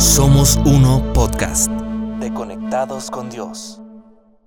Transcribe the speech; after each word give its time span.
Somos 0.00 0.56
Uno 0.64 1.12
Podcast. 1.12 1.70
De 2.20 2.32
Conectados 2.32 3.10
con 3.10 3.28
Dios. 3.28 3.82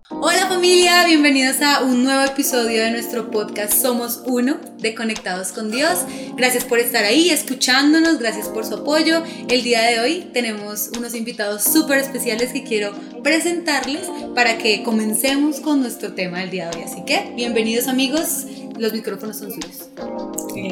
Hola 0.10 0.48
familia, 0.48 1.06
bienvenidos 1.06 1.62
a 1.62 1.84
un 1.84 2.04
nuevo 2.04 2.24
episodio 2.24 2.84
de 2.84 2.90
nuestro 2.90 3.30
podcast 3.30 3.72
Somos 3.72 4.24
Uno 4.26 4.58
de 4.80 4.96
Conectados 4.96 5.52
con 5.52 5.70
Dios. 5.70 6.06
Gracias 6.36 6.66
por 6.66 6.80
estar 6.80 7.04
ahí 7.04 7.30
escuchándonos, 7.30 8.18
gracias 8.18 8.48
por 8.50 8.66
su 8.66 8.78
apoyo. 8.78 9.22
El 9.48 9.62
día 9.62 9.84
de 9.84 10.00
hoy 10.00 10.30
tenemos 10.34 10.90
unos 10.98 11.14
invitados 11.14 11.64
súper 11.64 12.00
especiales 12.00 12.52
que 12.52 12.64
quiero 12.64 12.92
presentarles 13.22 14.10
para 14.34 14.58
que 14.58 14.82
comencemos 14.82 15.60
con 15.60 15.82
nuestro 15.82 16.14
tema 16.14 16.40
del 16.40 16.50
día 16.50 16.72
de 16.72 16.78
hoy. 16.78 16.84
Así 16.84 17.06
que, 17.06 17.32
bienvenidos 17.36 17.88
amigos, 17.88 18.48
los 18.80 18.92
micrófonos 18.92 19.38
son 19.38 19.52
suyos. 19.52 19.90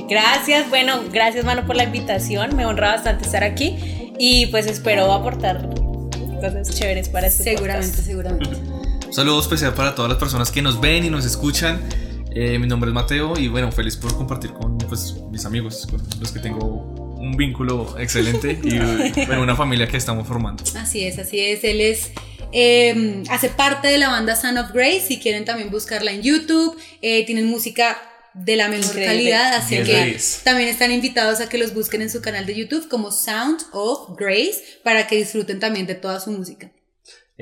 Gracias, 0.10 0.68
bueno, 0.72 1.04
gracias 1.14 1.46
mano 1.46 1.68
por 1.68 1.76
la 1.76 1.84
invitación, 1.84 2.56
me 2.56 2.66
honra 2.66 2.94
bastante 2.94 3.26
estar 3.26 3.44
aquí 3.44 4.01
y 4.24 4.46
pues 4.48 4.68
espero 4.68 5.12
aportar 5.12 5.68
cosas 6.40 6.76
chéveres 6.76 7.10
para 7.10 7.26
este 7.26 7.44
Seguramente, 7.44 7.88
podcast. 7.88 8.06
seguramente. 8.08 8.50
Un 9.08 9.14
saludo 9.14 9.40
especial 9.42 9.74
para 9.74 9.96
todas 9.96 10.10
las 10.10 10.20
personas 10.20 10.52
que 10.52 10.62
nos 10.62 10.80
ven 10.80 11.04
y 11.06 11.10
nos 11.10 11.26
escuchan. 11.26 11.82
Eh, 12.36 12.60
mi 12.60 12.68
nombre 12.68 12.92
es 12.92 12.94
Mateo 12.94 13.34
y 13.38 13.48
bueno, 13.48 13.72
feliz 13.72 13.98
por 13.98 14.16
compartir 14.16 14.52
con 14.54 14.78
pues, 14.78 15.16
mis 15.32 15.44
amigos, 15.46 15.88
con 15.90 16.02
los 16.20 16.32
que 16.32 16.40
tengo 16.40 16.60
un 17.18 17.36
vínculo 17.36 17.98
excelente 18.00 18.60
y 18.64 18.78
bueno, 19.26 19.42
una 19.42 19.56
familia 19.56 19.88
que 19.88 19.98
estamos 19.98 20.28
formando. 20.28 20.64
Así 20.76 21.04
es, 21.04 21.18
así 21.18 21.40
es. 21.40 21.64
Él 21.64 21.82
es. 21.82 22.12
eh, 22.54 23.24
hace 23.30 23.50
parte 23.50 23.88
de 23.88 23.98
la 23.98 24.10
banda 24.10 24.36
Son 24.36 24.56
of 24.60 24.72
Grace. 24.72 25.02
Si 25.08 25.20
quieren 25.20 25.46
también 25.46 25.72
buscarla 25.72 26.12
en 26.12 26.22
YouTube. 26.22 26.78
Eh, 27.02 27.26
tienen 27.26 27.48
música 27.48 27.98
de 28.34 28.56
la 28.56 28.68
mejor 28.68 28.86
Increíble. 28.86 29.06
calidad. 29.06 29.54
Así 29.54 29.78
que 29.84 30.20
también 30.44 30.70
están 30.70 30.92
invitados 30.92 31.40
a 31.42 31.50
que 31.50 31.58
los 31.58 31.74
busquen 31.74 32.02
en 32.02 32.10
su 32.10 32.22
canal 32.22 32.46
de 32.46 32.56
YouTube 32.56 32.88
como 32.88 33.12
Sound 33.12 33.62
of 33.72 34.18
Grace 34.18 34.80
para 34.84 35.08
que 35.08 35.18
disfruten 35.18 35.60
también 35.60 35.86
de 35.88 35.96
toda 35.96 36.20
su 36.20 36.32
música. 36.32 36.72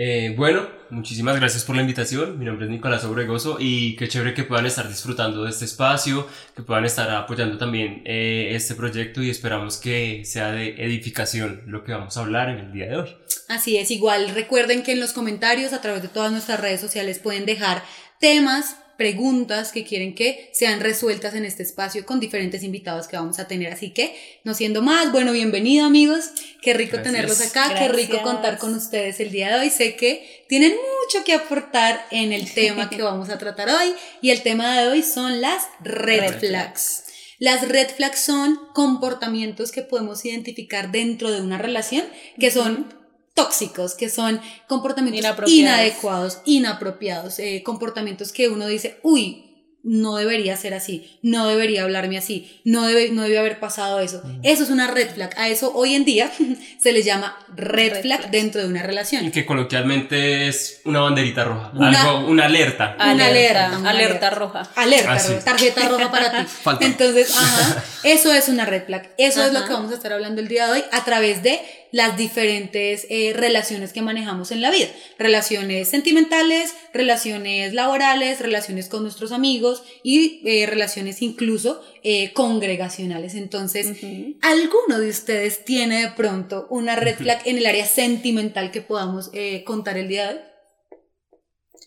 Eh, 0.02 0.34
bueno, 0.38 0.66
muchísimas 0.92 1.38
gracias 1.38 1.66
por 1.66 1.76
la 1.76 1.82
invitación. 1.82 2.40
Mi 2.40 2.46
nombre 2.46 2.66
es 2.66 2.72
Nicolás 2.72 3.04
Obregoso 3.04 3.58
y 3.60 3.98
qué 3.98 4.08
chévere 4.08 4.34
que 4.34 4.46
puedan 4.46 4.66
estar 4.66 4.88
disfrutando 4.88 5.44
de 5.44 5.50
este 5.50 5.66
espacio, 5.66 6.26
que 6.56 6.64
puedan 6.64 6.86
estar 6.86 7.10
apoyando 7.12 7.58
también 7.58 8.02
eh, 8.06 8.52
este 8.54 8.76
proyecto 8.76 9.22
y 9.22 9.30
esperamos 9.30 9.76
que 9.76 10.24
sea 10.24 10.54
de 10.54 10.76
edificación 10.86 11.64
lo 11.66 11.84
que 11.84 11.92
vamos 11.92 12.16
a 12.16 12.22
hablar 12.22 12.48
en 12.48 12.60
el 12.60 12.72
día 12.72 12.88
de 12.88 12.96
hoy. 12.96 13.18
Así 13.50 13.76
es, 13.76 13.92
igual 13.92 14.30
recuerden 14.30 14.84
que 14.84 14.94
en 14.94 15.02
los 15.02 15.12
comentarios 15.12 15.74
a 15.74 15.82
través 15.82 16.02
de 16.02 16.08
todas 16.08 16.32
nuestras 16.32 16.62
redes 16.62 16.80
sociales 16.80 17.20
pueden 17.20 17.46
dejar 17.46 17.84
temas, 18.22 18.78
preguntas 19.00 19.72
que 19.72 19.86
quieren 19.86 20.14
que 20.14 20.50
sean 20.52 20.82
resueltas 20.82 21.34
en 21.34 21.46
este 21.46 21.64
espacio 21.64 22.06
con 22.06 22.20
diferentes 22.20 22.64
invitados 22.64 23.08
que 23.08 23.16
vamos 23.16 23.40
a 23.40 23.48
tener. 23.48 23.72
Así 23.72 23.92
que, 23.92 24.14
no 24.44 24.54
siendo 24.54 24.82
más, 24.82 25.14
bueno, 25.14 25.32
bienvenido 25.32 25.86
amigos, 25.86 26.32
qué 26.62 26.74
rico 26.74 26.98
Gracias. 26.98 27.14
tenerlos 27.14 27.42
acá, 27.42 27.76
qué 27.80 27.88
rico 27.88 28.22
contar 28.22 28.58
con 28.58 28.76
ustedes 28.76 29.22
el 29.22 29.32
día 29.32 29.54
de 29.54 29.62
hoy. 29.62 29.70
Sé 29.70 29.96
que 29.96 30.44
tienen 30.50 30.74
mucho 30.74 31.24
que 31.24 31.34
aportar 31.34 32.06
en 32.12 32.34
el 32.34 32.54
tema 32.54 32.90
que 32.90 33.02
vamos 33.02 33.30
a 33.30 33.38
tratar 33.38 33.70
hoy 33.70 33.94
y 34.22 34.32
el 34.32 34.44
tema 34.44 34.78
de 34.78 34.90
hoy 34.90 35.02
son 35.02 35.40
las 35.40 35.64
red, 35.80 36.20
Red 36.20 36.40
flags. 36.40 37.06
Las 37.38 37.70
red 37.70 37.88
flags 37.88 38.20
son 38.20 38.60
comportamientos 38.74 39.72
que 39.72 39.82
podemos 39.82 40.26
identificar 40.26 40.92
dentro 40.92 41.32
de 41.32 41.40
una 41.40 41.58
relación 41.58 42.04
que 42.38 42.52
son 42.52 42.99
tóxicos, 43.44 43.96
que 43.96 44.10
son 44.10 44.40
comportamientos 44.68 45.50
inadecuados, 45.50 46.40
inapropiados, 46.46 47.40
eh, 47.40 47.64
comportamientos 47.64 48.32
que 48.32 48.50
uno 48.50 48.68
dice, 48.68 49.00
uy, 49.04 49.49
no 49.92 50.18
debería 50.18 50.56
ser 50.56 50.76
así, 50.76 51.18
no 51.24 51.48
debería 51.48 51.82
hablarme 51.82 52.16
así, 52.20 52.62
no 52.64 52.86
debe, 52.86 53.10
no 53.10 53.24
debe 53.24 53.40
haber 53.40 53.60
pasado 53.60 54.00
eso. 54.00 54.22
Eso 54.44 54.62
es 54.62 54.70
una 54.70 54.86
red 54.88 55.10
flag. 55.10 55.32
A 55.36 55.50
eso 55.50 55.72
hoy 55.74 55.96
en 55.96 56.06
día 56.06 56.32
se 56.80 56.92
le 56.92 57.02
llama 57.02 57.36
red, 57.56 57.94
Red 57.94 58.02
flag 58.04 58.20
flags. 58.20 58.32
dentro 58.32 58.62
de 58.62 58.68
una 58.68 58.82
Y 58.82 58.84
relación. 58.84 59.32
que 59.32 59.48
coloquialmente 59.48 60.48
es 60.48 60.82
una 60.86 61.00
banderita 61.02 61.44
roja, 61.44 61.72
Una- 61.74 62.02
algo, 62.04 62.28
una 62.30 62.46
alerta. 62.46 62.96
Una 63.00 63.12
alerta, 63.26 63.26
alerta, 63.66 63.78
una 63.80 63.90
alerta 63.90 64.28
alerta. 64.28 64.30
roja. 64.30 64.70
Alerta, 64.76 65.12
Ah, 65.14 65.20
sí. 65.20 65.34
roja, 65.34 65.46
tarjeta 65.46 65.90
roja 65.90 66.12
para 66.12 66.32
ti. 66.32 66.52
Falta. 66.64 66.86
Entonces, 66.86 67.36
ajá, 67.36 67.84
eso 68.04 68.32
es 68.32 68.48
una 68.48 68.66
red 68.66 68.84
flag. 68.86 69.10
Eso 69.18 69.44
es 69.44 69.54
lo 69.54 69.66
que 69.66 69.74
vamos 69.74 69.92
a 69.92 69.96
estar 69.96 70.14
hablando 70.14 70.40
el 70.40 70.48
día 70.48 70.68
de 70.68 70.74
hoy 70.74 70.84
a 70.92 71.04
través 71.04 71.42
de 71.42 71.60
las 71.92 72.16
diferentes 72.16 73.08
eh, 73.10 73.34
relaciones 73.36 73.92
que 73.94 74.04
manejamos 74.04 74.52
en 74.52 74.62
la 74.62 74.70
vida. 74.70 74.86
Relaciones 75.18 75.90
sentimentales, 75.90 76.76
relaciones 76.94 77.74
laborales, 77.74 78.40
relaciones 78.40 78.88
con 78.90 79.02
nuestros 79.02 79.32
amigos 79.32 79.79
y 80.04 80.42
eh, 80.46 80.66
relaciones 80.66 81.22
incluso 81.22 81.82
eh, 82.04 82.32
congregacionales. 82.34 83.36
Entonces, 83.36 83.88
Ujú. 83.88 84.36
¿alguno 84.42 85.00
de 85.00 85.10
ustedes 85.10 85.66
tiene 85.66 86.02
de 86.02 86.12
pronto 86.12 86.68
una 86.70 86.96
red 86.96 87.16
flag 87.18 87.42
en 87.46 87.58
el 87.58 87.66
área 87.66 87.86
sentimental 87.86 88.72
que 88.72 88.82
podamos 88.82 89.30
eh, 89.34 89.64
contar 89.66 89.98
el 89.98 90.08
día 90.08 90.28
de 90.28 90.34
hoy? 90.36 90.40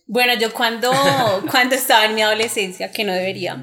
Bueno, 0.06 0.34
yo 0.38 0.52
cuando, 0.52 0.90
cuando 1.50 1.74
estaba 1.74 2.04
en 2.06 2.14
mi 2.14 2.22
adolescencia, 2.22 2.90
que 2.92 3.04
no 3.04 3.12
debería, 3.12 3.62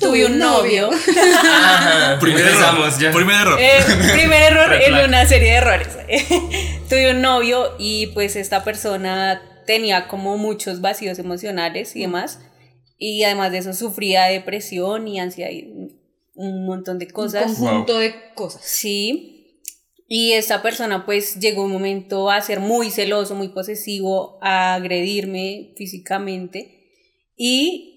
tuve 0.00 0.26
un 0.26 0.38
novio. 0.38 0.90
Ajá, 1.44 2.18
Primer 2.20 2.46
error. 2.46 2.98
ya. 2.98 3.10
Primer 3.12 3.36
error. 3.40 3.58
Eh, 3.60 3.80
primer 4.12 4.42
error 4.42 4.72
en 4.74 4.94
una 5.08 5.26
serie 5.26 5.50
de 5.50 5.56
errores. 5.56 5.88
Tuve 6.88 7.10
un 7.10 7.20
novio 7.20 7.74
y 7.78 8.06
pues 8.08 8.36
esta 8.36 8.64
persona 8.64 9.42
tenía 9.66 10.08
como 10.08 10.38
muchos 10.38 10.80
vacíos 10.80 11.18
emocionales 11.18 11.94
y 11.96 12.00
demás. 12.02 12.40
Y 12.98 13.22
además 13.22 13.52
de 13.52 13.58
eso 13.58 13.72
sufría 13.72 14.24
depresión 14.24 15.06
y 15.08 15.20
ansiedad 15.20 15.50
y 15.50 15.72
un 16.34 16.66
montón 16.66 16.98
de 16.98 17.06
Un 17.06 17.10
cosas. 17.12 17.44
conjunto 17.44 17.98
de 17.98 18.14
cosas. 18.34 18.62
Sí. 18.64 19.34
Y 20.08 20.32
esta 20.32 20.62
persona 20.62 21.04
pues 21.04 21.38
llegó 21.38 21.64
un 21.64 21.72
momento 21.72 22.30
a 22.30 22.40
ser 22.40 22.60
muy 22.60 22.90
celoso, 22.90 23.34
muy 23.34 23.48
posesivo, 23.48 24.38
a 24.40 24.74
agredirme 24.74 25.74
físicamente 25.76 26.74
y 27.36 27.94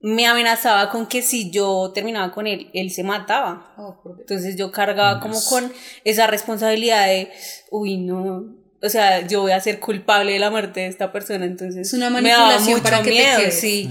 me 0.00 0.26
amenazaba 0.26 0.88
con 0.90 1.06
que 1.06 1.20
si 1.20 1.50
yo 1.50 1.92
terminaba 1.94 2.32
con 2.32 2.46
él, 2.46 2.70
él 2.72 2.90
se 2.90 3.04
mataba. 3.04 3.74
Oh, 3.76 4.00
Dios. 4.04 4.20
Entonces 4.20 4.56
yo 4.56 4.72
cargaba 4.72 5.20
como 5.20 5.38
con 5.44 5.70
esa 6.04 6.26
responsabilidad 6.26 7.06
de, 7.06 7.30
uy, 7.70 7.98
no, 7.98 8.56
o 8.82 8.88
sea, 8.88 9.26
yo 9.26 9.42
voy 9.42 9.52
a 9.52 9.60
ser 9.60 9.78
culpable 9.78 10.32
de 10.32 10.38
la 10.38 10.50
muerte 10.50 10.80
de 10.80 10.86
esta 10.86 11.12
persona, 11.12 11.44
entonces 11.44 11.88
Es 11.88 11.92
una 11.92 12.08
me 12.08 12.22
daba 12.30 12.46
manipulación 12.46 12.78
mucho 12.78 12.82
para 12.82 12.98
que 13.02 13.10
te 13.10 13.16
miedo, 13.16 13.38
quedes. 13.40 13.60
sí, 13.60 13.90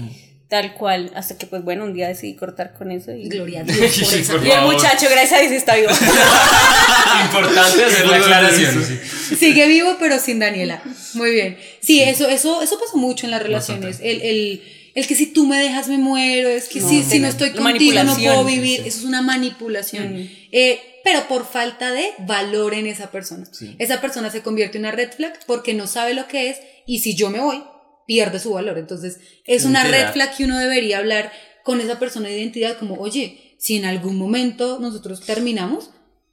tal 0.50 0.74
cual, 0.74 1.10
hasta 1.14 1.38
que 1.38 1.46
pues 1.46 1.62
bueno, 1.62 1.84
un 1.84 1.94
día 1.94 2.08
decidí 2.08 2.34
cortar 2.34 2.74
con 2.74 2.90
eso 2.90 3.12
y, 3.12 3.28
Gloria 3.28 3.60
a 3.60 3.62
Dios 3.64 3.78
por 3.78 4.14
esa 4.18 4.32
Por 4.34 4.46
y 4.46 4.50
el 4.50 4.60
muchacho, 4.62 5.06
gracias 5.08 5.32
a 5.32 5.42
Dios, 5.42 5.52
está 5.52 5.76
vivo. 5.76 5.90
Importante 7.24 7.84
hacer 7.84 8.06
la 8.06 8.16
aclaración. 8.16 8.84
sí. 8.84 9.36
Sigue 9.36 9.66
vivo, 9.68 9.96
pero 9.98 10.18
sin 10.18 10.40
Daniela. 10.40 10.82
Muy 11.14 11.30
bien. 11.30 11.56
Sí, 11.80 12.02
eso, 12.02 12.28
eso, 12.28 12.62
eso 12.62 12.78
pasa 12.78 12.96
mucho 12.96 13.26
en 13.26 13.30
las 13.30 13.42
relaciones. 13.42 14.00
El, 14.02 14.20
el, 14.22 14.62
el 14.94 15.06
que 15.06 15.14
si 15.14 15.26
tú 15.26 15.46
me 15.46 15.56
dejas 15.56 15.88
me 15.88 15.98
muero, 15.98 16.48
es 16.48 16.68
que 16.68 16.80
No, 16.80 16.88
si, 16.88 17.04
si 17.04 17.20
no 17.20 17.28
estoy 17.28 17.50
contigo 17.52 18.02
no 18.02 18.14
puedo 18.16 18.44
vivir. 18.44 18.82
sí. 18.82 18.88
Eso 18.88 18.98
es 18.98 19.04
una 19.04 19.22
manipulación. 19.22 20.20
Mm. 20.22 20.30
Eh, 20.52 20.80
pero 21.04 21.28
por 21.28 21.46
falta 21.46 21.92
de 21.92 22.10
valor 22.18 22.74
en 22.74 22.86
esa 22.86 23.10
persona. 23.10 23.46
Esa 23.78 24.00
persona 24.00 24.30
se 24.30 24.42
convierte 24.42 24.78
en 24.78 24.84
una 24.84 24.92
red 24.92 25.10
flag 25.12 25.38
porque 25.46 25.74
no 25.74 25.86
sabe 25.86 26.14
lo 26.14 26.26
que 26.26 26.50
es 26.50 26.58
y 26.86 26.98
si 26.98 27.14
yo 27.14 27.30
me 27.30 27.38
voy, 27.40 27.62
pierde 28.10 28.40
su 28.40 28.52
valor. 28.52 28.76
Entonces, 28.76 29.20
es 29.44 29.64
una 29.64 29.84
red 29.84 30.10
flag 30.12 30.36
que 30.36 30.42
uno 30.42 30.58
debería 30.58 30.98
hablar 30.98 31.30
con 31.62 31.80
esa 31.80 32.00
persona 32.00 32.28
de 32.28 32.40
identidad 32.40 32.76
como, 32.76 32.96
oye, 32.96 33.54
si 33.56 33.76
en 33.76 33.84
algún 33.84 34.16
momento 34.16 34.80
nosotros 34.80 35.20
terminamos, 35.20 35.90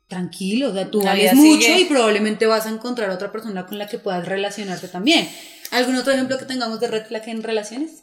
tranquilo, 0.07 0.71
o 0.71 0.73
sea, 0.73 0.89
tú 0.89 1.03
vales 1.03 1.35
mucho 1.35 1.67
sigue. 1.67 1.81
y 1.81 1.85
probablemente 1.85 2.47
vas 2.47 2.65
a 2.65 2.69
encontrar 2.69 3.11
otra 3.11 3.31
persona 3.31 3.67
con 3.67 3.77
la 3.77 3.85
que 3.85 3.99
puedas 3.99 4.27
relacionarte 4.27 4.87
también. 4.87 5.29
¿Algún 5.69 5.95
otro 5.97 6.13
ejemplo 6.13 6.39
que 6.39 6.45
tengamos 6.45 6.79
de 6.79 6.87
red 6.87 7.05
flag 7.05 7.29
en 7.29 7.43
relaciones? 7.43 8.01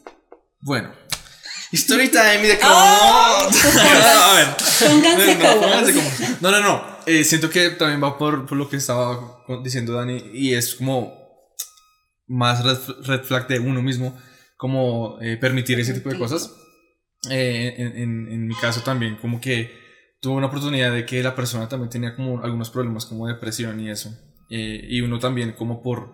Bueno. 0.61 0.93
Story 1.73 2.07
time 2.07 2.45
y 2.45 2.47
de 2.47 2.59
cómo. 2.59 2.71
¡Ah! 2.77 3.49
a 3.49 4.35
ver. 4.35 4.47
Pónganse 4.89 5.35
No, 5.35 5.59
cómodos. 5.59 5.91
No, 6.39 6.51
no, 6.51 6.59
no. 6.61 6.97
Eh, 7.07 7.25
siento 7.25 7.49
que 7.49 7.71
también 7.71 8.01
va 8.01 8.17
por, 8.17 8.45
por 8.45 8.57
lo 8.57 8.69
que 8.69 8.77
estaba 8.77 9.43
diciendo 9.61 9.91
Dani 9.91 10.31
y 10.33 10.53
es 10.53 10.75
como 10.75 11.24
más 12.27 12.63
red, 12.63 12.77
red 13.05 13.23
flag 13.23 13.47
de 13.47 13.59
uno 13.59 13.81
mismo, 13.81 14.17
como 14.57 15.17
eh, 15.21 15.37
permitir 15.37 15.79
ese 15.79 15.93
tipo 15.93 16.09
de 16.09 16.17
cosas. 16.17 16.53
Eh, 17.29 17.73
en, 17.77 17.87
en- 17.97 18.31
en 18.31 18.47
mi 18.47 18.55
caso 18.55 18.81
también, 18.81 19.15
como 19.17 19.41
que 19.41 19.71
tuve 20.21 20.35
una 20.35 20.47
oportunidad 20.47 20.91
de 20.93 21.05
que 21.05 21.21
la 21.23 21.35
persona 21.35 21.67
también 21.69 21.89
tenía 21.89 22.15
como 22.15 22.43
algunos 22.43 22.69
problemas 22.69 23.05
como 23.05 23.27
depresión 23.27 23.79
y 23.79 23.89
eso. 23.89 24.15
Eh, 24.49 24.85
y 24.89 25.01
uno 25.01 25.19
también 25.19 25.53
como 25.53 25.81
por, 25.81 26.13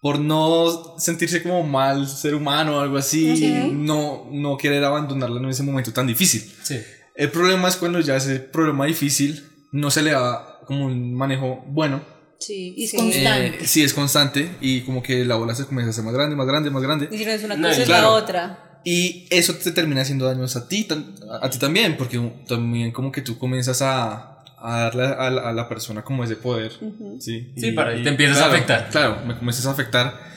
por 0.00 0.18
no 0.18 0.96
sentirse 0.98 1.42
como 1.42 1.62
mal 1.62 2.08
ser 2.08 2.34
humano 2.34 2.76
o 2.76 2.80
algo 2.80 2.96
así, 2.96 3.36
Sí. 3.36 3.70
no, 3.72 4.28
no 4.32 4.56
querer 4.56 4.82
abandonarla 4.84 5.38
en 5.40 5.48
ese 5.48 5.62
momento 5.62 5.92
tan 5.92 6.06
difícil. 6.08 6.40
Sí. 6.62 6.80
El 7.14 7.30
problema 7.30 7.68
es 7.68 7.76
cuando 7.76 8.00
ya 8.00 8.16
ese 8.16 8.40
problema 8.40 8.86
difícil 8.86 9.44
no 9.70 9.90
se 9.90 10.02
le 10.02 10.10
da 10.12 10.58
como 10.66 10.86
un 10.86 11.14
manejo 11.14 11.62
bueno. 11.68 12.02
Sí, 12.44 12.74
y 12.76 12.84
es 12.84 12.90
Sí. 12.90 12.96
constante. 12.96 13.46
Eh, 13.62 13.66
sí, 13.66 13.82
es 13.82 13.94
constante 13.94 14.50
y 14.60 14.80
como 14.82 15.02
que 15.02 15.24
la 15.24 15.36
bola 15.36 15.54
se 15.54 15.64
comienza 15.64 15.88
a 15.88 15.90
hacer 15.92 16.04
más 16.04 16.14
grande, 16.14 16.34
más 16.36 16.46
grande, 16.46 16.70
más 16.70 16.82
grande. 16.82 17.08
Y 17.12 17.18
si 17.18 17.24
no 17.24 17.30
es 17.30 17.44
una 17.44 17.56
No, 17.56 17.68
cosa, 17.68 17.80
es 17.80 17.86
claro. 17.86 18.02
la 18.02 18.10
otra. 18.10 18.80
Y 18.84 19.26
eso 19.30 19.54
te 19.54 19.70
termina 19.70 20.00
haciendo 20.00 20.24
daños 20.26 20.56
a 20.56 20.66
ti, 20.66 20.88
a, 21.30 21.46
a 21.46 21.50
ti 21.50 21.58
también, 21.58 21.96
porque 21.96 22.18
también 22.48 22.90
como 22.90 23.12
que 23.12 23.22
tú 23.22 23.38
comienzas 23.38 23.80
a, 23.80 24.42
a 24.58 24.80
darle 24.80 25.04
a 25.04 25.30
la, 25.30 25.48
a 25.50 25.52
la 25.52 25.68
persona 25.68 26.02
como 26.02 26.24
ese 26.24 26.34
poder. 26.36 26.72
Sí, 27.20 27.52
Sí, 27.56 27.68
Y- 27.68 27.72
para- 27.72 27.96
y 27.96 28.02
te 28.02 28.08
empiezas 28.08 28.38
a 28.38 28.40
claro, 28.40 28.54
afectar. 28.54 28.88
Claro, 28.90 29.18
me 29.26 29.36
comienzas 29.36 29.66
a 29.66 29.70
afectar. 29.70 30.32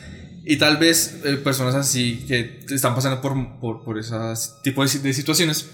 Y 0.45 0.57
tal 0.57 0.77
vez 0.77 1.21
eh, 1.25 1.37
personas 1.37 1.73
así 1.73 2.23
que 2.27 2.59
están 2.69 2.93
pasando 2.93 3.19
por, 3.19 3.33
por, 3.59 3.83
por 3.83 3.97
ese 3.97 4.13
tipo 4.63 4.85
de, 4.85 4.99
de 4.99 5.11
situaciones 5.13 5.71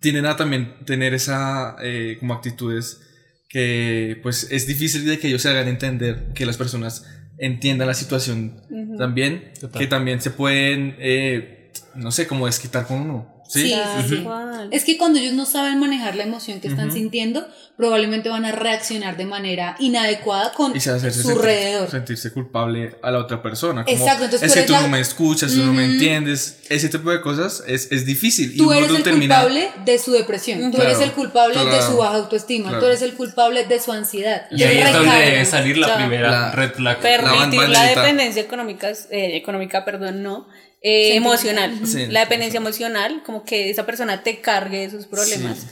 tienden 0.00 0.26
a 0.26 0.36
también 0.36 0.76
tener 0.84 1.14
esa 1.14 1.74
eh, 1.82 2.16
como 2.20 2.34
actitudes 2.34 3.00
que 3.48 4.18
pues 4.22 4.48
es 4.50 4.66
difícil 4.66 5.06
de 5.06 5.18
que 5.18 5.28
ellos 5.28 5.42
se 5.42 5.48
hagan 5.48 5.68
entender 5.68 6.32
que 6.34 6.46
las 6.46 6.56
personas 6.56 7.06
entiendan 7.38 7.88
la 7.88 7.94
situación 7.94 8.60
también 8.98 9.52
Total. 9.58 9.80
que 9.80 9.86
también 9.86 10.20
se 10.20 10.30
pueden 10.30 10.96
eh, 10.98 11.72
no 11.94 12.10
sé 12.10 12.26
como 12.26 12.46
desquitar 12.46 12.86
con 12.86 13.00
uno 13.00 13.37
sí, 13.48 13.72
Sí, 13.72 14.08
sí. 14.08 14.26
Es 14.70 14.84
que 14.84 14.96
cuando 14.98 15.18
ellos 15.18 15.32
no 15.34 15.46
saben 15.46 15.78
manejar 15.80 16.14
la 16.14 16.24
emoción 16.24 16.60
que 16.60 16.68
están 16.68 16.88
Ujú. 16.88 16.96
sintiendo, 16.98 17.46
probablemente 17.76 18.28
van 18.28 18.44
a 18.44 18.52
reaccionar 18.52 19.16
de 19.16 19.24
manera 19.24 19.76
inadecuada 19.78 20.52
con 20.52 20.76
y 20.76 20.80
se 20.80 20.90
hacerse 20.90 21.22
su 21.22 21.28
sentir- 21.28 21.38
alrededor. 21.40 21.90
sentirse 21.90 22.32
culpable 22.32 22.96
a 23.02 23.10
la 23.12 23.18
otra 23.18 23.40
persona 23.40 23.84
como, 23.84 23.96
Exacto, 23.96 24.24
entonces 24.24 24.48
es 24.48 24.54
tú 24.54 24.60
que 24.60 24.66
tú 24.66 24.72
la- 24.72 24.80
no 24.82 24.88
me 24.88 25.00
escuchas 25.00 25.52
tú 25.52 25.64
no 25.64 25.72
me 25.72 25.84
entiendes 25.84 26.58
ese 26.68 26.88
tipo 26.88 27.10
de 27.10 27.20
cosas 27.20 27.62
es, 27.68 27.90
es 27.92 28.04
difícil 28.04 28.52
y 28.54 28.56
Tú 28.56 28.64
uno 28.64 28.74
eres 28.74 28.90
el 28.90 29.02
termina- 29.04 29.36
culpable 29.42 29.70
de 29.84 29.98
su 29.98 30.10
depresión, 30.12 30.70
tú 30.70 30.76
Claro, 30.76 30.90
eres 30.90 31.02
el 31.02 31.12
culpable 31.12 31.56
de 31.58 31.64
claro, 31.66 31.86
su 31.90 31.96
baja 31.98 32.16
autoestima, 32.16 32.68
claro. 32.70 32.80
tú 32.80 32.86
eres 32.88 33.02
el 33.02 33.14
culpable 33.14 33.64
de 33.64 33.80
su 33.80 33.92
ansiedad. 33.92 34.46
Y 34.50 34.62
ahí 34.64 34.78
es 34.78 34.92
donde 34.92 35.16
debe 35.16 35.44
salir 35.44 35.78
la 35.78 35.86
Ya. 35.88 35.96
primera 35.96 36.30
La- 36.30 36.50
red 36.52 36.72
flag. 36.72 36.98
Permitir 37.00 37.30
la, 37.30 37.36
banderita. 37.38 37.84
dependencia 38.02 38.42
económica, 38.42 38.90
eh, 38.90 39.36
económica, 39.36 39.84
perdón, 39.84 40.22
no, 40.22 40.48
eh, 40.82 41.14
emocional. 41.16 41.80
Sí, 41.86 42.06
la 42.06 42.20
dependencia 42.20 42.58
emocional, 42.58 43.22
como 43.24 43.44
que 43.44 43.70
esa 43.70 43.84
persona 43.86 44.22
te 44.22 44.40
cargue 44.40 44.80
de 44.80 44.90
sus 44.90 45.06
problemas. 45.06 45.58
Sí. 45.58 45.66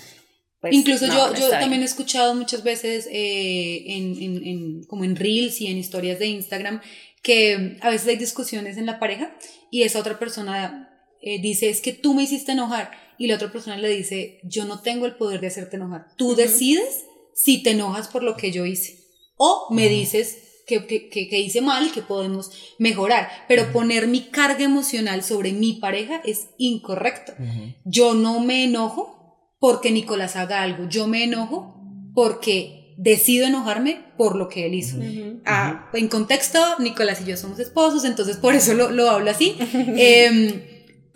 Pues, 0.61 0.73
Incluso 0.75 1.06
no, 1.06 1.35
yo, 1.35 1.41
yo 1.41 1.50
también 1.50 1.82
he 1.82 1.85
escuchado 1.85 2.35
muchas 2.35 2.62
veces 2.64 3.06
eh, 3.12 3.85
en, 3.87 4.20
en- 4.23 4.47
en- 4.47 4.85
como 4.85 5.05
en 5.05 5.14
reels 5.14 5.61
y 5.61 5.67
en 5.69 5.76
historias 5.76 6.19
de 6.19 6.26
Instagram 6.26 6.81
que 7.23 7.76
a 7.82 7.91
veces 7.91 8.08
hay 8.08 8.17
discusiones 8.17 8.76
en 8.79 8.87
la 8.87 8.99
pareja 8.99 9.37
y 9.70 9.82
esa 9.82 9.99
otra 9.99 10.19
persona 10.19 10.88
eh, 11.20 11.41
dice 11.41 11.69
es 11.69 11.81
que 11.81 11.93
tú 11.93 12.14
me 12.14 12.23
hiciste 12.23 12.52
enojar 12.52 12.91
y 13.19 13.26
la 13.26 13.35
otra 13.37 13.52
persona 13.52 13.76
le 13.76 13.88
dice 13.91 14.41
yo 14.44 14.64
no 14.64 14.81
tengo 14.81 15.06
el 15.06 15.17
poder 15.17 15.41
de 15.41 15.49
hacerte 15.49 15.76
enojar. 15.76 16.06
Tú 16.17 16.35
decides 16.35 17.05
si 17.35 17.62
te 17.62 17.70
enojas 17.73 18.09
por 18.09 18.23
lo 18.23 18.37
que 18.37 18.50
yo 18.50 18.64
hice 18.64 19.05
o 19.37 19.69
me 19.70 19.88
dices 19.88 20.38
que, 20.67 20.85
que, 20.87 21.09
que- 21.09 21.29
que 21.29 21.39
hice 21.41 21.61
mal 21.61 21.87
y 21.87 21.91
que 21.91 22.03
podemos 22.03 22.51
mejorar. 22.79 23.29
Pero 23.49 23.73
poner 23.73 24.07
mi 24.09 24.23
carga 24.31 24.65
emocional 24.65 25.23
sobre 25.23 25.53
mi 25.53 25.75
pareja 25.75 26.21
es 26.25 26.49
incorrecto. 26.59 27.33
Yo 27.85 28.15
no 28.15 28.41
me 28.41 28.65
enojo 28.65 29.15
porque 29.61 29.91
Nicolás 29.91 30.37
haga 30.37 30.63
algo. 30.63 30.89
Yo 30.89 31.07
me 31.07 31.25
enojo 31.25 31.81
porque 32.15 32.95
decido 32.99 33.47
enojarme 33.47 34.05
por 34.17 34.37
lo 34.37 34.49
que 34.49 34.67
él 34.67 34.75
hizo. 34.75 34.97
Ah, 35.45 35.91
en 35.93 36.09
contexto, 36.09 36.59
Nicolás 36.79 37.21
y 37.21 37.27
yo 37.27 37.37
somos 37.37 37.59
esposos, 37.59 38.05
entonces 38.05 38.37
por 38.39 38.55
eso 38.55 38.73
lo, 38.75 38.91
lo 38.91 39.11
hablo 39.11 39.31
así. 39.31 39.57
Em, 39.73 40.61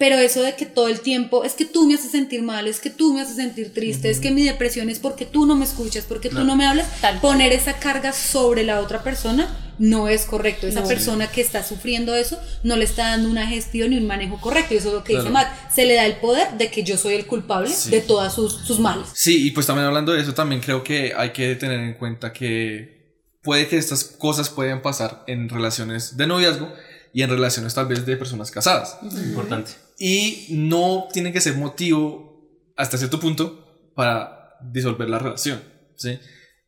pero 0.00 0.16
eso 0.16 0.42
de 0.42 0.56
que 0.56 0.64
todo 0.66 0.88
el 0.88 1.00
tiempo 1.00 1.44
es 1.44 1.52
que 1.52 1.66
tú 1.66 1.86
me 1.86 1.92
haces 1.94 2.10
sentir 2.10 2.42
mal, 2.42 2.66
es 2.66 2.80
que 2.80 2.88
tú 2.88 3.12
me 3.12 3.20
haces 3.20 3.36
sentir 3.36 3.72
triste, 3.74 4.08
es 4.10 4.18
que 4.18 4.30
mi 4.30 4.42
depresión 4.42 4.88
es 4.88 4.98
porque 4.98 5.26
tú 5.26 5.44
no 5.44 5.54
me 5.56 5.64
escuchas, 5.66 6.06
porque 6.08 6.30
tú 6.30 6.42
No. 6.42 6.56
me 6.56 6.66
hablas. 6.66 6.88
Tal. 7.02 7.20
Poner 7.20 7.52
esa 7.52 7.74
carga 7.74 8.12
sobre 8.14 8.64
la 8.64 8.80
otra 8.80 9.02
persona 9.02 9.74
no 9.78 10.08
es 10.08 10.24
correcto. 10.24 10.66
Esa 10.66 10.80
No. 10.80 10.88
persona 10.88 11.30
que 11.30 11.42
está 11.42 11.62
sufriendo 11.62 12.14
eso 12.14 12.38
no 12.64 12.76
le 12.76 12.84
está 12.84 13.10
dando 13.10 13.28
una 13.28 13.46
gestión 13.46 13.92
y 13.92 13.98
un 13.98 14.06
manejo 14.06 14.40
correcto. 14.40 14.72
Y 14.72 14.78
eso 14.78 14.88
es 14.88 14.94
lo 14.94 15.04
que 15.04 15.16
dice. 15.18 15.28
Matt. 15.28 15.48
Se 15.70 15.84
le 15.84 15.94
da 15.96 16.06
el 16.06 16.16
poder 16.16 16.56
de 16.56 16.70
que 16.70 16.82
yo 16.82 16.96
soy 16.96 17.14
el 17.14 17.26
culpable 17.26 17.68
Sí. 17.68 17.90
de 17.90 18.00
todas 18.00 18.34
sus, 18.34 18.54
sus 18.54 18.80
males. 18.80 19.06
Sí, 19.12 19.46
y 19.46 19.50
pues 19.50 19.66
también 19.66 19.86
hablando 19.86 20.12
de 20.12 20.22
eso, 20.22 20.32
también 20.32 20.62
creo 20.62 20.82
que 20.82 21.12
hay 21.14 21.30
que 21.34 21.54
tener 21.56 21.78
en 21.78 21.92
cuenta 21.94 22.32
que 22.32 23.18
puede 23.42 23.68
que 23.68 23.76
estas 23.76 24.04
cosas 24.04 24.48
pueden 24.48 24.80
pasar 24.80 25.24
en 25.26 25.48
relaciones 25.50 26.16
de 26.16 26.26
noviazgo 26.26 26.72
y 27.12 27.22
en 27.22 27.28
relaciones 27.30 27.74
tal 27.74 27.86
vez 27.86 28.06
de 28.06 28.16
personas 28.16 28.50
casadas. 28.50 28.96
Importante. 29.02 29.72
Y 30.02 30.46
no 30.50 31.08
tiene 31.12 31.30
que 31.32 31.40
ser 31.42 31.56
motivo 31.56 32.72
hasta 32.76 32.96
cierto 32.96 33.20
punto 33.20 33.92
para 33.94 34.56
disolver 34.72 35.08
la 35.10 35.18
relación. 35.18 35.60
¿sí? 35.96 36.18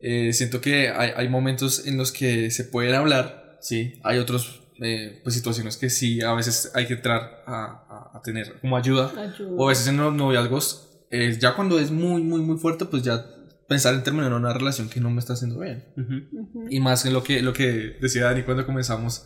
Eh, 0.00 0.32
siento 0.34 0.60
que 0.60 0.90
hay, 0.90 1.10
hay 1.16 1.28
momentos 1.28 1.86
en 1.86 1.96
los 1.96 2.12
que 2.12 2.50
se 2.50 2.64
pueden 2.64 2.94
hablar, 2.94 3.56
¿sí? 3.62 3.98
hay 4.04 4.18
otras 4.18 4.60
pues, 4.78 5.34
situaciones 5.34 5.76
que 5.78 5.88
sí 5.88 6.20
a 6.22 6.34
veces 6.34 6.72
hay 6.74 6.86
que 6.86 6.94
entrar 6.94 7.42
a, 7.46 8.10
a- 8.12 8.18
a 8.18 8.20
tener 8.22 8.60
como 8.60 8.76
ayuda. 8.76 9.10
Ayuda. 9.16 9.50
O 9.56 9.64
a 9.66 9.68
veces 9.70 9.86
en 9.86 9.96
los 9.96 10.12
noviazgos, 10.12 10.90
eh, 11.10 11.36
ya 11.40 11.54
cuando 11.54 11.78
es 11.78 11.90
muy, 11.90 12.22
muy, 12.22 12.40
muy 12.42 12.58
fuerte, 12.58 12.84
pues 12.84 13.02
ya 13.02 13.24
pensar 13.66 13.94
en 13.94 14.02
terminar 14.02 14.34
una 14.34 14.52
relación 14.52 14.90
que 14.90 15.00
no 15.00 15.08
me 15.08 15.20
está 15.20 15.32
haciendo 15.32 15.58
bien. 15.60 15.84
Ujú. 15.96 16.38
Ujú. 16.42 16.66
Y 16.68 16.80
más 16.80 17.06
en 17.06 17.14
lo 17.14 17.22
que, 17.22 17.40
lo 17.40 17.54
que 17.54 17.96
decía 18.00 18.24
Dani 18.24 18.42
cuando 18.42 18.66
comenzamos 18.66 19.24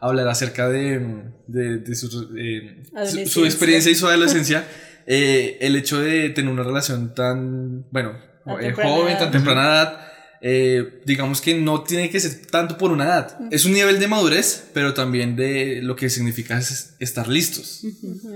hablar 0.00 0.28
acerca 0.28 0.68
de, 0.68 1.24
de, 1.46 1.78
de 1.78 1.94
su, 1.94 2.30
eh, 2.36 2.82
su- 3.26 3.44
experiencia 3.44 3.90
y 3.90 3.94
su 3.94 4.06
adolescencia, 4.06 4.66
eh, 5.06 5.58
el 5.60 5.76
hecho 5.76 6.00
de 6.00 6.30
tener 6.30 6.52
una 6.52 6.62
relación 6.62 7.14
tan, 7.14 7.86
bueno, 7.90 8.12
Tan 8.44 8.62
eh, 8.62 8.72
joven, 8.74 9.16
tan 9.18 9.30
temprana 9.30 9.62
edad, 9.62 10.00
eh, 10.46 11.00
digamos 11.06 11.40
que 11.40 11.58
no 11.58 11.82
tiene 11.84 12.10
que 12.10 12.20
ser 12.20 12.44
tanto 12.50 12.76
por 12.76 12.92
una 12.92 13.04
edad. 13.04 13.38
Es 13.50 13.64
un 13.64 13.72
nivel 13.72 13.98
de 13.98 14.06
madurez, 14.08 14.66
pero 14.74 14.92
también 14.92 15.36
de 15.36 15.80
lo 15.82 15.96
que 15.96 16.10
significa 16.10 16.58
es 16.58 16.94
estar 16.98 17.26
listos. 17.28 17.80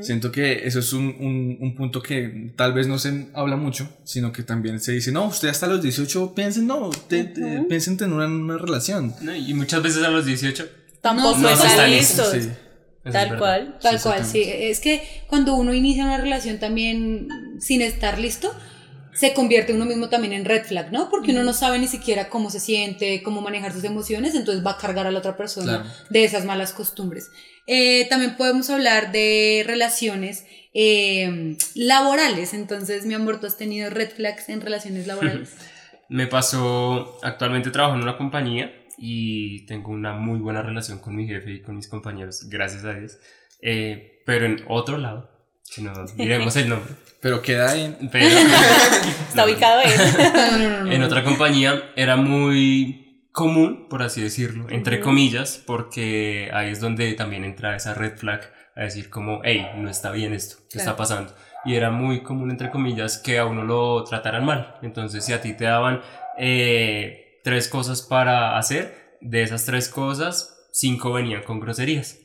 Siento 0.01 0.33
que 0.33 0.67
eso 0.67 0.79
es 0.79 0.95
un, 0.95 1.05
un, 1.21 1.59
un 1.61 1.75
punto 1.77 2.01
que 2.03 2.53
tal 2.57 2.73
vez 2.73 2.87
no 2.87 2.99
se 2.99 3.27
habla 3.35 3.57
mucho, 3.57 3.95
sino 4.05 4.33
que 4.33 4.43
también 4.43 4.81
se 4.81 4.93
dice, 4.93 5.13
no, 5.13 5.27
usted 5.27 5.49
hasta 5.49 5.67
los 5.67 5.83
18 5.83 6.35
piensen, 6.35 6.67
no, 6.67 6.89
te- 7.09 7.25
te- 7.25 7.61
piensen 7.69 7.93
en 7.93 7.99
tener 7.99 8.15
una, 8.15 8.27
una 8.27 8.57
relación. 8.57 9.15
No, 9.21 9.37
Y 9.37 9.53
muchas 9.53 9.83
veces 9.83 10.03
a 10.03 10.09
los 10.09 10.25
18. 10.25 10.67
Tampoco 11.17 11.37
No, 11.39 11.43
no 11.43 11.51
están 11.51 11.71
están 11.71 11.91
listos. 11.91 12.31
Sí. 12.33 12.39
eso 12.39 12.49
es 13.05 13.13
Tal 13.13 13.39
cual. 13.39 13.79
Tal 13.81 13.99
Sí, 13.99 14.03
cual, 14.03 14.25
sí. 14.25 14.43
Es 14.47 14.81
que 14.81 15.03
cuando 15.29 15.55
uno 15.55 15.73
inicia 15.73 16.05
una 16.05 16.19
relación 16.19 16.59
también 16.59 17.29
sin 17.61 17.81
estar 17.83 18.19
listo, 18.19 18.53
se 19.15 19.33
convierte 19.35 19.73
uno 19.73 19.85
mismo 19.85 20.09
también 20.09 20.33
en 20.33 20.45
red 20.45 20.65
flag, 20.65 20.93
¿no? 20.93 21.09
Porque 21.11 21.33
uno 21.33 21.43
no 21.43 21.53
sabe 21.53 21.79
ni 21.79 21.89
siquiera 21.89 22.29
cómo 22.29 22.51
se 22.51 22.61
siente, 22.61 23.23
cómo 23.23 23.41
manejar 23.41 23.73
sus 23.73 23.83
emociones, 23.85 24.35
entonces 24.35 24.65
va 24.65 24.73
a 24.73 24.77
cargar 24.79 25.07
a 25.07 25.11
la 25.11 25.19
otra 25.19 25.37
persona 25.37 25.81
Claro. 25.83 25.91
de 26.11 26.25
esas 26.25 26.45
malas 26.45 26.73
costumbres. 26.73 27.31
Eh, 27.67 28.07
también 28.09 28.37
podemos 28.37 28.69
hablar 28.71 29.11
de 29.11 29.65
relaciones 29.67 30.45
eh, 30.75 31.57
laborales. 31.75 32.55
Entonces, 32.55 33.07
mi 33.07 33.15
amor, 33.15 33.41
¿tú 33.41 33.47
has 33.47 33.57
tenido 33.57 33.91
red 33.91 34.11
flags 34.11 34.49
en 34.49 34.61
relaciones 34.61 35.07
laborales? 35.07 35.51
Me 36.11 36.27
pasó, 36.27 37.19
actualmente 37.23 37.71
trabajo 37.71 37.97
en 37.97 38.03
una 38.03 38.17
compañía 38.17 38.73
y 38.99 39.65
tengo 39.67 39.91
una 39.93 40.13
muy 40.15 40.39
buena 40.39 40.63
relación 40.63 40.99
con 40.99 41.15
mi 41.17 41.27
jefe 41.27 41.53
y 41.53 41.63
con 41.63 41.77
mis 41.77 41.89
compañeros, 41.89 42.49
gracias 42.49 42.85
a 42.85 42.95
Dios. 42.95 43.19
Eh, 43.63 44.23
pero 44.27 44.47
en 44.47 44.65
otro 44.69 44.99
lado, 44.99 45.31
que 45.75 45.83
no 45.83 45.93
diremos 46.17 46.57
el 46.57 46.69
nombre, 46.69 46.93
Pero 47.21 47.43
queda 47.43 47.77
en... 47.77 48.09
pero 48.13 48.27
Está 49.29 49.45
ubicado. 49.45 49.81
No, 50.59 50.85
no. 50.85 50.93
en 50.93 51.03
otra 51.03 51.25
compañía 51.25 51.91
era 51.97 52.17
muy 52.17 53.27
común, 53.33 53.89
por 53.89 54.03
así 54.03 54.23
decirlo, 54.23 54.67
entre 54.71 55.01
comillas, 55.01 55.63
porque 55.67 56.51
ahí 56.53 56.71
es 56.71 56.81
donde 56.81 57.13
también 57.15 57.45
entra 57.45 57.75
esa 57.77 57.95
red 57.95 58.17
flag 58.17 58.53
a 58.77 58.83
decir 58.83 59.11
como, 59.11 59.41
hey, 59.45 59.67
no 59.77 59.91
está 59.91 60.13
bien 60.13 60.33
esto, 60.33 60.57
¿qué 60.71 60.79
Claro. 60.79 60.91
está 60.91 60.97
pasando? 60.97 61.35
Y 61.65 61.75
era 61.75 61.91
muy 61.91 62.23
común, 62.23 62.51
entre 62.53 62.71
comillas, 62.71 63.19
que 63.19 63.39
a 63.39 63.45
uno 63.45 63.65
lo 63.65 64.05
trataran 64.05 64.45
mal. 64.45 64.77
Entonces, 64.83 65.25
si 65.25 65.33
a 65.33 65.41
ti 65.41 65.55
te 65.55 65.65
daban 65.65 66.01
eh, 66.39 67.28
tres 67.43 67.69
cosas 67.69 68.03
para 68.03 68.59
hacer, 68.59 69.17
de 69.21 69.43
esas 69.43 69.65
tres 69.65 69.89
cosas, 69.89 70.69
cinco 70.73 71.13
venían 71.13 71.43
con 71.43 71.61
groserías. 71.61 72.19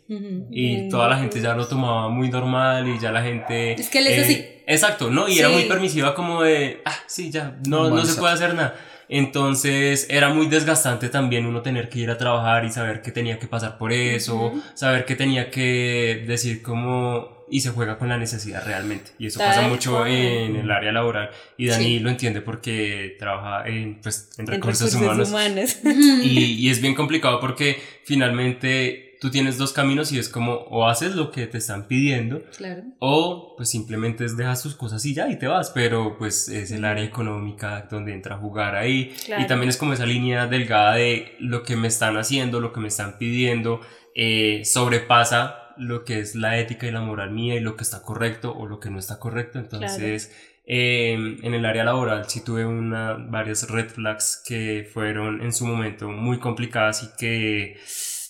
Y 0.51 0.89
toda 0.89 1.07
la 1.07 1.17
gente 1.17 1.41
ya 1.41 1.55
lo 1.55 1.67
tomaba 1.67 2.09
muy 2.09 2.29
normal 2.29 2.87
y 2.87 2.99
ya 2.99 3.11
la 3.11 3.23
gente... 3.23 3.71
eh, 3.71 3.75
Es 3.79 3.89
que 3.89 3.99
él 3.99 4.07
es 4.07 4.23
así. 4.23 4.45
Exacto, 4.67 5.09
¿no? 5.09 5.27
Y 5.27 5.39
era 5.39 5.49
muy 5.49 5.63
permisiva 5.63 6.13
como 6.13 6.43
de, 6.43 6.81
ah, 6.85 6.95
sí, 7.07 7.31
ya, 7.31 7.57
no, 7.67 7.89
no 7.89 8.05
se 8.05 8.19
puede 8.19 8.33
hacer 8.33 8.53
nada. 8.53 8.75
Entonces 9.09 10.07
era 10.09 10.29
muy 10.29 10.47
desgastante 10.47 11.09
también 11.09 11.45
uno 11.45 11.61
tener 11.61 11.89
que 11.89 11.99
ir 11.99 12.09
a 12.09 12.17
trabajar 12.17 12.63
y 12.65 12.69
saber 12.71 13.01
que 13.01 13.11
tenía 13.11 13.37
que 13.39 13.47
pasar 13.47 13.77
por 13.77 13.91
eso, 13.91 14.53
saber 14.75 15.05
que 15.05 15.15
tenía 15.15 15.49
que 15.49 16.23
decir 16.27 16.61
cómo... 16.61 17.32
Y 17.49 17.61
se 17.61 17.69
juega 17.69 17.97
con 17.97 18.09
la 18.09 18.17
necesidad 18.17 18.65
realmente. 18.65 19.11
Y 19.19 19.27
eso 19.27 19.39
pasa 19.39 19.61
mucho 19.67 19.91
cual. 19.97 20.07
en 20.11 20.55
el 20.55 20.71
área 20.71 20.91
laboral. 20.91 21.29
Y 21.57 21.67
Dani 21.67 21.83
Sí. 21.85 21.99
lo 21.99 22.09
entiende 22.09 22.41
porque 22.41 23.15
trabaja 23.19 23.67
en, 23.67 23.99
pues, 24.01 24.29
en 24.37 24.45
En 24.45 24.47
recursos, 24.53 24.93
humanos. 24.95 25.29
humanos. 25.29 25.77
Y, 26.23 26.39
y 26.55 26.69
es 26.69 26.81
bien 26.81 26.95
complicado 26.95 27.39
porque 27.39 27.79
finalmente 28.03 29.17
tú 29.21 29.29
tienes 29.31 29.57
dos 29.57 29.71
caminos 29.71 30.11
y 30.11 30.19
es 30.19 30.27
como 30.27 30.53
o 30.53 30.85
haces 30.87 31.15
lo 31.15 31.31
que 31.31 31.47
te 31.47 31.57
están 31.57 31.87
pidiendo 31.87 32.41
Claro. 32.57 32.83
o 32.99 33.53
pues 33.55 33.69
simplemente 33.69 34.25
es 34.25 34.35
dejas 34.35 34.61
tus 34.63 34.75
cosas 34.75 35.05
y 35.05 35.13
ya 35.13 35.29
y 35.29 35.39
te 35.39 35.47
vas, 35.47 35.69
pero 35.69 36.17
pues 36.17 36.49
es 36.49 36.71
el 36.71 36.83
área 36.83 37.05
económica 37.05 37.87
donde 37.89 38.13
entra 38.13 38.35
a 38.35 38.37
jugar 38.37 38.75
ahí 38.75 39.13
Claro. 39.25 39.41
y 39.43 39.47
también 39.47 39.69
es 39.69 39.77
como 39.77 39.93
esa 39.93 40.05
línea 40.05 40.47
delgada 40.47 40.95
de 40.95 41.35
lo 41.39 41.63
que 41.63 41.77
me 41.77 41.87
están 41.87 42.17
haciendo, 42.17 42.59
lo 42.59 42.73
que 42.73 42.81
me 42.81 42.89
están 42.89 43.17
pidiendo, 43.17 43.79
eh, 44.13 44.63
sobrepasa 44.65 45.62
lo 45.77 46.03
que 46.03 46.19
es 46.19 46.35
la 46.35 46.57
ética 46.57 46.87
y 46.87 46.91
la 46.91 47.01
moral 47.01 47.31
mía 47.31 47.55
y 47.55 47.59
lo 47.59 47.75
que 47.75 47.83
está 47.83 48.01
correcto 48.01 48.53
o 48.55 48.67
lo 48.67 48.79
que 48.79 48.89
no 48.89 48.99
está 48.99 49.19
correcto, 49.19 49.59
entonces 49.59 50.31
Eh, 50.65 51.13
en 51.13 51.53
el 51.53 51.65
área 51.65 51.83
laboral 51.83 52.29
sí 52.29 52.41
tuve 52.41 52.65
una, 52.65 53.13
varias 53.13 53.69
red 53.69 53.89
flags 53.89 54.41
que 54.47 54.89
fueron 54.93 55.41
en 55.41 55.51
su 55.51 55.65
momento 55.65 56.07
muy 56.07 56.39
complicadas 56.39 57.03
y 57.03 57.17
que 57.17 57.77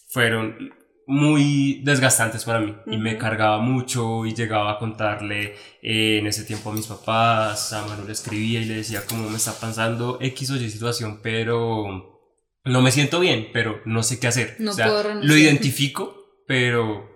fueron 0.09 0.73
muy 1.05 1.81
desgastantes 1.83 2.43
para 2.45 2.59
mí. 2.59 2.75
Y 2.87 2.97
me 2.97 3.17
cargaba 3.17 3.59
mucho 3.59 4.25
y 4.25 4.33
llegaba 4.33 4.71
a 4.71 4.79
contarle 4.79 5.53
eh, 5.83 6.17
en 6.19 6.25
ese 6.25 6.43
tiempo 6.43 6.71
a 6.71 6.73
mis 6.73 6.87
papás, 6.87 7.71
a 7.73 7.85
Manu 7.85 8.05
le 8.05 8.13
escribía 8.13 8.61
y 8.61 8.65
le 8.65 8.75
decía 8.77 9.03
cómo 9.07 9.29
me 9.29 9.37
está 9.37 9.53
pasando 9.53 10.17
X 10.19 10.49
o 10.51 10.55
Y 10.55 10.69
situación, 10.71 11.19
pero 11.21 12.19
no 12.63 12.81
me 12.81 12.91
siento 12.91 13.19
bien, 13.19 13.49
pero 13.53 13.79
no 13.85 14.01
sé 14.01 14.19
qué 14.19 14.25
hacer. 14.25 14.55
No 14.57 14.71
o 14.71 14.73
sea, 14.73 14.87
puedo 14.87 15.13
lo 15.21 15.37
identifico, 15.37 16.41
pero 16.47 17.12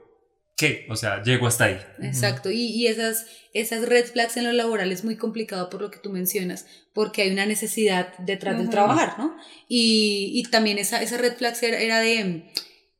¿qué? 0.57 0.85
O 0.89 0.95
sea, 0.95 1.21
llego 1.23 1.47
hasta 1.47 1.65
ahí. 1.65 1.79
Exacto, 2.01 2.49
y, 2.51 2.65
y 2.65 2.87
esas, 2.87 3.25
esas 3.53 3.87
red 3.87 4.05
flags 4.05 4.35
en 4.37 4.43
lo 4.45 4.51
laboral 4.51 4.91
es 4.91 5.03
muy 5.05 5.15
complicado 5.15 5.69
por 5.69 5.81
lo 5.81 5.91
que 5.91 5.99
tú 5.99 6.09
mencionas, 6.09 6.65
porque 6.93 7.21
hay 7.21 7.31
una 7.31 7.45
necesidad 7.45 8.17
detrás 8.17 8.57
del 8.57 8.69
trabajar, 8.69 9.17
¿no? 9.19 9.37
Y, 9.69 10.31
y 10.33 10.43
también 10.49 10.77
esa, 10.79 11.01
esa 11.01 11.17
red 11.17 11.35
flags 11.37 11.61
era, 11.63 11.79
era 11.79 11.99
de 11.99 12.51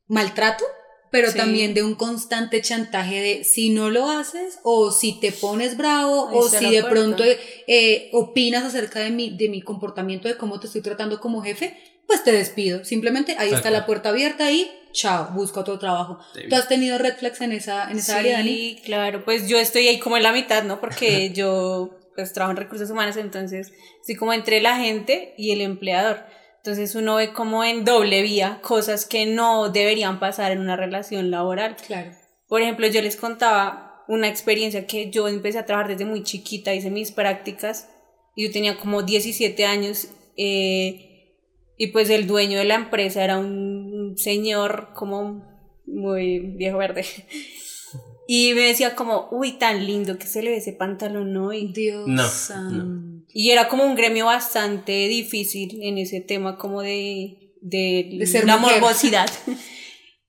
maltrato, 0.06 0.64
pero 1.10 1.30
Sí. 1.30 1.38
también 1.38 1.72
de 1.74 1.82
un 1.82 1.94
constante 1.94 2.60
chantaje 2.60 3.20
de 3.20 3.44
si 3.44 3.70
no 3.70 3.88
lo 3.90 4.10
haces 4.10 4.58
o 4.62 4.90
si 4.92 5.18
te 5.20 5.32
pones 5.32 5.76
bravo 5.76 6.28
Ahí 6.28 6.36
o 6.38 6.48
si 6.48 6.64
de 6.70 6.80
puerta. 6.82 6.88
pronto 6.90 7.24
eh, 7.66 8.10
opinas 8.12 8.64
acerca 8.64 9.00
de 9.00 9.10
mi, 9.10 9.30
de 9.36 9.48
mi 9.48 9.62
comportamiento, 9.62 10.28
de 10.28 10.36
cómo 10.36 10.60
te 10.60 10.66
estoy 10.66 10.82
tratando 10.82 11.18
como 11.18 11.42
jefe, 11.42 11.76
pues 12.08 12.24
te 12.24 12.32
despido. 12.32 12.84
Simplemente 12.84 13.36
ahí 13.38 13.52
está 13.52 13.70
la 13.70 13.86
puerta 13.86 14.08
abierta 14.08 14.50
y 14.50 14.68
chao, 14.92 15.28
busca 15.34 15.60
otro 15.60 15.78
trabajo. 15.78 16.18
¿Tú 16.48 16.56
has 16.56 16.66
tenido 16.66 16.98
red 16.98 17.16
flags 17.16 17.40
en 17.42 17.52
esa, 17.52 17.90
en 17.90 17.98
esa 17.98 18.16
área, 18.18 18.38
Dani? 18.38 18.50
Sí, 18.50 18.82
claro, 18.84 19.24
pues 19.24 19.46
yo 19.46 19.58
estoy 19.58 19.86
ahí 19.86 20.00
como 20.00 20.16
en 20.16 20.22
la 20.22 20.32
mitad, 20.32 20.64
¿no? 20.64 20.80
Porque 20.80 21.30
yo 21.34 21.90
pues 22.16 22.32
trabajo 22.32 22.52
en 22.52 22.56
recursos 22.56 22.90
humanos, 22.90 23.16
entonces 23.16 23.72
estoy 24.00 24.16
como 24.16 24.32
entre 24.32 24.60
la 24.60 24.76
gente 24.76 25.34
y 25.36 25.52
el 25.52 25.60
empleador. 25.60 26.24
Entonces 26.56 26.94
uno 26.96 27.16
ve 27.16 27.32
como 27.32 27.62
en 27.62 27.84
doble 27.84 28.22
vía 28.22 28.58
cosas 28.62 29.04
que 29.04 29.26
no 29.26 29.68
deberían 29.68 30.18
pasar 30.18 30.50
en 30.50 30.58
una 30.58 30.76
relación 30.76 31.30
laboral. 31.30 31.76
Claro. 31.86 32.10
Por 32.48 32.62
ejemplo, 32.62 32.86
yo 32.88 33.02
les 33.02 33.16
contaba 33.16 34.04
una 34.08 34.28
experiencia 34.28 34.86
que 34.86 35.10
yo 35.10 35.28
empecé 35.28 35.58
a 35.58 35.66
trabajar 35.66 35.92
desde 35.92 36.06
muy 36.06 36.24
chiquita, 36.24 36.74
hice 36.74 36.90
mis 36.90 37.12
prácticas 37.12 37.90
y 38.34 38.46
yo 38.46 38.52
tenía 38.52 38.78
como 38.78 39.02
17 39.02 39.66
años 39.66 40.08
eh, 40.36 41.07
y 41.78 41.86
pues 41.88 42.10
el 42.10 42.26
dueño 42.26 42.58
de 42.58 42.64
la 42.64 42.74
empresa 42.74 43.22
era 43.24 43.38
un 43.38 44.14
señor 44.18 44.90
como 44.94 45.46
muy 45.86 46.40
viejo 46.40 46.76
verde 46.78 47.06
y 48.28 48.52
me 48.54 48.62
decía 48.62 48.94
como, 48.94 49.28
uy, 49.30 49.52
tan 49.52 49.86
lindo 49.86 50.18
que 50.18 50.26
se 50.26 50.42
le 50.42 50.50
ve 50.50 50.56
ese 50.58 50.72
pantalón 50.74 51.34
hoy. 51.36 51.72
Dios 51.72 52.06
No, 52.06 52.26
santo. 52.28 53.24
Y 53.32 53.50
era 53.50 53.68
como 53.68 53.84
un 53.84 53.94
gremio 53.94 54.26
bastante 54.26 55.08
difícil 55.08 55.78
en 55.82 55.96
ese 55.98 56.20
tema 56.20 56.56
como 56.58 56.82
de, 56.82 57.52
de, 57.62 58.16
De 58.18 58.26
ser 58.26 58.44
la 58.46 58.56
mujer. 58.58 58.80
morbosidad. 58.80 59.30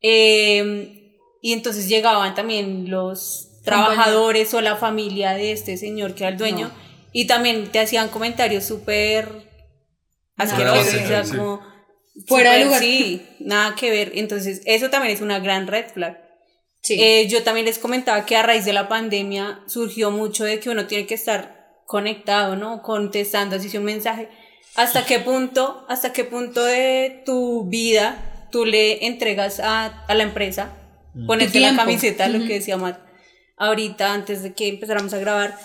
Eh, 0.02 1.18
y 1.42 1.52
entonces 1.52 1.90
llegaban 1.90 2.34
también 2.34 2.90
los 2.90 3.50
trabajadores 3.66 4.54
o 4.54 4.62
la 4.62 4.78
familia 4.78 5.32
de 5.34 5.52
este 5.52 5.76
señor 5.76 6.16
que 6.16 6.24
era 6.24 6.32
el 6.32 6.38
dueño 6.38 6.70
No. 6.70 6.74
y 7.12 7.28
también 7.28 7.68
te 7.70 7.80
hacían 7.82 8.08
comentarios 8.08 8.64
súper 8.64 9.49
Nada 10.40 10.52
asquerosos, 10.52 10.94
que 10.94 11.04
o 11.04 11.08
sea, 11.08 11.18
ver. 11.18 11.26
sí. 11.26 11.38
como 11.38 11.62
Fuera 12.28 12.54
de 12.54 12.66
lugar. 12.66 12.82
Sí, 12.82 13.26
nada 13.40 13.76
que 13.76 13.92
ver. 13.92 14.12
Entonces, 14.16 14.62
eso 14.66 14.90
también 14.90 15.14
es 15.16 15.22
una 15.22 15.40
gran 15.40 15.68
red 15.68 15.86
flag. 15.94 16.20
Sí. 16.82 17.02
Eh, 17.02 17.28
yo 17.28 17.44
también 17.44 17.66
les 17.66 17.78
comentaba 17.80 18.26
que 18.26 18.36
a 18.36 18.44
raíz 18.44 18.66
de 18.66 18.74
la 18.74 18.88
pandemia 18.90 19.62
surgió 19.68 20.12
mucho 20.12 20.44
de 20.44 20.60
que 20.60 20.70
uno 20.70 20.86
tiene 20.88 21.06
que 21.06 21.14
estar 21.16 21.82
conectado, 21.86 22.56
¿no? 22.56 22.82
Contestando 22.82 23.56
así 23.56 23.76
un 23.78 23.84
mensaje. 23.86 24.30
¿Hasta 24.76 25.06
qué 25.06 25.20
punto, 25.20 25.86
hasta 25.90 26.14
qué 26.14 26.24
punto 26.26 26.64
de 26.64 27.24
tu 27.26 27.68
vida 27.70 28.48
tú 28.52 28.66
le 28.66 29.06
entregas 29.08 29.60
a, 29.60 29.86
a 30.06 30.14
la 30.14 30.24
empresa? 30.24 30.76
Ponerte 31.26 31.60
la 31.60 31.76
camiseta, 31.76 32.28
lo 32.30 32.38
Ujú. 32.40 32.48
que 32.48 32.54
decía 32.56 32.78
Matt. 32.78 33.00
Ahorita, 33.58 34.14
antes 34.14 34.44
de 34.44 34.54
que 34.54 34.68
empezáramos 34.70 35.14
a 35.14 35.18
grabar, 35.20 35.58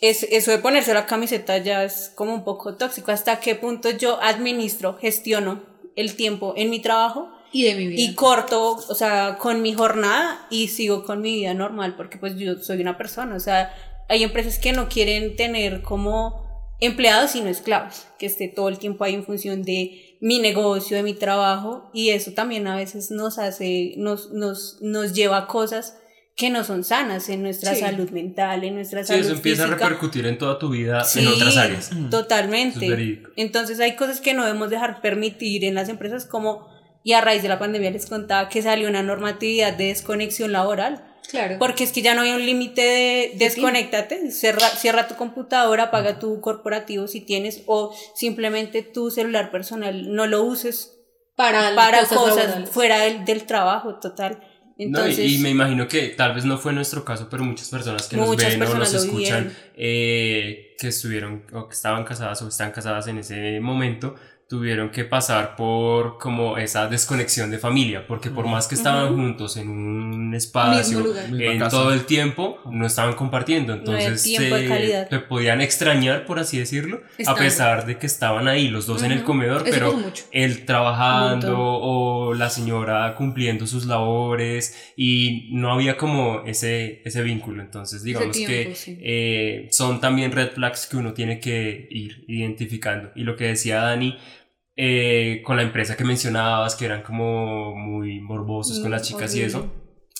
es, 0.00 0.22
eso 0.24 0.50
de 0.50 0.58
ponerse 0.58 0.94
la 0.94 1.06
camiseta 1.06 1.58
ya 1.58 1.84
es 1.84 2.12
como 2.14 2.34
un 2.34 2.44
poco 2.44 2.76
tóxico. 2.76 3.12
¿Hasta 3.12 3.40
qué 3.40 3.54
punto 3.54 3.90
yo 3.90 4.20
administro, 4.22 4.96
gestiono 4.98 5.62
el 5.96 6.16
tiempo 6.16 6.54
en 6.56 6.70
mi 6.70 6.80
trabajo? 6.80 7.30
y 7.52 7.64
de 7.64 7.74
mi 7.74 7.86
vida. 7.88 8.00
y 8.00 8.14
corto, 8.14 8.74
o 8.74 8.94
sea, 8.94 9.38
con 9.38 9.62
mi 9.62 9.72
jornada 9.72 10.46
y 10.50 10.68
sigo 10.68 11.04
con 11.04 11.20
mi 11.20 11.34
vida 11.34 11.54
normal, 11.54 11.96
porque 11.96 12.18
pues 12.18 12.36
yo 12.36 12.56
soy 12.58 12.80
una 12.80 12.96
persona, 12.96 13.34
o 13.34 13.40
sea, 13.40 13.74
hay 14.08 14.22
empresas 14.22 14.58
que 14.58 14.72
no 14.72 14.88
quieren 14.88 15.36
tener 15.36 15.82
como 15.82 16.48
empleados 16.78 17.32
sino 17.32 17.48
esclavos, 17.48 18.06
que 18.18 18.26
esté 18.26 18.48
todo 18.48 18.68
el 18.68 18.78
tiempo 18.78 19.04
ahí 19.04 19.14
en 19.14 19.24
función 19.24 19.62
de 19.62 20.16
mi 20.20 20.38
negocio, 20.38 20.96
de 20.96 21.02
mi 21.02 21.14
trabajo, 21.14 21.90
y 21.92 22.10
eso 22.10 22.32
también 22.32 22.66
a 22.66 22.76
veces 22.76 23.10
nos 23.10 23.38
hace, 23.38 23.94
nos, 23.96 24.30
nos, 24.30 24.78
nos 24.80 25.12
lleva 25.12 25.38
a 25.38 25.46
cosas 25.46 25.96
que 26.36 26.48
no 26.50 26.64
son 26.64 26.84
sanas 26.84 27.28
en 27.28 27.42
nuestra 27.42 27.74
Sí. 27.74 27.80
salud 27.80 28.08
mental, 28.10 28.64
en 28.64 28.74
nuestra 28.76 29.02
Sí, 29.02 29.08
salud 29.08 29.20
eso 29.26 29.32
empieza 29.34 29.64
física. 29.64 29.84
a 29.84 29.88
repercutir 29.88 30.26
en 30.26 30.38
toda 30.38 30.58
tu 30.58 30.70
vida 30.70 31.04
Sí, 31.04 31.20
en 31.20 31.28
otras 31.28 31.56
áreas. 31.56 31.90
Totalmente. 32.10 32.84
Es 32.84 32.90
verídico. 32.90 33.30
Entonces 33.36 33.78
hay 33.80 33.94
cosas 33.96 34.20
que 34.20 34.32
no 34.34 34.44
debemos 34.46 34.70
dejar 34.70 35.00
permitir 35.02 35.64
en 35.64 35.74
las 35.74 35.88
empresas 35.90 36.24
como, 36.24 36.66
y 37.04 37.12
a 37.12 37.20
raíz 37.20 37.42
de 37.42 37.48
la 37.48 37.58
pandemia 37.58 37.90
les 37.90 38.06
contaba 38.06 38.48
que 38.48 38.62
salió 38.62 38.88
una 38.88 39.02
normatividad 39.02 39.74
de 39.74 39.86
desconexión 39.86 40.52
laboral, 40.52 41.04
claro. 41.30 41.56
porque 41.58 41.84
es 41.84 41.92
que 41.92 42.00
ya 42.02 42.14
no 42.14 42.22
hay 42.22 42.30
un 42.32 42.44
límite 42.46 42.80
de 42.80 43.32
desconéctate, 43.36 44.30
cierra, 44.30 44.66
cierra 44.68 45.08
tu 45.08 45.16
computadora, 45.16 45.84
apaga 45.84 46.18
tu 46.18 46.40
corporativo 46.40 47.06
si 47.06 47.20
tienes, 47.20 47.62
o 47.66 47.94
simplemente 48.14 48.82
tu 48.82 49.10
celular 49.10 49.50
personal, 49.50 50.14
no 50.14 50.26
lo 50.26 50.42
uses 50.42 50.96
para, 51.36 51.74
para 51.74 52.00
cosas, 52.06 52.16
cosas, 52.18 52.70
fuera 52.70 53.00
del, 53.00 53.24
del 53.26 53.44
trabajo 53.44 53.98
total. 53.98 54.42
No, 54.88 55.08
y, 55.08 55.36
y 55.36 55.38
me 55.38 55.50
imagino 55.50 55.86
que 55.88 56.08
tal 56.08 56.34
vez 56.34 56.44
no 56.44 56.58
fue 56.58 56.72
nuestro 56.72 57.04
caso, 57.04 57.28
pero 57.30 57.44
muchas 57.44 57.68
personas 57.68 58.08
que 58.08 58.16
nos 58.16 58.36
ven 58.36 58.62
o 58.62 58.74
nos 58.74 58.94
escuchan 58.94 59.52
eh, 59.76 60.74
que 60.78 60.88
estuvieron 60.88 61.42
o 61.52 61.68
que 61.68 61.74
estaban 61.74 62.04
casadas 62.04 62.40
o 62.42 62.48
están 62.48 62.72
casadas 62.72 63.06
en 63.08 63.18
ese 63.18 63.60
momento 63.60 64.14
tuvieron 64.50 64.90
que 64.90 65.04
pasar 65.04 65.54
por 65.54 66.18
como 66.18 66.58
esa 66.58 66.88
desconexión 66.88 67.52
de 67.52 67.58
familia, 67.58 68.04
porque 68.08 68.30
por 68.30 68.48
más 68.48 68.66
que 68.66 68.74
estaban 68.74 69.14
juntos 69.14 69.56
en 69.56 69.68
un 69.70 70.34
espacio, 70.34 71.04
en 71.38 71.58
casa. 71.60 71.70
todo 71.70 71.92
el 71.94 72.04
tiempo, 72.04 72.58
no 72.68 72.84
estaban 72.84 73.14
compartiendo, 73.14 73.74
No 73.74 73.78
entonces 73.78 74.24
de 74.24 75.06
se- 75.08 75.18
podían 75.28 75.60
extrañar, 75.60 76.26
por 76.26 76.40
así 76.40 76.58
decirlo, 76.58 77.00
Estando. 77.16 77.40
a 77.40 77.44
pesar 77.44 77.86
de 77.86 77.96
que 77.98 78.06
estaban 78.06 78.48
ahí 78.48 78.66
los 78.66 78.86
dos 78.86 79.04
en 79.04 79.12
el 79.12 79.22
comedor, 79.22 79.62
Eso 79.68 79.70
pero 79.70 80.02
él 80.32 80.64
trabajando 80.66 81.56
o 81.56 82.34
la 82.34 82.50
señora 82.50 83.14
cumpliendo 83.14 83.68
sus 83.68 83.86
labores 83.86 84.92
y 84.96 85.48
no 85.52 85.72
había 85.72 85.96
como 85.96 86.42
ese, 86.44 87.02
ese 87.04 87.22
vínculo. 87.22 87.62
Entonces, 87.62 88.02
digamos 88.02 88.32
tiempo, 88.36 88.70
que 88.70 88.74
sí. 88.74 88.98
eh, 89.00 89.68
son 89.70 90.00
también 90.00 90.32
red 90.32 90.50
flags 90.50 90.86
que 90.88 90.96
uno 90.96 91.12
tiene 91.12 91.38
que 91.38 91.86
ir 91.90 92.24
identificando. 92.26 93.12
Y 93.14 93.22
lo 93.22 93.36
que 93.36 93.44
decía 93.44 93.80
Dani, 93.82 94.18
eh, 94.82 95.42
con 95.44 95.56
la 95.58 95.62
empresa 95.62 95.94
que 95.94 96.04
mencionabas, 96.04 96.74
que 96.74 96.86
eran 96.86 97.02
como 97.02 97.76
muy 97.76 98.18
morbosos 98.20 98.78
con 98.80 98.88
Mm, 98.88 98.92
las 98.92 99.02
chicas 99.02 99.34
y 99.34 99.42
eso. 99.42 99.70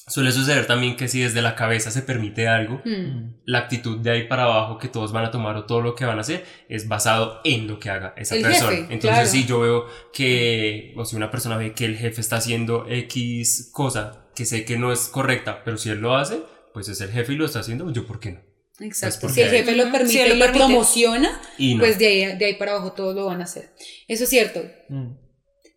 Suele 0.06 0.32
suceder 0.32 0.66
también 0.66 0.96
que 0.96 1.06
si 1.08 1.20
desde 1.20 1.40
la 1.40 1.54
cabeza 1.54 1.90
se 1.92 2.02
permite 2.02 2.46
algo, 2.48 2.82
Mm. 2.84 3.36
la 3.46 3.58
actitud 3.60 3.98
de 4.00 4.10
ahí 4.10 4.26
para 4.28 4.42
abajo 4.44 4.76
que 4.76 4.88
todos 4.88 5.12
van 5.12 5.24
a 5.24 5.30
tomar 5.30 5.56
o 5.56 5.64
todo 5.64 5.80
lo 5.80 5.94
que 5.94 6.04
van 6.04 6.18
a 6.18 6.22
hacer 6.22 6.44
es 6.68 6.88
basado 6.88 7.40
en 7.44 7.68
lo 7.68 7.78
que 7.78 7.88
haga 7.90 8.12
esa 8.18 8.34
El 8.36 8.42
persona. 8.42 8.70
jefe, 8.72 8.92
Entonces, 8.92 9.10
claro. 9.10 9.28
si 9.28 9.46
yo 9.46 9.60
veo 9.60 9.86
que, 10.12 10.92
o 10.96 11.04
si 11.06 11.16
una 11.16 11.30
persona 11.30 11.56
ve 11.56 11.72
que 11.72 11.84
el 11.86 11.96
jefe 11.96 12.20
está 12.20 12.36
haciendo 12.36 12.86
X 12.88 13.70
cosa 13.72 14.26
que 14.34 14.44
sé 14.44 14.64
que 14.66 14.76
no 14.78 14.92
es 14.92 15.08
correcta, 15.08 15.62
pero 15.64 15.76
si 15.78 15.88
él 15.90 16.00
lo 16.00 16.16
hace, 16.16 16.42
pues 16.74 16.88
es 16.88 17.00
el 17.00 17.10
jefe 17.10 17.32
y 17.32 17.36
lo 17.36 17.46
está 17.46 17.60
haciendo, 17.60 17.90
yo 17.92 18.06
por 18.06 18.20
qué 18.20 18.32
no. 18.32 18.40
Exacto. 18.80 19.28
si 19.28 19.40
el 19.40 19.50
jefe 19.50 19.76
lo 19.76 19.90
permite 19.92 20.22
si 20.22 20.28
lo 20.28 20.34
y 20.34 20.38
lo 20.38 20.44
permite. 20.44 20.64
promociona, 20.64 21.40
Y 21.58 21.74
no. 21.74 21.80
pues 21.80 21.98
de 21.98 22.06
ahí, 22.06 22.36
de 22.38 22.44
ahí 22.44 22.54
para 22.54 22.72
abajo 22.72 22.92
todos 22.92 23.14
lo 23.14 23.26
van 23.26 23.40
a 23.40 23.44
hacer. 23.44 23.70
Eso 24.08 24.24
es 24.24 24.30
cierto. 24.30 24.62
Mm. 24.88 25.12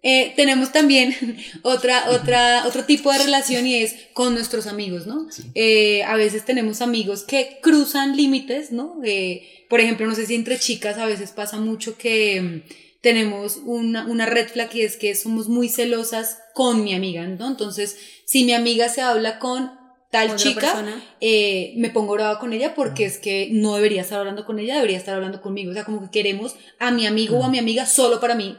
Eh, 0.06 0.34
tenemos 0.36 0.74
también 0.74 1.16
otra, 1.62 2.10
otra, 2.10 2.66
otro 2.68 2.84
tipo 2.84 3.12
de 3.12 3.20
relación 3.20 3.66
y 3.66 3.76
es 3.76 3.96
con 4.14 4.34
nuestros 4.34 4.68
amigos, 4.68 5.08
¿no? 5.08 5.28
Eh, 5.56 6.04
a 6.04 6.16
veces 6.18 6.44
tenemos 6.44 6.82
amigos 6.82 7.24
que 7.24 7.60
cruzan 7.62 8.18
límites, 8.18 8.72
¿no? 8.72 9.00
Eh, 9.06 9.66
por 9.70 9.80
ejemplo, 9.80 10.06
no 10.06 10.14
sé 10.14 10.26
si 10.26 10.36
entre 10.36 10.60
chicas 10.60 10.98
a 10.98 11.06
veces 11.06 11.32
pasa 11.32 11.58
mucho 11.58 11.98
que 11.98 12.42
mm, 12.42 12.62
tenemos 13.02 13.62
una, 13.64 14.06
una 14.06 14.26
red 14.26 14.50
flag 14.50 14.76
y 14.76 14.82
es 14.82 14.98
que 14.98 15.16
somos 15.16 15.48
muy 15.48 15.70
celosas 15.70 16.40
con 16.54 16.84
mi 16.84 16.94
amiga, 16.94 17.26
¿no? 17.26 17.48
Entonces, 17.48 17.98
si 18.26 18.44
mi 18.44 18.54
amiga 18.54 18.90
se 18.90 19.02
habla 19.02 19.40
con 19.40 19.72
tal 20.14 20.28
Otra 20.28 20.38
chica, 20.38 20.86
eh, 21.22 21.74
me 21.78 21.90
pongo 21.90 22.14
brava 22.14 22.38
con 22.40 22.54
ella 22.54 22.76
porque 22.76 23.04
es 23.06 23.18
que 23.18 23.50
no 23.52 23.76
debería 23.76 24.02
estar 24.04 24.20
hablando 24.20 24.46
con 24.46 24.60
ella, 24.60 24.76
debería 24.76 24.98
estar 24.98 25.16
hablando 25.16 25.42
conmigo. 25.42 25.72
O 25.72 25.74
sea, 25.74 25.84
como 25.86 26.02
que 26.04 26.12
queremos 26.12 26.56
a 26.80 26.92
mi 26.92 27.08
amigo 27.08 27.40
o 27.40 27.44
a 27.44 27.50
mi 27.50 27.58
amiga 27.58 27.88
solo 27.88 28.20
para 28.20 28.36
mí. 28.36 28.56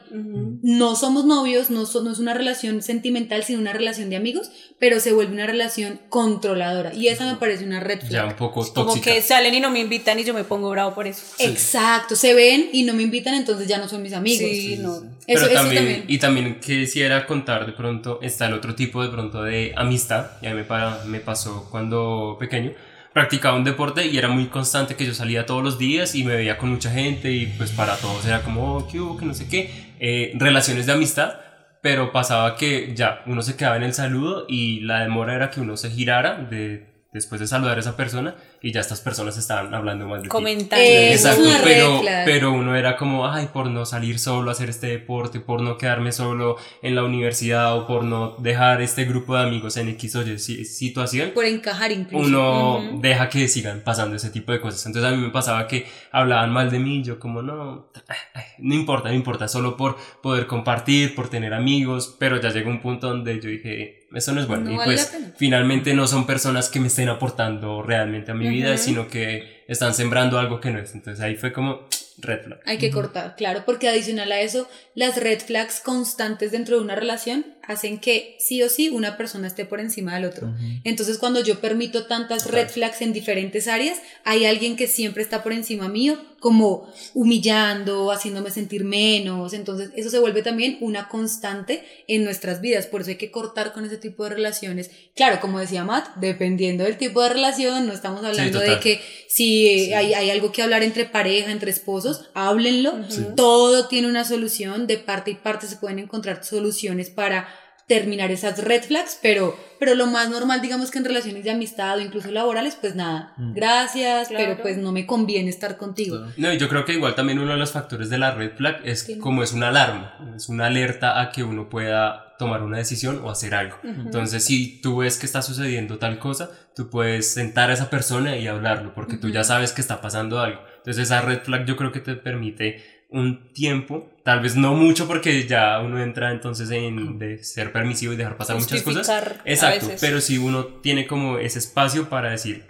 No 0.63 0.97
somos 0.97 1.25
novios, 1.25 1.71
no, 1.71 1.87
so- 1.87 2.03
no 2.03 2.11
es 2.13 2.19
una 2.19 2.35
relación 2.35 2.83
sentimental, 2.83 3.45
sino 3.45 3.61
una 3.61 3.73
relación 3.73 4.11
de 4.11 4.17
amigos, 4.17 4.51
pero 4.81 4.99
se 4.99 5.13
vuelve 5.13 5.33
una 5.33 5.47
relación 5.47 6.01
controladora. 6.09 6.93
Y 6.95 7.07
esa 7.09 7.25
me 7.31 7.39
parece 7.39 7.65
una 7.65 7.79
red 7.81 8.01
Ya 8.11 8.25
un 8.25 8.35
poco 8.35 8.63
Como 8.73 8.87
tóxica. 8.93 9.13
que 9.13 9.23
salen 9.23 9.55
y 9.55 9.61
no 9.61 9.71
me 9.71 9.79
invitan 9.81 10.19
y 10.19 10.25
yo 10.25 10.35
me 10.35 10.43
pongo 10.45 10.71
bravo 10.71 10.95
por 10.95 11.07
eso. 11.07 11.23
Exacto, 11.39 12.17
se 12.17 12.35
ven 12.35 12.71
y 12.73 12.83
no 12.83 12.95
me 12.95 13.03
invitan, 13.05 13.35
entonces 13.35 13.69
ya 13.69 13.79
no 13.79 13.89
son 13.89 14.03
mis 14.03 14.13
amigos. 14.13 14.51
Sí, 14.51 14.77
no. 14.81 14.95
Eso, 14.97 15.05
Pero 15.27 15.41
eso 15.47 15.55
también, 15.55 15.77
también. 15.85 16.05
y 16.09 16.19
también 16.19 16.61
quisiera 16.61 17.27
contar 17.27 17.65
de 17.67 17.73
pronto, 17.73 18.19
está 18.23 18.47
el 18.47 18.55
otro 18.55 18.75
tipo 18.75 19.03
de 19.03 19.09
pronto 19.09 19.43
de 19.43 19.73
amistad, 19.77 20.33
y 20.43 20.47
a 20.47 20.51
mí 20.51 20.57
me, 20.57 20.65
pa- 20.65 21.03
me 21.07 21.21
pasó 21.21 21.44
cuando 21.71 22.37
pequeño, 22.39 22.73
practicaba 23.13 23.57
un 23.57 23.65
deporte 23.65 24.07
y 24.07 24.19
era 24.19 24.29
muy 24.29 24.47
constante 24.47 24.97
que 24.97 25.07
yo 25.07 25.15
salía 25.15 25.47
todos 25.47 25.63
los 25.63 25.79
días 25.79 26.15
y 26.15 26.25
me 26.25 26.35
veía 26.35 26.59
con 26.59 26.71
mucha 26.71 26.91
gente 26.91 27.31
y 27.31 27.47
pues 27.47 27.71
para 27.71 27.97
todos 27.97 28.27
era 28.27 28.43
como, 28.43 28.77
oh, 28.77 28.89
qué 28.89 29.01
hubo, 29.01 29.17
que 29.17 29.25
no 29.25 29.35
sé 29.35 29.49
qué, 29.49 29.95
eh, 30.01 30.33
relaciones 30.35 30.87
de 30.87 30.93
amistad, 30.93 31.35
pero 31.81 32.13
pasaba 32.13 32.57
que 32.57 32.95
ya 32.95 33.23
uno 33.27 33.43
se 33.43 33.57
quedaba 33.57 33.77
en 33.77 33.85
el 33.85 33.95
saludo 33.95 34.47
y 34.49 34.81
la 34.81 35.01
demora 35.01 35.35
era 35.35 35.51
que 35.51 35.61
uno 35.61 35.77
se 35.77 35.91
girara 35.91 36.37
de, 36.37 37.07
después 37.13 37.41
de 37.41 37.47
saludar 37.47 37.77
a 37.77 37.81
esa 37.81 37.97
persona 37.97 38.35
y 38.67 38.73
ya 38.73 38.81
estas 38.81 39.01
personas 39.03 39.37
estaban 39.37 39.75
hablando 39.75 40.09
más 40.09 40.21
de 40.21 40.23
ti. 40.23 40.29
Comentando. 40.31 40.83
Eh, 40.83 41.13
Exacto, 41.13 41.43
pero, 41.63 42.01
flag. 42.01 42.25
pero 42.25 42.53
uno 42.53 42.75
era 42.75 42.97
como, 42.97 43.29
ay, 43.29 43.51
por 43.53 43.67
no 43.69 43.85
salir 43.85 44.19
solo 44.19 44.49
a 44.49 44.53
hacer 44.53 44.71
este 44.71 44.87
deporte, 44.87 45.39
por 45.39 45.61
no 45.61 45.77
quedarme 45.77 46.13
solo 46.13 46.57
en 46.81 46.95
la 46.95 47.05
universidad 47.05 47.77
o 47.77 47.87
por 47.87 48.05
no 48.05 48.37
dejar 48.39 48.81
este 48.81 49.05
grupo 49.05 49.37
de 49.37 49.43
amigos 49.43 49.77
en 49.77 49.91
X 49.91 50.17
o 50.17 50.23
Y 50.23 50.39
si- 50.39 50.65
situación, 50.65 51.33
Por 51.35 51.45
encajar 51.45 51.93
incluso. 51.93 52.25
uno 52.27 52.77
Ujú. 52.79 53.01
deja 53.03 53.29
que 53.29 53.49
sigan 53.49 53.81
pasando 53.85 54.17
ese 54.17 54.31
tipo 54.31 54.51
de 54.53 54.61
cosas. 54.63 54.87
Entonces 54.87 55.13
a 55.13 55.15
mí 55.15 55.21
me 55.23 55.29
pasaba 55.31 55.69
que 55.69 55.87
hablaban 56.11 56.51
mal 56.51 56.71
de 56.71 56.79
mí, 56.79 57.03
yo 57.05 57.19
como, 57.19 57.43
no, 57.43 57.91
ay, 58.33 58.45
no 58.61 58.75
importa, 58.75 59.11
no 59.11 59.15
importa, 59.15 59.47
solo 59.47 59.77
por 59.77 59.99
poder 60.23 60.47
compartir, 60.47 61.15
por 61.15 61.29
tener 61.29 61.53
amigos, 61.53 62.17
pero 62.19 62.41
ya 62.41 62.49
llegó 62.49 62.71
un 62.71 62.81
punto 62.81 63.09
donde 63.09 63.39
yo 63.41 63.51
dije, 63.51 64.07
eso 64.15 64.33
no 64.33 64.41
es 64.41 64.47
bueno. 64.47 64.65
No 64.65 64.73
y 64.73 64.77
vale 64.77 64.93
pues 64.95 65.13
finalmente 65.37 65.93
no 65.93 66.07
son 66.07 66.25
personas 66.25 66.69
que 66.69 66.79
me 66.79 66.87
estén 66.87 67.09
aportando 67.09 67.83
realmente 67.83 68.31
a 68.31 68.35
mi 68.35 68.47
vida, 68.49 68.54
Sino 68.77 69.09
que 69.09 69.65
están 69.69 69.95
sembrando 69.95 70.39
algo 70.39 70.61
que 70.61 70.71
no 70.71 70.79
es. 70.79 70.95
Entonces 70.95 71.23
ahí 71.23 71.37
fue 71.37 71.53
como 71.53 71.87
red 72.19 72.43
flag. 72.43 72.61
Hay 72.65 72.79
que 72.79 72.91
cortar, 72.91 73.35
claro, 73.37 73.65
porque 73.65 73.89
adicional 73.89 74.31
a 74.33 74.41
eso, 74.41 74.69
las 74.95 75.17
red 75.17 75.41
flags 75.41 75.81
constantes 75.81 76.53
dentro 76.53 76.77
de 76.77 76.83
una 76.83 76.95
relación 76.95 77.54
hacen 77.67 77.99
que 77.99 78.37
sí 78.39 78.63
o 78.63 78.69
sí 78.69 78.89
una 78.89 79.17
persona 79.17 79.47
esté 79.47 79.65
por 79.65 79.81
encima 79.81 80.15
del 80.15 80.27
otro. 80.27 80.55
Entonces, 80.85 81.19
cuando 81.19 81.41
yo 81.41 81.61
permito 81.61 82.07
tantas 82.07 82.51
red 82.51 82.69
flags 82.69 83.01
en 83.03 83.13
diferentes 83.13 83.69
áreas, 83.69 83.99
hay 84.25 84.45
alguien 84.45 84.77
que 84.77 84.87
siempre 84.87 85.23
está 85.23 85.43
por 85.43 85.53
encima 85.53 85.89
mío, 85.89 86.19
como 86.41 86.93
humillando, 87.15 88.13
haciéndome 88.13 88.51
sentir 88.51 88.85
menos. 88.85 89.55
Entonces, 89.55 89.91
eso 89.97 90.11
se 90.11 90.19
vuelve 90.19 90.43
también 90.43 90.77
una 90.81 91.09
constante 91.09 91.83
en 92.07 92.23
nuestras 92.23 92.61
vidas. 92.61 92.87
Por 92.87 93.01
eso 93.01 93.11
hay 93.11 93.17
que 93.17 93.31
cortar 93.31 93.73
con 93.73 93.87
ese 93.87 93.97
tipo 93.97 94.25
de 94.25 94.31
relaciones. 94.31 94.91
Claro, 95.17 95.41
como 95.41 95.59
decía 95.59 95.85
Matt, 95.85 96.17
dependiendo 96.17 96.85
del 96.85 96.99
tipo 96.99 97.23
de 97.23 97.31
relación, 97.31 97.87
no 97.87 97.95
estamos 97.95 98.23
hablando 98.25 98.61
de 98.61 98.79
que 98.81 99.01
si 99.29 99.93
hay, 99.95 100.13
hay 100.13 100.31
algo 100.31 100.53
que 100.53 100.63
hablar 100.63 100.83
entre 100.83 101.07
pareja, 101.07 101.51
entre 101.51 101.71
esposos, 101.71 102.29
háblenlo. 102.35 102.95
Todo 103.37 103.89
tiene 103.89 104.09
una 104.09 104.25
solución. 104.25 104.87
De 104.87 104.99
parte 104.99 105.31
y 105.31 105.35
parte 105.35 105.67
se 105.67 105.77
pueden 105.77 105.99
encontrar 105.99 106.45
soluciones 106.45 107.09
para 107.09 107.49
terminar 107.87 108.31
esas 108.31 108.63
red 108.65 108.83
flags, 108.83 109.19
pero, 109.21 109.57
pero 109.79 109.95
lo 109.95 110.07
más 110.07 110.31
normal, 110.31 110.63
digamos 110.63 110.91
que 110.91 110.99
en 110.99 111.05
relaciones 111.05 111.45
de 111.45 111.51
amistad 111.51 111.99
o 111.99 112.01
incluso 112.01 112.31
laborales, 112.31 112.77
pues 112.81 112.95
nada, 112.95 113.35
gracias, 113.37 114.29
Claro. 114.29 114.45
pero 114.45 114.63
pues 114.63 114.77
no 114.79 114.91
me 114.93 115.07
conviene 115.07 115.51
estar 115.51 115.77
contigo. 115.77 116.17
Claro. 116.19 116.33
No, 116.37 116.53
y 116.53 116.59
yo 116.59 116.69
creo 116.69 116.85
que 116.85 116.95
igual 116.95 117.15
también 117.15 117.39
uno 117.39 117.53
de 117.53 117.59
los 117.59 117.73
factores 117.73 118.09
de 118.11 118.19
la 118.19 118.31
red 118.33 118.53
flag 118.57 118.81
es 118.85 119.07
como 119.21 119.43
es 119.43 119.53
una 119.53 119.69
alarma, 119.69 120.19
es 120.37 120.49
una 120.49 120.67
alerta 120.67 121.21
a 121.21 121.31
que 121.31 121.43
uno 121.45 121.69
pueda 121.69 122.35
tomar 122.39 122.63
una 122.63 122.79
decisión 122.79 123.21
o 123.23 123.31
hacer 123.31 123.55
algo. 123.55 123.77
Entonces, 123.85 124.43
si 124.45 124.81
tú 124.81 124.99
ves 124.99 125.19
que 125.19 125.27
está 125.27 125.41
sucediendo 125.43 125.99
tal 125.99 126.19
cosa, 126.19 126.51
tú 126.75 126.91
puedes 126.91 127.33
sentar 127.33 127.71
a 127.71 127.75
esa 127.75 127.91
persona 127.91 128.37
y 128.37 128.47
hablarlo, 128.49 128.93
porque 128.95 129.17
tú 129.17 129.29
ya 129.29 129.45
sabes 129.45 129.73
que 129.73 129.81
está 129.81 130.01
pasando 130.01 130.41
algo. 130.41 130.61
Entonces, 130.79 131.05
esa 131.05 131.21
red 131.21 131.41
flag 131.43 131.65
yo 131.67 131.77
creo 131.77 131.93
que 131.93 132.01
te 132.01 132.17
permite 132.17 133.04
un 133.15 133.53
tiempo, 133.53 134.11
tal 134.25 134.41
vez 134.41 134.57
no 134.57 134.75
mucho 134.75 135.07
porque 135.07 135.47
ya 135.47 135.79
uno 135.79 136.03
entra 136.03 136.33
entonces 136.33 136.69
en 136.71 137.19
de 137.19 137.43
ser 137.45 137.73
permisivo 137.73 138.13
y 138.13 138.17
dejar 138.17 138.37
pasar 138.37 138.57
muchas 138.57 138.83
cosas. 138.83 139.09
Exacto, 139.45 139.87
veces. 139.87 140.01
pero 140.01 140.21
si 140.21 140.37
uno 140.37 140.67
tiene 140.67 141.07
como 141.07 141.39
ese 141.39 141.61
espacio 141.61 142.09
para 142.09 142.31
decir, 142.31 142.65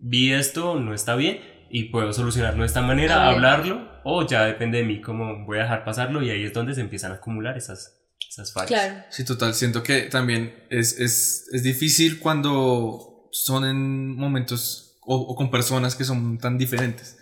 vi 0.00 0.32
esto, 0.32 0.80
no 0.80 0.94
está 0.94 1.14
bien 1.14 1.40
y 1.70 1.84
puedo 1.84 2.12
solucionarlo 2.12 2.62
de 2.62 2.66
esta 2.66 2.82
manera, 2.82 3.28
hablarlo 3.28 3.88
o 4.02 4.26
ya 4.26 4.44
depende 4.46 4.78
de 4.78 4.84
mí 4.84 5.00
cómo 5.00 5.44
voy 5.46 5.58
a 5.58 5.62
dejar 5.62 5.84
pasarlo 5.84 6.22
y 6.22 6.30
ahí 6.30 6.42
es 6.42 6.52
donde 6.52 6.74
se 6.74 6.80
empiezan 6.80 7.12
a 7.12 7.16
acumular 7.16 7.56
esas, 7.56 8.00
esas 8.28 8.52
fallas. 8.52 8.68
Claro. 8.68 9.04
Sí, 9.10 9.24
total. 9.24 9.54
Siento 9.54 9.84
que 9.84 10.02
también 10.02 10.64
es, 10.70 10.98
es, 10.98 11.46
es 11.52 11.62
difícil 11.62 12.18
cuando 12.18 13.28
son 13.30 13.64
en 13.64 14.16
momentos 14.16 14.98
o, 15.02 15.14
o 15.14 15.36
con 15.36 15.52
personas 15.52 15.94
que 15.94 16.02
son 16.02 16.38
tan 16.38 16.58
diferentes. 16.58 17.17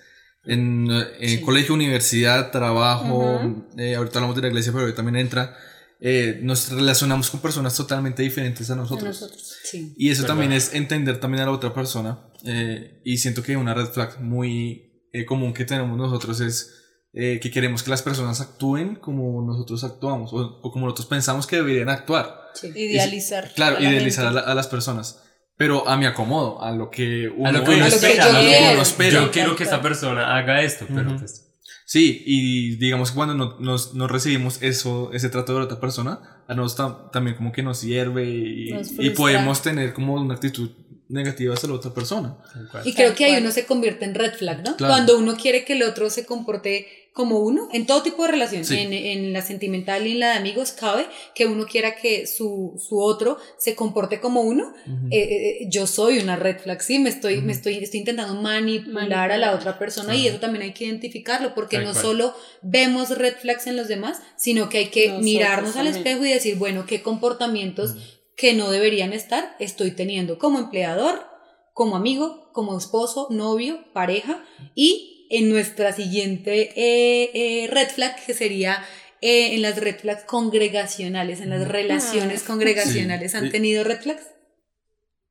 En, 0.46 0.88
eh, 0.90 1.04
en 1.20 1.40
colegio, 1.42 1.74
universidad, 1.74 2.50
trabajo, 2.52 3.40
eh, 3.76 3.94
ahorita 3.96 4.18
hablamos 4.18 4.36
de 4.36 4.42
la 4.42 4.48
iglesia, 4.48 4.72
pero 4.72 4.92
también 4.94 5.16
entra. 5.16 5.56
eh, 6.00 6.40
nos 6.42 6.70
relacionamos 6.70 7.30
con 7.30 7.40
personas 7.40 7.74
totalmente 7.74 8.22
diferentes 8.22 8.70
a 8.70 8.76
nosotros. 8.76 9.08
Nosotros. 9.20 9.56
Sí. 9.64 9.94
Y 9.96 10.10
eso 10.10 10.22
¿Verdad? 10.22 10.34
también 10.34 10.52
es 10.52 10.74
entender 10.74 11.18
también 11.20 11.42
a 11.42 11.46
la 11.46 11.52
otra 11.52 11.72
persona. 11.72 12.28
eh, 12.44 13.00
y 13.04 13.16
siento 13.16 13.42
que 13.42 13.56
una 13.56 13.72
red 13.74 13.86
flag 13.86 14.20
muy 14.20 15.08
eh, 15.12 15.24
común 15.24 15.52
que 15.54 15.64
tenemos 15.64 15.96
nosotros 15.96 16.40
es 16.40 16.72
eh, 17.14 17.40
que 17.40 17.50
queremos 17.50 17.82
que 17.82 17.88
las 17.90 18.02
personas 18.02 18.42
actúen 18.42 18.96
como 18.96 19.40
nosotros 19.42 19.82
actuamos 19.84 20.32
o, 20.34 20.60
o 20.62 20.70
como 20.70 20.84
nosotros 20.84 21.06
pensamos 21.06 21.46
que 21.46 21.56
deberían 21.56 21.88
actuar. 21.88 22.50
sí. 22.54 22.70
Idealizar. 22.76 23.52
Claro, 23.54 23.78
a 23.78 23.80
la 23.80 23.88
idealizar 23.90 24.26
a, 24.26 24.30
la- 24.32 24.40
a 24.42 24.54
las 24.54 24.66
personas. 24.68 25.22
Pero 25.56 25.88
a 25.88 25.96
mi 25.96 26.04
acomodo, 26.06 26.62
a 26.62 26.70
lo 26.72 26.90
que 26.90 27.28
uno, 27.34 27.48
A 27.48 27.52
lo 27.52 27.64
que 27.64 27.70
uno 27.76 27.86
espera, 27.86 28.24
a 28.24 28.32
lo 28.32 28.40
que 28.40 28.68
uno 28.72 28.82
espera. 28.82 29.20
Yo 29.22 29.30
quiero 29.30 29.56
que 29.56 29.62
esta 29.64 29.80
persona 29.80 30.36
haga 30.36 30.62
esto, 30.62 30.86
pero 30.94 31.16
pues 31.16 31.42
Sí, 31.88 32.22
y 32.26 32.76
digamos 32.76 33.10
que 33.10 33.14
cuando 33.16 33.34
no- 33.34 33.56
nos, 33.60 33.94
nos 33.94 34.10
recibimos 34.10 34.60
eso, 34.60 35.10
ese 35.12 35.28
trato 35.28 35.52
de 35.52 35.60
la 35.60 35.64
otra 35.66 35.78
persona, 35.80 36.42
a 36.48 36.54
nosotros 36.54 36.88
tam- 37.06 37.10
también 37.12 37.36
como 37.36 37.52
que 37.52 37.62
nos 37.62 37.78
sirve 37.78 38.24
y, 38.28 38.70
Nos 38.72 38.90
y 38.90 38.94
frustra. 38.96 39.14
podemos 39.14 39.62
tener 39.62 39.92
como 39.94 40.14
una 40.14 40.34
actitud 40.34 40.70
negativa 41.08 41.54
hacia 41.54 41.68
la 41.68 41.76
otra 41.76 41.94
persona. 41.94 42.36
Y 42.84 42.92
creo 42.92 43.14
que 43.14 43.24
ahí 43.26 43.40
uno 43.40 43.52
se 43.52 43.66
convierte 43.66 44.04
en 44.04 44.16
red 44.16 44.34
flag, 44.34 44.64
¿no? 44.64 44.76
Claro. 44.76 44.92
Cuando 44.92 45.16
uno 45.16 45.36
quiere 45.36 45.64
que 45.64 45.74
el 45.74 45.84
otro 45.84 46.10
se 46.10 46.26
comporte 46.26 47.05
como 47.16 47.38
uno, 47.38 47.68
en 47.72 47.86
todo 47.86 48.02
tipo 48.02 48.24
de 48.24 48.30
relación, 48.32 48.62
Sí. 48.66 48.76
en, 48.78 48.92
en 48.92 49.32
la 49.32 49.40
sentimental 49.40 50.06
y 50.06 50.12
en 50.12 50.20
la 50.20 50.28
de 50.32 50.34
amigos, 50.34 50.72
cabe 50.72 51.06
que 51.34 51.46
uno 51.46 51.64
quiera 51.64 51.96
que 51.96 52.26
su, 52.26 52.74
su 52.78 53.00
otro 53.00 53.38
se 53.56 53.74
comporte 53.74 54.20
como 54.20 54.42
uno. 54.42 54.74
Eh, 55.10 55.18
eh, 55.62 55.66
yo 55.70 55.86
soy 55.86 56.18
una 56.18 56.36
red 56.36 56.58
flag, 56.58 56.82
sí, 56.82 56.98
me 56.98 57.08
estoy, 57.08 57.40
me 57.40 57.52
estoy, 57.54 57.78
estoy 57.78 58.00
intentando 58.00 58.34
manipular 58.34 59.32
a 59.32 59.38
la 59.38 59.54
otra 59.54 59.78
persona 59.78 60.14
y 60.14 60.26
eso 60.28 60.38
también 60.40 60.62
hay 60.62 60.74
que 60.74 60.84
identificarlo 60.84 61.54
porque 61.54 61.76
Tal 61.78 61.86
no 61.86 61.92
cual. 61.92 62.02
solo 62.04 62.34
vemos 62.60 63.08
red 63.16 63.34
flags 63.40 63.66
en 63.66 63.76
los 63.76 63.88
demás, 63.88 64.20
sino 64.36 64.68
que 64.68 64.76
hay 64.78 64.86
que 64.88 65.06
Nosotros 65.06 65.24
mirarnos 65.24 65.76
al 65.76 65.86
espejo 65.86 66.22
y 66.26 66.30
decir, 66.32 66.56
bueno, 66.56 66.84
qué 66.86 67.00
comportamientos 67.02 67.94
que 68.36 68.52
no 68.52 68.70
deberían 68.70 69.14
estar 69.14 69.56
estoy 69.58 69.92
teniendo 69.92 70.38
como 70.38 70.58
empleador, 70.58 71.24
como 71.72 71.96
amigo, 71.96 72.50
como 72.52 72.76
esposo, 72.76 73.28
novio, 73.30 73.84
pareja 73.94 74.44
y 74.74 75.14
en 75.30 75.48
nuestra 75.50 75.92
siguiente 75.92 76.72
eh, 76.76 77.30
eh, 77.34 77.66
red 77.70 77.88
flag 77.88 78.24
que 78.24 78.34
sería 78.34 78.84
eh, 79.20 79.54
en 79.54 79.62
las 79.62 79.76
red 79.78 79.96
flags 79.96 80.24
congregacionales, 80.24 81.40
en 81.40 81.50
las 81.50 81.66
relaciones 81.68 82.42
congregacionales. 82.42 83.32
Sí. 83.32 83.36
¿Han 83.38 83.50
tenido 83.50 83.82
red 83.84 84.00
flags? 84.00 84.22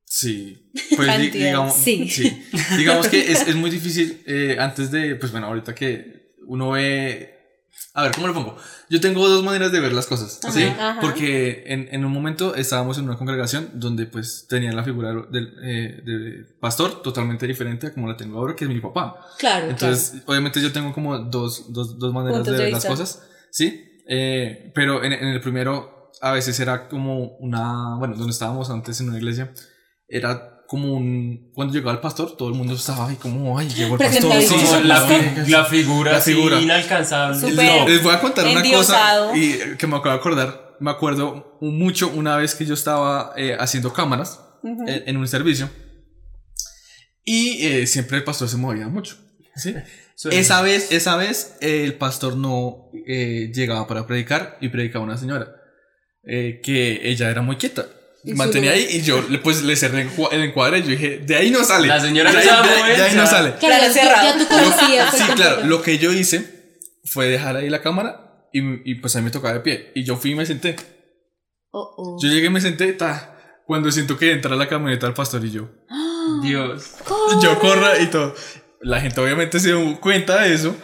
Sí, 0.06 0.72
pues 0.96 1.20
di- 1.20 1.30
digamos, 1.30 1.76
Sí. 1.76 2.08
sí. 2.10 2.44
digamos 2.78 3.08
que 3.08 3.32
es, 3.32 3.48
es 3.48 3.56
muy 3.56 3.70
difícil 3.70 4.22
eh, 4.28 4.58
antes 4.60 4.92
de, 4.92 5.16
pues 5.16 5.32
bueno, 5.32 5.48
ahorita 5.48 5.74
que 5.76 6.34
uno 6.48 6.72
ve, 6.72 7.35
a 7.94 8.04
ver, 8.04 8.12
¿cómo 8.14 8.28
lo 8.28 8.34
pongo? 8.34 8.58
Yo 8.90 9.00
tengo 9.00 9.28
dos 9.28 9.44
maneras 9.44 9.72
de 9.72 9.80
ver 9.80 9.94
las 9.94 10.06
cosas, 10.06 10.40
¿sí? 10.52 10.64
Ajá, 10.64 10.92
ajá. 10.92 11.02
Porque 11.02 11.64
en, 11.68 11.88
en 11.92 12.04
un 12.04 12.12
momento 12.12 12.54
estábamos 12.56 12.98
en 12.98 13.06
una 13.06 13.18
congregación 13.18 13.70
donde 13.76 14.06
pues 14.06 14.48
tenían 14.50 14.76
la 14.76 14.84
figura 14.84 15.14
del, 15.32 15.54
eh, 15.64 16.02
del 16.04 16.56
pastor 16.60 17.02
totalmente 17.02 17.48
diferente 17.48 17.88
a 17.88 17.94
como 17.94 18.08
la 18.08 18.18
tengo 18.18 18.38
ahora, 18.40 18.56
que 18.56 18.66
es 18.66 18.70
mi 18.70 18.80
papá. 18.82 19.16
Claro. 19.40 19.70
Entonces, 19.70 20.22
obviamente 20.26 20.62
yo 20.62 20.72
tengo 20.74 20.94
como 20.94 21.18
dos, 21.20 21.72
dos, 21.72 21.98
dos 21.98 22.14
maneras 22.14 22.40
Puntos 22.40 22.52
de 22.54 22.58
de 22.58 22.64
ver 22.66 22.74
las 22.74 22.84
vista. 22.84 22.90
cosas, 22.90 23.24
¿sí? 23.52 23.82
Eh, 24.08 24.72
pero 24.76 25.04
en, 25.04 25.14
en 25.14 25.28
el 25.30 25.42
primero, 25.42 26.12
a 26.22 26.32
veces 26.32 26.60
era 26.60 26.88
como 26.90 27.38
una, 27.38 27.96
bueno, 27.98 28.16
donde 28.16 28.32
estábamos 28.32 28.70
antes 28.70 29.00
en 29.00 29.10
una 29.10 29.18
iglesia, 29.18 29.54
era 30.08 30.55
como 30.68 30.94
un, 30.94 31.52
cuando 31.54 31.74
llegaba 31.74 31.92
el 31.94 32.00
pastor, 32.00 32.36
todo 32.38 32.50
el 32.50 32.56
mundo 32.56 32.74
estaba 32.74 33.08
ahí 33.10 33.16
como, 33.18 33.58
ay, 33.58 33.68
llegó 33.70 33.96
el 33.96 34.00
pastor. 34.00 34.42
Sí, 34.42 34.56
la, 34.84 35.06
"Ay, 35.08 35.32
fi- 35.46 35.52
la 35.52 35.66
figura, 35.66 36.12
La 36.14 36.22
figura. 36.22 36.60
inalcanzable. 36.62 37.52
No, 37.52 37.88
Les 37.88 38.02
voy 38.04 38.14
a 38.14 38.20
contar 38.20 38.46
una 38.48 38.62
cosa 38.72 39.36
y 39.36 39.52
eh, 39.52 39.76
que 39.78 39.88
me 39.88 39.96
acabo 39.98 40.14
de 40.16 40.20
acordar. 40.20 40.78
Me 40.80 40.92
acuerdo 40.92 41.58
mucho 41.62 42.10
una 42.10 42.36
vez 42.38 42.54
que 42.56 42.66
yo 42.66 42.74
estaba 42.74 43.34
eh, 43.38 43.56
haciendo 43.60 43.94
cámaras 43.94 44.40
en, 44.64 45.04
en 45.08 45.18
un 45.18 45.28
servicio. 45.28 45.70
Y 47.24 47.66
eh, 47.66 47.88
siempre 47.88 48.18
el 48.18 48.24
pastor 48.24 48.48
se 48.50 48.58
movía 48.58 48.88
mucho. 48.88 49.18
¿sí? 49.56 49.74
Esa 50.32 50.62
vez, 50.62 50.92
esa 50.94 51.18
vez 51.18 51.58
eh, 51.60 51.84
el 51.84 51.96
pastor 51.96 52.38
no 52.38 52.90
eh, 53.06 53.52
llegaba 53.54 53.86
para 53.86 54.08
predicar 54.08 54.58
y 54.62 54.70
predicaba 54.70 55.04
una 55.04 55.18
señora 55.18 55.54
eh, 56.24 56.62
que 56.64 57.10
ella 57.10 57.30
era 57.30 57.42
muy 57.42 57.58
quieta. 57.58 57.86
Mantenía 58.34 58.72
ahí 58.72 58.88
y 58.90 59.02
yo 59.02 59.24
pues 59.44 59.62
le 59.64 59.76
cerré 59.76 60.02
el 60.02 60.10
encua- 60.10 60.30
el 60.32 60.42
encuadre 60.42 60.80
y 60.80 60.84
yo 60.84 60.90
dije, 60.90 61.20
de 61.20 61.36
ahí 61.36 61.52
no 61.52 61.64
sale. 61.64 61.88
La 61.88 62.00
señora 62.00 62.32
de 62.32 62.38
ahí, 62.40 62.48
a 62.48 62.62
de 62.62 62.96
de 62.98 63.02
ahí 63.04 63.16
no 63.16 63.28
sale. 63.28 63.54
Claro, 63.60 63.94
ya, 63.94 64.38
tú 64.38 64.48
conocías 64.48 65.16
Sí, 65.16 65.24
claro, 65.36 65.66
lo 65.66 65.82
que 65.82 65.98
yo 66.00 66.12
hice 66.12 66.80
fue 67.04 67.28
dejar 67.28 67.56
ahí 67.58 67.70
la 67.70 67.82
cámara 67.82 68.48
y, 68.52 68.90
y 68.90 68.96
pues 68.96 69.16
ahí 69.16 69.22
me 69.22 69.30
tocaba 69.32 69.54
de 69.54 69.60
pie. 69.60 69.92
Y 69.96 70.04
yo 70.04 70.16
fui 70.18 70.32
y 70.32 70.36
me 70.36 70.46
senté. 70.46 70.76
Oh, 71.72 71.94
oh. 71.98 72.18
Yo 72.22 72.30
llegué 72.30 72.48
y 72.48 72.50
me 72.50 72.62
senté, 72.62 72.94
ta, 72.94 73.38
cuando 73.68 73.92
siento 73.92 74.18
que 74.18 74.32
entra 74.32 74.56
la 74.56 74.68
camioneta 74.68 75.06
del 75.06 75.14
pastor 75.16 75.44
y 75.46 75.52
yo. 75.52 75.70
Dios. 76.42 76.94
Yo 77.44 77.60
corra 77.60 78.00
y 78.00 78.08
todo. 78.08 78.34
La 78.82 79.02
gente 79.02 79.20
obviamente 79.22 79.60
se 79.60 79.68
dio 79.68 80.00
cuenta 80.00 80.42
de 80.42 80.54
eso, 80.54 80.76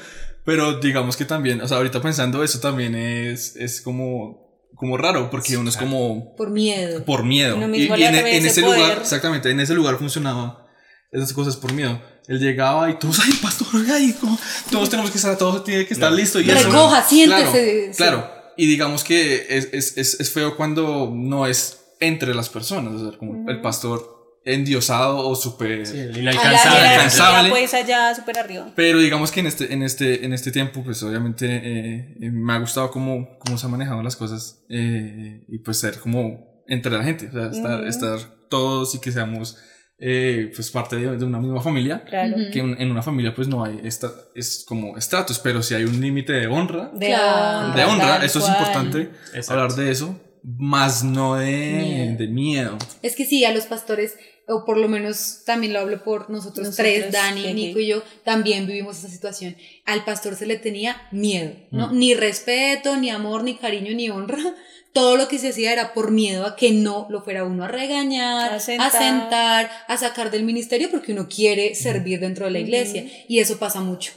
pero 0.46 0.80
digamos 0.80 1.16
que 1.18 1.26
también, 1.26 1.62
o 1.62 1.68
sea, 1.68 1.78
ahorita 1.78 2.02
pensando 2.02 2.44
eso 2.44 2.60
también 2.60 2.96
es, 2.96 3.56
es 3.56 3.82
como, 3.82 4.41
como 4.82 4.98
raro, 4.98 5.30
porque 5.30 5.56
uno 5.58 5.70
es 5.70 5.78
como 5.78 6.36
Por 6.36 6.50
miedo. 6.50 7.06
por 7.06 7.24
miedo. 7.24 7.56
Uno 7.56 7.68
Y, 7.68 7.70
mismo 7.70 7.96
y 7.96 8.00
le 8.00 8.08
en, 8.08 8.16
en 8.16 8.26
ese 8.28 8.48
ese 8.48 8.62
lugar, 8.62 8.80
poder. 8.80 8.98
exactamente, 8.98 9.52
en 9.52 9.60
ese 9.60 9.76
lugar 9.76 9.98
funcionaba 10.00 10.68
esas 11.12 11.32
cosas 11.34 11.56
por 11.56 11.72
miedo. 11.72 12.02
Él 12.28 12.40
llegaba 12.40 12.90
y 12.90 12.98
todos, 12.98 13.20
ay, 13.24 13.32
pastor, 13.42 13.68
ay, 13.94 14.14
como- 14.20 14.40
todos 14.72 14.90
tenemos 14.90 15.12
que 15.12 15.18
estar, 15.20 15.38
todos 15.38 15.64
tiene 15.64 15.86
que 15.86 15.94
estar 15.94 16.10
Claro. 16.10 16.16
listo. 16.22 16.40
Y 16.42 16.50
eso- 16.50 16.68
Recoja, 16.70 17.04
siéntese. 17.04 17.52
Claro, 17.52 17.94
Sí. 17.94 17.98
claro. 17.98 18.32
Y 18.58 18.66
digamos 18.68 19.04
que 19.04 19.46
es, 19.50 19.70
es, 19.72 19.98
es, 19.98 20.20
es 20.20 20.32
feo 20.32 20.58
cuando 20.58 21.12
no 21.16 21.46
es 21.46 21.78
entre 22.00 22.34
las 22.34 22.50
personas, 22.50 22.94
o 23.00 23.10
sea, 23.12 23.18
como 23.20 23.50
el 23.50 23.62
pastor 23.62 24.21
endiosado 24.46 25.18
o 25.28 25.36
súper... 25.36 25.86
Sí, 25.86 25.98
inalcanzable. 25.98 26.58
jerarquía, 26.60 26.94
Inalcanzable. 26.94 27.50
pues 27.50 27.74
allá 27.74 28.16
súper 28.16 28.40
arriba. 28.40 28.72
Pero 28.76 29.00
digamos 29.00 29.32
que 29.32 29.40
en 29.42 29.46
este, 29.48 29.74
en 29.74 29.84
este, 29.84 30.26
en 30.26 30.34
este 30.34 30.52
tiempo, 30.52 30.84
pues 30.84 31.02
obviamente 31.04 31.46
eh, 31.48 32.16
eh, 32.22 32.32
me 32.32 32.54
ha 32.54 32.58
gustado 32.60 32.90
cómo, 32.92 33.38
cómo 33.40 33.58
se 33.58 33.66
han 33.66 33.72
manejado 33.72 34.02
las 34.02 34.16
cosas 34.16 34.64
eh, 34.70 35.44
y 35.48 35.60
pues 35.60 35.78
ser 35.78 36.00
como 36.00 36.64
entre 36.68 36.92
la 36.98 37.04
gente, 37.04 37.28
o 37.28 37.32
sea, 37.32 37.48
estar, 37.52 37.80
Ujú. 37.82 37.88
estar 37.90 38.20
todos 38.50 38.96
y 38.96 39.00
que 39.00 39.12
seamos 39.12 39.58
eh, 40.00 40.52
pues 40.56 40.72
parte 40.72 40.96
de, 40.96 41.18
de 41.18 41.26
una 41.26 41.38
misma 41.40 41.62
familia. 41.62 42.04
Claro. 42.06 42.36
Que 42.52 42.60
en, 42.60 42.82
en 42.82 42.90
una 42.90 43.04
familia 43.04 43.36
pues 43.36 43.48
no 43.48 43.64
hay 43.64 43.80
esta, 43.84 44.10
es 44.34 44.64
como 44.68 44.98
estratos, 44.98 45.38
pero 45.38 45.62
si 45.62 45.76
hay 45.76 45.84
un 45.84 46.02
límite 46.02 46.34
de 46.34 46.48
honra, 46.48 46.90
De 46.96 47.08
Claro. 47.08 47.76
de 47.76 47.84
honra, 47.86 48.08
tal 48.18 48.24
eso 48.26 48.40
es 48.40 48.46
cual. 48.46 48.58
importante 48.58 49.12
Exacto. 49.36 49.52
hablar 49.54 49.74
de 49.76 49.92
eso, 49.92 50.20
más 50.44 51.04
no 51.04 51.36
de 51.36 51.46
Miedo. 51.84 52.18
de 52.18 52.28
miedo. 52.28 52.78
Es 53.04 53.16
que 53.16 53.26
sí, 53.26 53.46
a 53.46 53.54
los 53.54 53.66
pastores, 53.66 54.16
o 54.52 54.66
por 54.66 54.78
lo 54.78 54.88
menos 54.88 55.44
también 55.46 55.74
lo 55.74 55.80
hablo 55.80 56.04
por 56.04 56.30
nosotros, 56.30 56.68
Nosotros, 56.68 56.76
tres, 56.76 57.12
Dani. 57.12 57.54
Nico 57.54 57.80
y 57.80 57.88
yo, 57.88 58.04
también 58.24 58.68
vivimos 58.68 59.00
esa 59.00 59.10
situación. 59.10 59.56
Al 59.86 60.04
pastor 60.04 60.36
se 60.36 60.46
le 60.46 60.58
tenía 60.58 61.08
miedo, 61.12 61.54
¿no? 61.72 61.88
Mm. 61.88 61.98
Ni 61.98 62.14
respeto, 62.14 62.98
ni 62.98 63.10
amor, 63.10 63.44
ni 63.44 63.56
cariño, 63.56 63.94
ni 63.94 64.10
honra. 64.10 64.38
Todo 64.94 65.16
lo 65.16 65.30
que 65.30 65.40
se 65.40 65.50
hacía 65.50 65.72
era 65.72 65.94
por 65.94 66.12
miedo 66.12 66.46
a 66.46 66.58
que 66.58 66.72
no 66.72 67.08
lo 67.10 67.22
fuera 67.24 67.46
uno 67.46 67.64
a 67.64 67.70
regañar, 67.70 68.52
A 68.52 68.56
a 68.56 68.60
sentar. 68.60 69.72
a 69.88 69.98
sacar 69.98 70.32
del 70.32 70.44
ministerio 70.44 70.92
porque 70.92 71.14
uno 71.14 71.30
quiere 71.30 71.76
servir 71.76 72.20
dentro 72.20 72.46
de 72.46 72.52
la 72.52 72.60
iglesia. 72.60 73.06
Y 73.30 73.40
eso 73.40 73.58
pasa 73.58 73.80
mucho. 73.80 74.12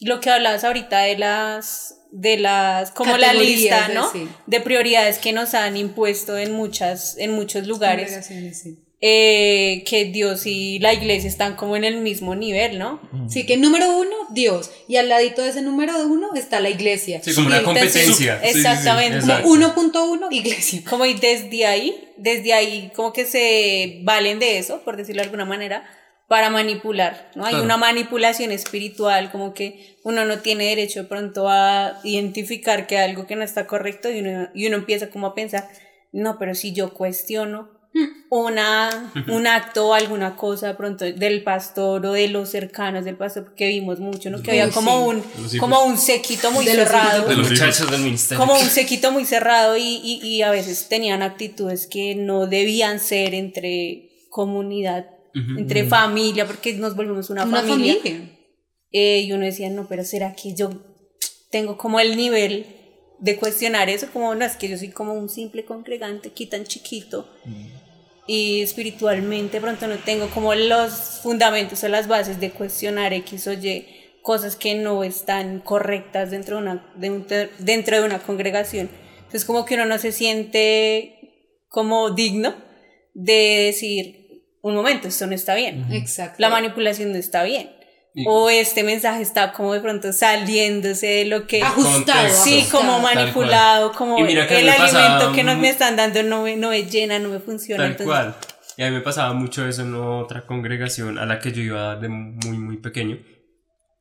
Lo 0.00 0.20
que 0.20 0.30
hablabas 0.30 0.64
ahorita 0.64 1.00
de 1.02 1.18
las 1.18 1.96
de 2.12 2.38
las 2.38 2.90
como 2.90 3.16
la 3.16 3.32
lista, 3.34 3.86
de- 3.88 3.94
¿no? 3.94 4.10
sí. 4.10 4.26
De 4.46 4.60
prioridades 4.60 5.18
que 5.18 5.32
nos 5.32 5.54
han 5.54 5.76
impuesto 5.76 6.36
en 6.38 6.52
muchas 6.52 7.16
en 7.18 7.32
muchos 7.32 7.66
lugares. 7.68 8.26
Sí. 8.26 8.78
eh, 9.02 9.82
que 9.86 10.04
Dios 10.06 10.44
y 10.44 10.78
la 10.78 10.92
iglesia 10.92 11.26
están 11.30 11.56
como 11.56 11.74
en 11.76 11.84
el 11.84 11.96
mismo 11.98 12.34
nivel, 12.34 12.78
¿no? 12.78 13.00
Sí, 13.28 13.46
que 13.46 13.56
número 13.56 13.96
uno, 13.96 14.14
Dios. 14.30 14.70
Y 14.88 14.96
al 14.96 15.08
ladito 15.08 15.40
de 15.42 15.48
ese 15.50 15.62
número 15.62 15.96
uno 16.06 16.34
está 16.34 16.60
la 16.60 16.68
iglesia. 16.68 17.20
Sí, 17.22 17.32
como 17.34 17.48
Y 17.48 17.52
una 17.52 17.62
competencia. 17.62 18.04
sí, 18.42 18.50
sí, 18.52 18.58
Exactamente. 18.58 19.20
Como 19.20 19.32
Exacto. 19.32 19.48
1.1, 20.10 20.28
iglesia. 20.32 20.82
Como 20.88 21.06
y 21.06 21.14
desde 21.14 21.64
ahí, 21.64 22.08
desde 22.18 22.52
ahí 22.52 22.92
como 22.94 23.12
que 23.14 23.24
se 23.24 24.00
valen 24.02 24.38
de 24.38 24.58
eso, 24.58 24.82
por 24.84 24.98
decirlo 24.98 25.22
de 25.22 25.26
alguna 25.28 25.46
manera, 25.46 25.82
para 26.30 26.48
manipular, 26.48 27.28
¿no? 27.34 27.44
Hay 27.44 27.50
Claro. 27.54 27.64
una 27.64 27.76
manipulación 27.76 28.52
espiritual, 28.52 29.32
como 29.32 29.52
que 29.52 29.96
uno 30.04 30.24
no 30.24 30.38
tiene 30.38 30.66
derecho 30.66 31.00
de 31.02 31.08
pronto 31.08 31.48
a 31.48 31.98
identificar 32.04 32.86
que 32.86 32.98
algo 32.98 33.26
que 33.26 33.34
no 33.34 33.42
está 33.42 33.66
correcto 33.66 34.08
y 34.08 34.20
uno, 34.20 34.48
y 34.54 34.68
uno 34.68 34.76
empieza 34.76 35.10
como 35.10 35.26
a 35.26 35.34
pensar, 35.34 35.68
no, 36.12 36.38
pero 36.38 36.54
si 36.54 36.72
yo 36.72 36.94
cuestiono 36.94 37.68
una, 38.30 39.12
un 39.26 39.48
acto 39.48 39.88
o 39.88 39.94
alguna 39.94 40.36
cosa 40.36 40.68
de 40.68 40.74
pronto 40.74 41.04
del 41.04 41.42
pastor 41.42 42.06
o 42.06 42.12
de 42.12 42.28
los 42.28 42.48
cercanos 42.48 43.04
del 43.04 43.16
pastor, 43.16 43.46
porque 43.46 43.66
vimos 43.66 43.98
mucho, 43.98 44.30
¿no? 44.30 44.40
Que 44.40 44.52
había 44.52 44.70
como 44.70 45.04
un, 45.06 45.24
como 45.58 45.82
un 45.84 45.98
sequito 45.98 46.52
muy 46.52 46.64
De 46.64 46.74
los 46.74 46.86
hijos 46.86 46.92
cerrado 46.92 47.22
De 47.28 47.34
los 47.34 47.38
Los 47.38 47.50
muchachos 47.60 47.90
del 47.90 48.02
ministerio. 48.02 48.38
como 48.38 48.54
un 48.56 48.66
sequito 48.68 49.10
muy 49.10 49.24
cerrado 49.24 49.76
y, 49.76 49.82
y, 50.04 50.20
y 50.24 50.42
a 50.42 50.52
veces 50.52 50.88
tenían 50.88 51.22
actitudes 51.22 51.88
que 51.88 52.14
no 52.14 52.46
debían 52.46 53.00
ser 53.00 53.34
entre 53.34 54.10
comunidad, 54.28 55.06
Entre 55.34 55.84
familia, 55.84 56.46
porque 56.46 56.72
nos 56.74 56.96
volvemos 56.96 57.30
una, 57.30 57.44
Una 57.44 57.62
familia. 57.62 57.96
familia. 57.96 58.38
Eh, 58.92 59.20
y 59.20 59.32
uno 59.32 59.44
decía, 59.44 59.70
no, 59.70 59.86
pero 59.88 60.02
¿será 60.04 60.34
que 60.34 60.54
yo 60.54 60.70
tengo 61.50 61.76
como 61.78 62.00
el 62.00 62.16
nivel 62.16 62.66
de 63.20 63.36
cuestionar 63.36 63.88
eso? 63.88 64.08
Como, 64.12 64.34
no, 64.34 64.44
es 64.44 64.56
que 64.56 64.68
yo 64.68 64.76
soy 64.76 64.90
como 64.90 65.14
un 65.14 65.28
simple 65.28 65.64
congregante 65.64 66.30
aquí 66.30 66.46
tan 66.46 66.64
chiquito. 66.64 67.28
Y 68.26 68.60
espiritualmente 68.62 69.60
pronto 69.60 69.86
no 69.86 69.96
tengo 69.98 70.28
como 70.30 70.54
los 70.54 70.92
fundamentos 71.22 71.82
o 71.84 71.88
las 71.88 72.06
bases 72.08 72.38
de 72.40 72.50
cuestionar 72.50 73.12
X 73.12 73.46
o 73.48 73.52
Y 73.52 73.86
cosas 74.22 74.54
que 74.56 74.74
no 74.74 75.02
están 75.02 75.60
correctas 75.60 76.30
dentro 76.30 76.56
de 76.56 76.62
una, 76.62 76.92
de 76.96 77.10
un- 77.10 77.26
dentro 77.58 77.98
de 78.00 78.04
una 78.06 78.18
congregación. 78.20 78.90
Entonces 79.18 79.44
como 79.44 79.64
que 79.64 79.74
uno 79.74 79.86
no 79.86 79.98
se 79.98 80.12
siente 80.12 81.64
como 81.68 82.10
digno 82.10 82.54
de 83.14 83.64
decir, 83.66 84.19
un 84.62 84.74
momento, 84.74 85.08
esto 85.08 85.26
no 85.26 85.34
está 85.34 85.54
bien. 85.54 85.86
Exacto. 85.92 86.36
La 86.38 86.48
manipulación 86.50 87.12
no 87.12 87.18
está 87.18 87.42
bien. 87.42 87.70
Y- 88.12 88.24
O 88.26 88.50
este 88.50 88.82
mensaje 88.82 89.22
está 89.22 89.52
como 89.52 89.72
de 89.72 89.80
pronto 89.80 90.12
saliéndose 90.12 91.06
de 91.06 91.24
lo 91.26 91.46
que... 91.46 91.62
Ajustado. 91.62 91.94
Contexto. 92.22 92.44
Sí, 92.44 92.58
ajustado. 92.60 92.82
como 92.82 92.98
manipulado, 93.00 93.92
como 93.92 94.18
el 94.18 94.34
me 94.34 94.40
alimento 94.42 94.76
pasa, 94.78 95.30
que 95.32 95.44
nos 95.44 95.56
me 95.58 95.68
están 95.68 95.96
dando 95.96 96.22
no 96.24 96.42
me, 96.42 96.56
no 96.56 96.70
me 96.70 96.82
llena, 96.84 97.18
no 97.20 97.28
me 97.28 97.38
funciona. 97.38 97.84
Tal 97.84 97.92
entonces, 97.92 98.06
cual. 98.06 98.34
Y 98.76 98.82
a 98.82 98.86
mí 98.90 98.96
me 98.96 99.00
pasaba 99.00 99.32
mucho 99.32 99.66
eso 99.66 99.82
en 99.82 99.94
otra 99.94 100.44
congregación 100.46 101.18
a 101.18 101.26
la 101.26 101.38
que 101.38 101.52
yo 101.52 101.62
iba 101.62 101.96
de 101.96 102.08
muy, 102.08 102.58
muy 102.58 102.76
pequeño. 102.78 103.18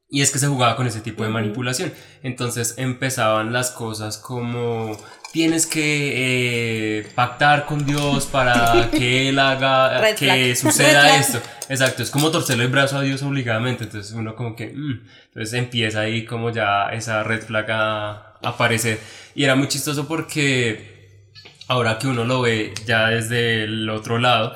Y 0.10 0.22
es 0.22 0.32
que 0.32 0.40
se 0.40 0.48
jugaba 0.48 0.76
con 0.76 0.88
ese 0.88 1.02
tipo 1.02 1.24
de 1.24 1.30
manipulación. 1.30 1.94
Entonces 2.24 2.76
empezaban 2.78 3.54
las 3.54 3.72
cosas 3.72 4.18
como 4.18 4.98
tienes 5.32 5.68
que 5.68 7.00
eh, 7.00 7.08
pactar 7.14 7.68
con 7.68 7.86
Dios 7.86 8.26
para 8.26 8.90
que 8.92 9.30
Él 9.30 9.38
haga 9.38 10.00
Red 10.00 10.16
que 10.16 10.26
flag. 10.26 10.38
Red 10.40 10.56
suceda 10.56 11.02
flag. 11.02 11.22
esto. 11.22 11.42
Exacto, 11.70 12.02
es 12.02 12.10
como 12.10 12.32
torcerle 12.32 12.64
el 12.64 12.72
brazo 12.72 12.98
a 12.98 13.02
Dios 13.02 13.22
obligadamente. 13.22 13.84
Entonces 13.84 14.14
uno 14.14 14.36
como 14.36 14.56
que... 14.56 14.68
mm. 14.68 15.02
Entonces 15.28 15.54
empieza 15.54 16.02
ahí 16.02 16.26
como 16.26 16.50
ya 16.50 16.90
esa 16.92 17.24
red 17.24 17.44
flag 17.44 17.70
a 17.70 18.30
a 18.42 18.50
aparecer. 18.50 19.00
Y 19.36 19.44
era 19.44 19.56
muy 19.56 19.68
chistoso 19.68 20.08
porque 20.08 21.20
ahora 21.68 21.98
que 22.00 22.08
uno 22.08 22.24
lo 22.24 22.42
ve 22.42 22.74
ya 22.86 23.10
desde 23.10 23.64
el 23.64 23.90
otro 23.90 24.18
lado, 24.18 24.56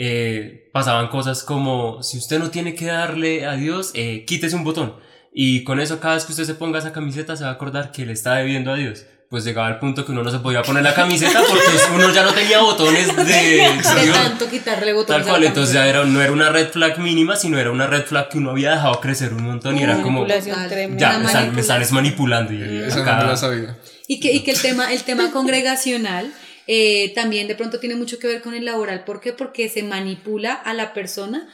eh, 0.00 0.70
pasaban 0.72 1.08
cosas 1.08 1.42
como, 1.42 2.04
si 2.04 2.18
usted 2.18 2.38
no 2.38 2.50
tiene 2.50 2.76
que 2.76 2.86
darle 2.86 3.46
a 3.46 3.54
Dios, 3.56 3.90
eh, 3.94 4.24
quítese 4.28 4.54
un 4.54 4.62
botón. 4.62 4.94
Y 5.34 5.64
con 5.64 5.80
eso 5.80 5.98
cada 5.98 6.14
vez 6.14 6.24
que 6.24 6.30
usted 6.30 6.44
se 6.44 6.54
ponga 6.54 6.78
esa 6.78 6.92
camiseta 6.92 7.36
se 7.36 7.42
va 7.42 7.50
a 7.50 7.54
acordar 7.54 7.90
que 7.90 8.06
le 8.06 8.12
está 8.12 8.36
debiendo 8.36 8.70
a 8.72 8.76
Dios. 8.76 9.04
Pues 9.28 9.44
llegaba 9.44 9.66
al 9.66 9.80
punto 9.80 10.06
que 10.06 10.12
uno 10.12 10.22
no 10.22 10.30
se 10.30 10.38
podía 10.38 10.62
poner 10.62 10.84
la 10.84 10.94
camiseta 10.94 11.40
porque 11.46 11.64
uno 11.96 12.10
ya 12.12 12.22
no 12.22 12.32
tenía 12.32 12.60
botones 12.60 13.14
de... 13.14 13.24
De 13.24 14.12
tanto 14.12 14.48
quitarle 14.48 14.92
botones. 14.92 15.24
Tal 15.24 15.30
cual, 15.32 15.44
entonces 15.44 15.74
ya 15.74 15.86
era, 15.88 16.04
no 16.04 16.22
era 16.22 16.30
una 16.30 16.48
red 16.48 16.68
flag 16.68 16.98
mínima, 17.00 17.34
sino 17.34 17.58
era 17.58 17.72
una 17.72 17.88
red 17.88 18.04
flag 18.04 18.28
que 18.28 18.38
uno 18.38 18.50
había 18.52 18.70
dejado 18.70 19.00
crecer 19.00 19.34
un 19.34 19.42
montón 19.42 19.76
y 19.76 19.82
era 19.82 20.00
como, 20.00 20.24
tremenda. 20.26 20.96
ya, 20.96 21.18
me 21.18 21.26
están, 21.26 21.54
me 21.54 21.60
están 21.60 21.82
manipulando. 21.90 22.52
Y 22.52 22.62
Esa 22.86 23.00
acá- 23.02 23.16
no 23.16 23.22
me 23.24 23.28
la 23.30 23.36
sabía. 23.36 23.76
Y 24.06 24.20
que, 24.20 24.32
y 24.32 24.40
que 24.44 24.52
el 24.52 24.62
tema, 24.62 24.92
el 24.92 25.02
tema 25.02 25.30
congregacional 25.32 26.32
eh, 26.68 27.12
también 27.14 27.48
de 27.48 27.56
pronto 27.56 27.80
tiene 27.80 27.96
mucho 27.96 28.18
que 28.18 28.28
ver 28.28 28.42
con 28.42 28.54
el 28.54 28.66
laboral. 28.66 29.04
¿Por 29.04 29.20
qué? 29.20 29.32
Porque 29.32 29.68
se 29.68 29.82
manipula 29.82 30.52
a 30.52 30.74
la 30.74 30.92
persona 30.92 31.48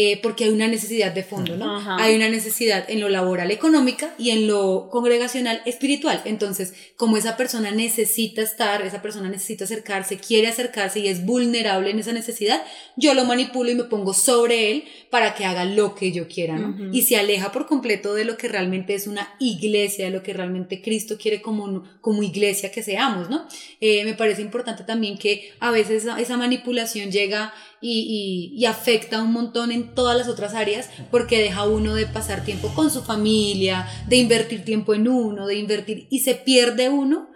eh, 0.00 0.20
porque 0.22 0.44
hay 0.44 0.50
una 0.50 0.68
necesidad 0.68 1.10
de 1.12 1.24
fondo, 1.24 1.56
¿no? 1.56 1.76
Ajá. 1.78 1.96
Hay 1.98 2.14
una 2.14 2.28
necesidad 2.28 2.88
en 2.88 3.00
lo 3.00 3.08
laboral 3.08 3.50
económica 3.50 4.14
y 4.16 4.30
en 4.30 4.46
lo 4.46 4.88
congregacional 4.92 5.60
espiritual. 5.66 6.22
Entonces, 6.24 6.72
como 6.96 7.16
esa 7.16 7.36
persona 7.36 7.72
necesita 7.72 8.42
estar, 8.42 8.82
esa 8.82 9.02
persona 9.02 9.28
necesita 9.28 9.64
acercarse, 9.64 10.18
quiere 10.18 10.46
acercarse 10.46 11.00
y 11.00 11.08
es 11.08 11.24
vulnerable 11.26 11.90
en 11.90 11.98
esa 11.98 12.12
necesidad, 12.12 12.62
yo 12.96 13.12
lo 13.14 13.24
manipulo 13.24 13.70
y 13.70 13.74
me 13.74 13.84
pongo 13.84 14.12
sobre 14.14 14.70
él 14.70 14.84
para 15.10 15.34
que 15.34 15.44
haga 15.44 15.64
lo 15.64 15.94
que 15.96 16.12
yo 16.12 16.28
quiera, 16.28 16.56
¿no? 16.56 16.68
Ujú. 16.68 16.90
Y 16.92 17.02
se 17.02 17.16
aleja 17.16 17.50
por 17.50 17.66
completo 17.66 18.14
de 18.14 18.24
lo 18.24 18.36
que 18.36 18.46
realmente 18.46 18.94
es 18.94 19.06
una 19.08 19.34
iglesia, 19.40 20.04
de 20.04 20.10
lo 20.12 20.22
que 20.22 20.32
realmente 20.32 20.80
Cristo 20.80 21.16
quiere 21.20 21.42
como, 21.42 21.82
como 22.00 22.22
iglesia 22.22 22.70
que 22.70 22.82
seamos, 22.84 23.28
¿no? 23.30 23.46
Eh, 23.80 24.04
me 24.04 24.14
parece 24.14 24.42
importante 24.42 24.84
también 24.84 25.18
que 25.18 25.50
a 25.58 25.70
veces 25.72 26.04
esa, 26.04 26.20
esa 26.20 26.36
manipulación 26.36 27.10
llega 27.10 27.52
y, 27.80 28.52
y- 28.54 28.60
y 28.60 28.64
afecta 28.66 29.22
un 29.22 29.32
montón 29.32 29.70
en 29.70 29.87
todas 29.94 30.16
las 30.16 30.28
otras 30.28 30.54
áreas 30.54 30.88
porque 31.10 31.38
deja 31.38 31.66
uno 31.66 31.94
de 31.94 32.06
pasar 32.06 32.44
tiempo 32.44 32.68
con 32.74 32.90
su 32.90 33.02
familia, 33.02 33.88
de 34.08 34.16
invertir 34.16 34.64
tiempo 34.64 34.94
en 34.94 35.08
uno, 35.08 35.46
de 35.46 35.56
invertir 35.56 36.06
y 36.10 36.20
se 36.20 36.34
pierde 36.34 36.88
uno 36.88 37.28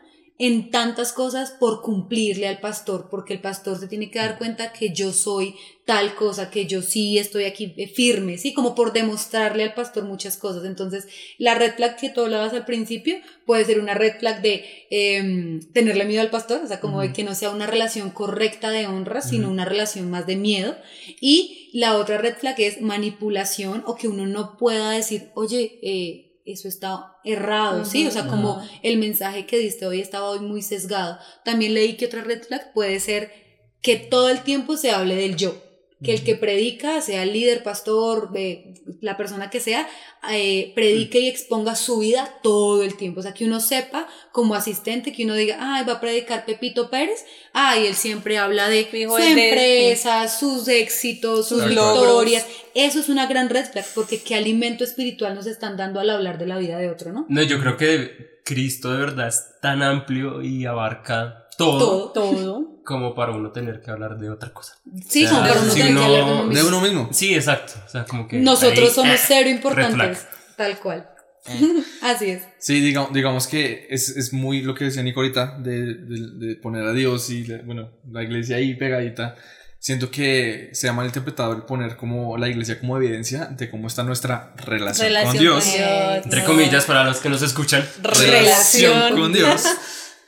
en 0.45 0.73
tantas 0.73 1.13
cosas 1.13 1.53
por 1.53 1.83
cumplirle 1.83 2.49
al 2.49 2.59
pastor, 2.59 3.07
porque 3.09 3.33
el 3.33 3.41
pastor 3.41 3.79
se 3.79 3.87
tiene 3.87 4.11
que 4.11 4.19
dar 4.19 4.39
cuenta 4.39 4.73
que 4.73 4.93
yo 4.93 5.13
soy 5.13 5.55
tal 5.85 6.17
cosa, 6.17 6.51
que 6.51 6.67
yo 6.67 6.83
sí 6.83 7.17
estoy 7.17 7.45
aquí 7.45 7.75
eh, 7.77 7.87
firme, 7.87 8.39
¿sí? 8.39 8.53
Como 8.53 8.75
por 8.75 8.93
demostrarle 8.93 9.63
al 9.63 9.75
pastor 9.75 10.03
muchas 10.03 10.37
cosas. 10.37 10.65
Entonces, 10.65 11.07
la 11.39 11.55
red 11.55 11.75
flag 11.77 11.97
que 11.97 12.11
tú 12.11 12.23
hablabas 12.23 12.55
al 12.55 12.65
principio 12.65 13.19
puede 13.47 13.65
ser 13.65 13.79
una 13.79 13.95
red 13.95 14.19
flag 14.19 14.43
de 14.43 14.65
em, 14.91 15.61
tenerle 15.73 16.07
miedo 16.07 16.23
al 16.23 16.31
pastor, 16.31 16.63
o 16.65 16.67
sea, 16.67 16.81
como 16.81 17.03
de 17.03 17.13
que 17.13 17.23
no 17.23 17.37
sea 17.37 17.51
una 17.51 17.69
relación 17.69 18.11
correcta 18.11 18.71
de 18.71 18.89
honra, 18.89 19.21
sino 19.21 19.49
una 19.49 19.65
relación 19.65 20.11
más 20.11 20.27
de 20.27 20.35
miedo. 20.35 20.77
Y 21.21 21.62
la 21.73 21.97
otra 21.97 22.19
red 22.19 22.37
flag 22.37 22.61
es 22.61 22.81
manipulación 22.81 23.83
o 23.87 23.97
que 23.97 24.09
uno 24.09 24.27
no 24.27 24.57
pueda 24.59 24.91
decir, 24.91 25.31
oye, 25.35 25.79
eh, 25.83 26.41
eso 26.45 26.69
está 26.69 27.17
errado, 27.25 27.85
¿sí? 27.85 28.07
O 28.07 28.11
sea, 28.11 28.27
como 28.27 28.63
el 28.83 28.99
mensaje 28.99 29.47
que 29.47 29.59
diste 29.59 29.87
hoy 29.87 30.01
estaba 30.01 30.31
hoy 30.31 30.41
muy 30.41 30.61
sesgado. 30.63 31.19
También 31.45 31.75
leí 31.75 31.97
que 31.97 32.07
otra 32.07 32.23
red 32.23 32.43
flag 32.43 32.73
puede 32.73 33.01
ser 33.01 33.33
que 33.81 33.97
todo 33.97 34.29
el 34.29 34.43
tiempo 34.43 34.77
se 34.77 34.91
hable 34.91 35.17
del 35.17 35.37
yo. 35.37 35.55
Que 36.03 36.13
el 36.15 36.25
que 36.25 36.35
predica, 36.35 37.01
sea 37.01 37.23
el 37.23 37.33
líder, 37.33 37.63
pastor, 37.63 38.31
eh, 38.35 38.75
la 39.01 39.17
persona 39.17 39.51
que 39.51 39.61
sea, 39.61 39.89
eh, 40.31 40.73
predique 40.75 41.21
y 41.21 41.29
exponga 41.29 41.75
su 41.77 41.99
vida 41.99 42.29
todo 42.43 42.83
el 42.83 42.97
tiempo. 42.97 43.21
O 43.21 43.23
sea, 43.23 43.35
que 43.35 43.45
uno 43.45 43.61
sepa 43.61 44.09
como 44.33 44.55
asistente, 44.55 45.13
que 45.13 45.25
uno 45.25 45.35
diga, 45.35 45.57
ay, 45.61 45.85
va 45.85 45.95
a 45.95 46.01
predicar 46.01 46.45
Pepito 46.45 46.91
Pérez, 46.91 47.25
ay, 47.53 47.87
él 47.87 47.95
siempre 47.95 48.39
habla 48.39 48.69
de 48.69 48.85
Fijo, 48.85 49.17
su 49.17 49.23
de- 49.23 49.31
empresa, 49.49 50.29
sus 50.29 50.69
éxitos, 50.69 51.49
sus 51.49 51.65
victorias. 51.67 52.47
Eso 52.75 52.99
es 53.01 53.09
una 53.09 53.27
gran 53.27 53.49
red 53.49 53.65
flag, 53.67 53.85
porque 53.95 54.21
qué 54.23 54.35
alimento 54.35 54.85
espiritual 54.85 55.35
nos 55.35 55.47
están 55.47 55.77
dando 55.77 56.01
al 56.01 56.11
hablar 56.11 56.39
de 56.39 56.47
la 56.47 56.59
vida 56.59 56.79
de 56.79 56.91
otro, 56.91 57.13
¿no? 57.13 57.27
No, 57.29 57.43
yo 57.43 57.61
creo 57.61 57.77
que 57.77 58.41
Cristo 58.45 58.91
de 58.93 58.99
verdad 58.99 59.29
es 59.29 59.45
tan 59.61 59.83
amplio 59.83 60.43
y 60.43 60.67
abarca 60.67 61.47
todo, 61.57 61.79
Todo. 61.79 62.13
Todo. 62.13 62.72
Como 62.85 63.15
para 63.15 63.33
uno 63.33 63.53
tener 63.53 63.81
que 63.81 63.91
hablar 63.91 64.19
de 64.19 64.31
otra 64.31 64.53
cosa. 64.53 64.75
Sí, 65.09 65.25
O 65.25 65.29
sea, 65.29 65.39
como 65.39 65.49
para 65.49 65.61
uno 65.63 65.71
si 65.73 65.81
tener 65.81 65.95
que 65.97 66.03
hablar 66.05 66.25
de 66.27 66.33
uno 66.33 66.43
De 66.43 66.49
mismo. 66.55 66.69
uno 66.69 66.81
mismo. 66.81 67.09
Sí, 67.13 67.35
exacto. 67.35 67.73
O 67.85 67.89
sea, 67.89 68.05
como 68.05 68.27
que 68.29 68.39
Nosotros 68.39 68.89
ahí, 68.89 68.95
somos 68.95 69.15
eh, 69.15 69.25
cero 69.27 69.49
importantes, 69.51 70.27
tal 70.57 70.79
cual. 70.79 71.09
Eh. 71.47 71.83
Así 72.03 72.31
es. 72.31 72.43
Sí, 72.59 72.81
digamos, 72.81 73.13
digamos 73.13 73.47
que 73.47 73.87
es, 73.91 74.09
es 74.11 74.33
muy 74.33 74.63
lo 74.63 74.75
que 74.75 74.85
decía 74.85 75.03
Nico 75.03 75.21
ahorita, 75.21 75.59
de, 75.59 75.95
de- 75.95 76.47
de 76.47 76.57
poner 76.57 76.85
a 76.85 76.93
Dios 76.93 77.31
y, 77.31 77.45
la- 77.45 77.63
bueno, 77.63 77.91
la 78.11 78.23
iglesia 78.23 78.57
ahí 78.57 78.75
pegadita. 78.75 79.35
Siento 79.81 80.13
que 80.13 80.71
se 80.75 80.89
ha 80.89 80.93
malinterpretado 80.93 81.55
el 81.55 81.63
poner 81.63 81.97
como 81.97 82.39
la 82.39 82.49
iglesia 82.49 82.79
como 82.79 82.97
evidencia 82.97 83.47
de 83.47 83.69
cómo 83.69 83.89
está 83.89 84.05
nuestra 84.05 84.55
relación, 84.65 85.09
Relación 85.09 85.33
con 85.35 85.41
Dios. 85.43 85.65
con 85.65 85.73
Dios. 85.73 86.25
Entre 86.25 86.41
no. 86.43 86.47
comillas, 86.47 86.85
para 86.85 87.03
los 87.03 87.19
que 87.19 87.29
nos 87.29 87.43
escuchan. 87.43 87.85
Relación. 88.03 89.17
con 89.17 89.33
Dios. 89.33 89.65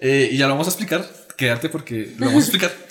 Eh, 0.00 0.28
y 0.32 0.36
ya 0.36 0.46
lo 0.48 0.54
vamos 0.54 0.66
a 0.66 0.70
explicar, 0.70 1.08
quédate 1.36 1.68
porque 1.68 2.12
lo 2.18 2.26
vamos 2.26 2.42
a 2.44 2.46
explicar. 2.46 2.72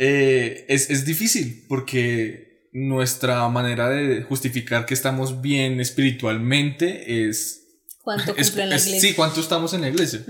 Eh, 0.00 0.64
es, 0.68 0.90
es 0.90 1.04
difícil 1.04 1.64
porque 1.68 2.68
nuestra 2.72 3.48
manera 3.48 3.88
de 3.88 4.22
justificar 4.22 4.86
que 4.86 4.94
estamos 4.94 5.40
bien 5.40 5.80
espiritualmente 5.80 7.26
es... 7.28 7.64
¿Cuánto 8.04 8.32
es- 8.36 8.56
en 8.56 8.68
la 8.68 8.76
es- 8.76 8.86
iglesia? 8.86 9.08
sí, 9.10 9.16
¿cuánto 9.16 9.40
estamos 9.40 9.74
en 9.74 9.80
la 9.80 9.88
iglesia? 9.88 10.22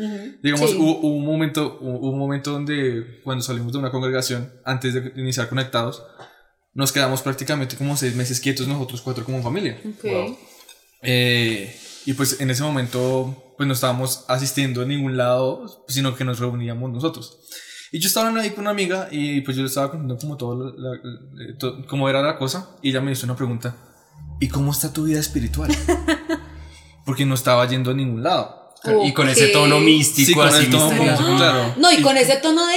Digamos, 0.42 0.70
Sí. 0.70 0.76
hubo, 0.78 1.00
hubo 1.00 1.16
un 1.16 1.26
momento, 1.26 1.78
hubo 1.83 2.11
un 2.12 2.18
momento 2.18 2.50
donde 2.52 3.20
cuando 3.22 3.42
salimos 3.44 3.72
de 3.74 3.78
una 3.78 3.90
congregación, 3.90 4.50
antes 4.64 4.94
de 4.94 5.12
iniciar 5.16 5.50
conectados, 5.50 6.02
nos 6.72 6.90
quedamos 6.90 7.20
prácticamente 7.20 7.76
como 7.76 7.94
seis 7.94 8.14
meses 8.14 8.40
quietos 8.40 8.66
nosotros 8.66 9.02
cuatro 9.02 9.22
como 9.22 9.42
familia. 9.42 9.78
Ok. 9.85 10.07
Eh, 11.02 11.76
y 12.06 12.12
pues 12.14 12.40
en 12.40 12.50
ese 12.50 12.62
momento, 12.62 13.54
pues 13.56 13.66
no 13.66 13.74
estábamos 13.74 14.24
asistiendo 14.28 14.82
a 14.82 14.84
ningún 14.84 15.16
lado, 15.16 15.84
sino 15.88 16.14
que 16.14 16.24
nos 16.24 16.38
reuníamos 16.38 16.90
nosotros. 16.90 17.38
Y 17.92 17.98
yo 18.00 18.08
estaba 18.08 18.28
hablando 18.28 18.42
ahí 18.46 18.50
con 18.54 18.62
una 18.62 18.70
amiga 18.70 19.08
y 19.11 19.40
pues 19.42 19.56
yo 19.56 19.62
le 19.62 19.68
estaba 19.68 19.90
contando 19.90 20.16
como 20.18 20.37
todo, 20.37 20.72
la- 20.76 20.90
la- 20.90 21.00
la- 21.34 21.58
to- 21.58 21.87
cómo 21.87 22.08
era 22.08 22.20
la 22.22 22.37
cosa 22.38 22.70
y 22.82 22.90
ella 22.90 23.00
me 23.00 23.12
hizo 23.12 23.24
una 23.26 23.34
pregunta, 23.37 23.74
¿y 24.40 24.48
cómo 24.48 24.72
está 24.72 24.92
tu 24.92 25.04
vida 25.04 25.20
espiritual? 25.20 25.70
Porque 27.04 27.24
no 27.24 27.34
estaba 27.34 27.66
yendo 27.66 27.90
a 27.90 27.94
ningún 27.94 28.22
lado. 28.22 28.74
Y 29.04 29.12
con 29.12 29.28
ese 29.28 29.48
tono 29.48 29.80
místico, 29.80 30.26
Sí, 30.26 30.34
con 30.34 30.46
así 30.48 30.66
tono 30.66 30.87
misterioso. 30.90 31.22
místico, 31.22 31.37
claro. 31.38 31.74
No, 31.78 31.90
y 31.92 32.00
con 32.02 32.16
ese 32.16 32.37
tono 32.37 32.64
de 32.66 32.76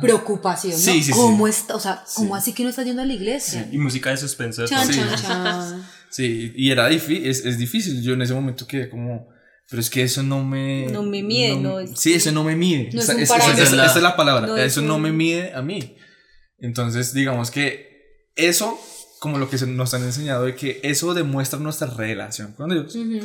preocupación, 0.00 0.72
¿no? 0.72 0.78
Sí, 0.78 0.92
sí, 1.02 1.04
sí. 1.04 1.12
¿Cómo 1.12 1.46
está? 1.46 1.74
O 1.76 1.80
sea, 1.80 2.02
¿cómo 2.14 2.34
Sí. 2.36 2.38
así 2.38 2.52
que 2.54 2.62
no 2.62 2.70
está 2.70 2.82
yendo 2.82 3.02
a 3.02 3.04
la 3.04 3.12
iglesia? 3.12 3.68
Y 3.70 3.76
música 3.78 4.10
de 4.10 4.16
suspenso. 4.16 4.64
Chan. 4.66 4.86
Sí. 4.86 4.94
chan, 4.94 5.16
chan. 5.20 5.86
Sí, 6.14 6.52
y 6.54 6.70
era 6.70 6.86
difícil, 6.88 7.26
es, 7.26 7.44
es 7.44 7.58
difícil. 7.58 8.00
Yo 8.02 8.12
en 8.12 8.22
ese 8.22 8.34
momento 8.34 8.68
quedé 8.68 8.88
como, 8.88 9.26
pero 9.68 9.80
es 9.80 9.90
que 9.90 10.02
eso 10.02 10.22
no 10.22 10.44
me... 10.44 10.86
No 10.86 11.02
me 11.02 11.22
mide, 11.24 11.56
no 11.56 11.80
es- 11.80 11.98
Sí, 11.98 12.14
eso 12.14 12.30
no 12.30 12.44
me 12.44 12.54
mide. 12.54 12.90
No 12.92 13.00
es 13.00 13.04
Esa- 13.08 13.14
un 13.16 13.20
esa- 13.22 13.36
esa- 13.62 13.84
esa 13.86 13.96
es 13.96 14.02
la 14.02 14.14
palabra. 14.16 14.46
No 14.46 14.56
es 14.56 14.66
eso 14.72 14.80
no 14.82 14.98
me 15.00 15.10
mide 15.10 15.52
a 15.54 15.62
mí. 15.62 15.96
Entonces, 16.58 17.12
digamos 17.14 17.50
que 17.50 18.28
eso, 18.36 18.78
como 19.18 19.38
lo 19.38 19.50
que 19.50 19.58
se- 19.58 19.66
nos 19.66 19.92
han 19.94 20.04
enseñado, 20.04 20.44
de 20.44 20.54
que 20.54 20.78
eso 20.84 21.14
demuestra 21.14 21.58
nuestra 21.58 21.88
relación 21.88 22.52
con 22.52 22.70
Dios, 22.70 22.94
Ujú. 22.94 23.18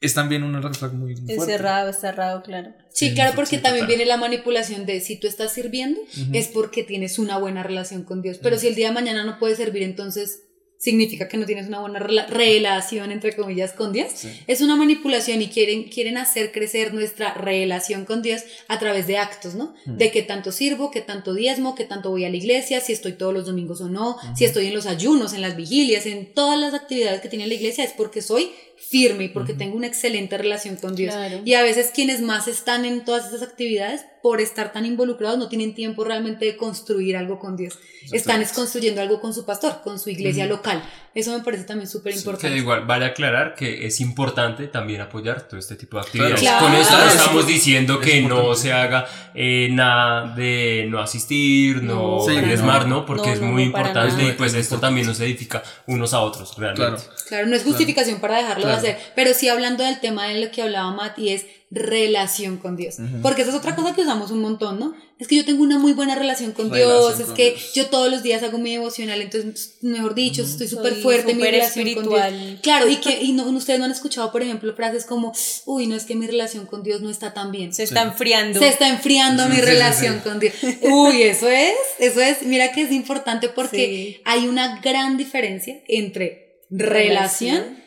es 0.00 0.12
también 0.12 0.42
una 0.42 0.60
reflexión 0.60 0.98
muy 0.98 1.12
Es 1.14 1.20
fuerte. 1.36 1.46
cerrado, 1.54 1.88
es 1.88 2.00
cerrado, 2.00 2.42
claro. 2.42 2.74
Sí, 2.92 3.08
Sí, 3.08 3.14
claro, 3.14 3.32
porque 3.34 3.56
sí, 3.56 3.62
también 3.62 3.86
viene 3.86 4.04
la 4.04 4.18
manipulación 4.18 4.84
de 4.84 5.00
si 5.00 5.18
tú 5.18 5.26
estás 5.26 5.52
sirviendo 5.54 5.98
es 6.34 6.48
porque 6.48 6.84
tienes 6.84 7.18
una 7.18 7.38
buena 7.38 7.62
relación 7.62 8.02
con 8.04 8.20
Dios. 8.20 8.38
Pero 8.42 8.58
si 8.58 8.66
el 8.68 8.74
día 8.74 8.88
de 8.88 8.94
mañana 8.94 9.24
no 9.24 9.38
puedes 9.38 9.56
servir, 9.56 9.82
entonces 9.82 10.42
significa 10.84 11.28
que 11.28 11.38
no 11.38 11.46
tienes 11.46 11.66
una 11.66 11.80
buena 11.80 11.98
rela- 11.98 12.26
relación, 12.28 13.10
entre 13.10 13.34
comillas, 13.34 13.72
con 13.72 13.92
Dios. 13.92 14.08
Sí. 14.14 14.28
Es 14.46 14.60
una 14.60 14.76
manipulación 14.76 15.40
y 15.40 15.48
quieren, 15.48 15.84
quieren 15.84 16.18
hacer 16.18 16.52
crecer 16.52 16.92
nuestra 16.92 17.32
relación 17.32 18.04
con 18.04 18.20
Dios 18.20 18.42
a 18.68 18.78
través 18.78 19.06
de 19.06 19.16
actos, 19.16 19.54
¿no? 19.54 19.74
Mm. 19.86 19.96
De 19.96 20.10
qué 20.10 20.22
tanto 20.22 20.52
sirvo, 20.52 20.90
qué 20.90 21.00
tanto 21.00 21.32
diezmo, 21.32 21.74
qué 21.74 21.84
tanto 21.84 22.10
voy 22.10 22.26
a 22.26 22.30
la 22.30 22.36
iglesia, 22.36 22.80
si 22.80 22.92
estoy 22.92 23.12
todos 23.12 23.32
los 23.32 23.46
domingos 23.46 23.80
o 23.80 23.88
no, 23.88 24.18
si 24.36 24.44
estoy 24.44 24.66
en 24.66 24.74
los 24.74 24.84
ayunos, 24.86 25.32
en 25.32 25.40
las 25.40 25.56
vigilias, 25.56 26.04
en 26.04 26.32
todas 26.34 26.58
las 26.60 26.74
actividades 26.74 27.22
que 27.22 27.28
tiene 27.30 27.46
la 27.46 27.54
iglesia, 27.54 27.82
es 27.82 27.92
porque 27.92 28.20
soy 28.20 28.50
firme 28.88 29.24
y 29.24 29.28
porque 29.28 29.54
tengo 29.54 29.76
una 29.76 29.86
excelente 29.86 30.36
relación 30.38 30.76
con 30.76 30.94
Dios. 30.94 31.14
Claro. 31.14 31.40
Y 31.44 31.54
a 31.54 31.62
veces 31.62 31.90
quienes 31.94 32.20
más 32.20 32.48
están 32.48 32.84
en 32.84 33.04
todas 33.04 33.26
esas 33.28 33.42
actividades, 33.42 34.04
por 34.22 34.40
estar 34.40 34.72
tan 34.72 34.86
involucrados, 34.86 35.38
no 35.38 35.48
tienen 35.50 35.74
tiempo 35.74 36.02
realmente 36.02 36.46
de 36.46 36.56
construir 36.56 37.14
algo 37.16 37.38
con 37.38 37.56
Dios. 37.56 37.78
Están 38.10 38.40
es 38.40 38.52
construyendo 38.52 39.02
algo 39.02 39.20
con 39.20 39.34
su 39.34 39.44
pastor, 39.44 39.82
con 39.84 39.98
su 39.98 40.08
iglesia 40.08 40.46
local. 40.46 40.82
Eso 41.14 41.36
me 41.36 41.44
parece 41.44 41.64
también 41.64 41.88
súper 41.88 42.14
importante. 42.14 42.56
igual 42.56 42.86
vale 42.86 43.04
aclarar 43.04 43.54
que 43.54 43.86
es 43.86 44.00
importante 44.00 44.66
también 44.68 45.02
apoyar 45.02 45.42
todo 45.46 45.60
este 45.60 45.76
tipo 45.76 45.98
de 45.98 46.04
actividades. 46.04 46.40
Claro. 46.40 46.64
Con 46.66 46.74
esto 46.74 46.94
no 46.94 47.00
Claro. 47.02 47.14
estamos 47.18 47.46
diciendo 47.46 48.00
Es 48.00 48.06
que 48.06 48.22
no 48.22 48.54
se 48.54 48.72
haga 48.72 49.06
eh, 49.34 49.68
nada 49.70 50.34
de 50.34 50.86
no 50.88 51.00
asistir, 51.00 51.82
no, 51.82 52.16
No, 52.18 52.24
Sí, 52.26 52.34
diezmar, 52.40 52.88
no. 52.88 53.00
¿no? 53.00 53.06
Porque 53.06 53.26
No, 53.28 53.32
es 53.34 53.40
no, 53.42 53.46
muy 53.48 53.62
importante 53.64 54.16
nada. 54.16 54.30
y 54.30 54.32
pues 54.32 54.54
esto 54.54 54.78
también 54.80 55.06
nos 55.06 55.20
edifica 55.20 55.62
unos 55.86 56.14
a 56.14 56.20
otros, 56.20 56.56
realmente. 56.56 56.96
Claro. 57.04 57.14
Claro, 57.28 57.46
no 57.46 57.56
es 57.56 57.62
justificación 57.62 58.20
para 58.20 58.38
dejarlo 58.38 58.66
Claro. 58.80 58.96
hacer, 58.98 59.12
pero 59.14 59.34
sí 59.34 59.48
hablando 59.48 59.84
del 59.84 60.00
tema 60.00 60.28
de 60.28 60.40
lo 60.40 60.50
que 60.50 60.62
hablaba 60.62 60.90
Matt 60.92 61.18
y 61.18 61.30
es 61.30 61.46
relación 61.70 62.58
con 62.58 62.76
Dios. 62.76 62.96
Porque 63.20 63.42
esa 63.42 63.50
es 63.50 63.56
otra 63.56 63.74
cosa 63.74 63.94
que 63.94 64.02
usamos 64.02 64.30
un 64.30 64.40
montón, 64.40 64.78
¿no? 64.78 64.94
Es 65.18 65.26
que 65.28 65.36
yo 65.36 65.44
tengo 65.44 65.62
una 65.62 65.78
muy 65.78 65.92
buena 65.92 66.14
relación 66.14 66.52
con 66.52 66.70
Relación 66.70 66.98
Dios, 67.00 67.20
es 67.20 67.26
con 67.26 67.34
que 67.34 67.50
Dios. 67.50 67.72
yo 67.74 67.86
todos 67.86 68.10
los 68.10 68.22
días 68.22 68.42
hago 68.44 68.58
mi 68.58 68.72
devocional, 68.72 69.20
entonces, 69.22 69.74
mejor 69.80 70.14
dicho, 70.14 70.42
estoy 70.42 70.68
súper 70.68 70.94
fuerte 70.96 71.32
en 71.32 71.36
mi 71.38 71.42
súper 71.44 71.54
relación 71.54 71.94
con 71.94 72.08
Dios. 72.08 72.18
espiritual. 72.24 72.60
Claro, 72.62 72.88
y 72.88 72.96
que 72.96 73.22
y 73.22 73.32
no, 73.32 73.44
ustedes 73.50 73.78
no 73.78 73.86
han 73.86 73.90
escuchado, 73.92 74.30
por 74.30 74.42
ejemplo, 74.42 74.74
frases 74.74 75.04
como, 75.04 75.32
uy, 75.66 75.86
no 75.86 75.96
es 75.96 76.04
que 76.04 76.14
mi 76.14 76.26
relación 76.26 76.66
con 76.66 76.82
Dios 76.84 77.00
no 77.00 77.10
está 77.10 77.32
tan 77.34 77.50
bien. 77.52 77.72
Se 77.72 77.82
está 77.84 78.02
enfriando. 78.02 78.58
Se 78.60 78.68
está 78.68 78.88
enfriando 78.88 79.48
mi 79.48 79.56
Sí, 79.56 79.60
sí, 79.60 79.66
relación 79.66 80.14
sí. 80.16 80.20
con 80.28 80.40
Dios. 80.40 80.54
Uy, 80.82 81.22
eso 81.22 81.48
es, 81.48 81.74
eso 81.98 82.20
es, 82.20 82.42
mira 82.42 82.70
que 82.72 82.82
es 82.82 82.92
importante 82.92 83.48
porque 83.48 83.86
Sí. 84.16 84.22
hay 84.24 84.46
una 84.46 84.80
gran 84.80 85.16
diferencia 85.16 85.80
entre 85.88 86.60
relación, 86.70 87.56
Relación. 87.56 87.83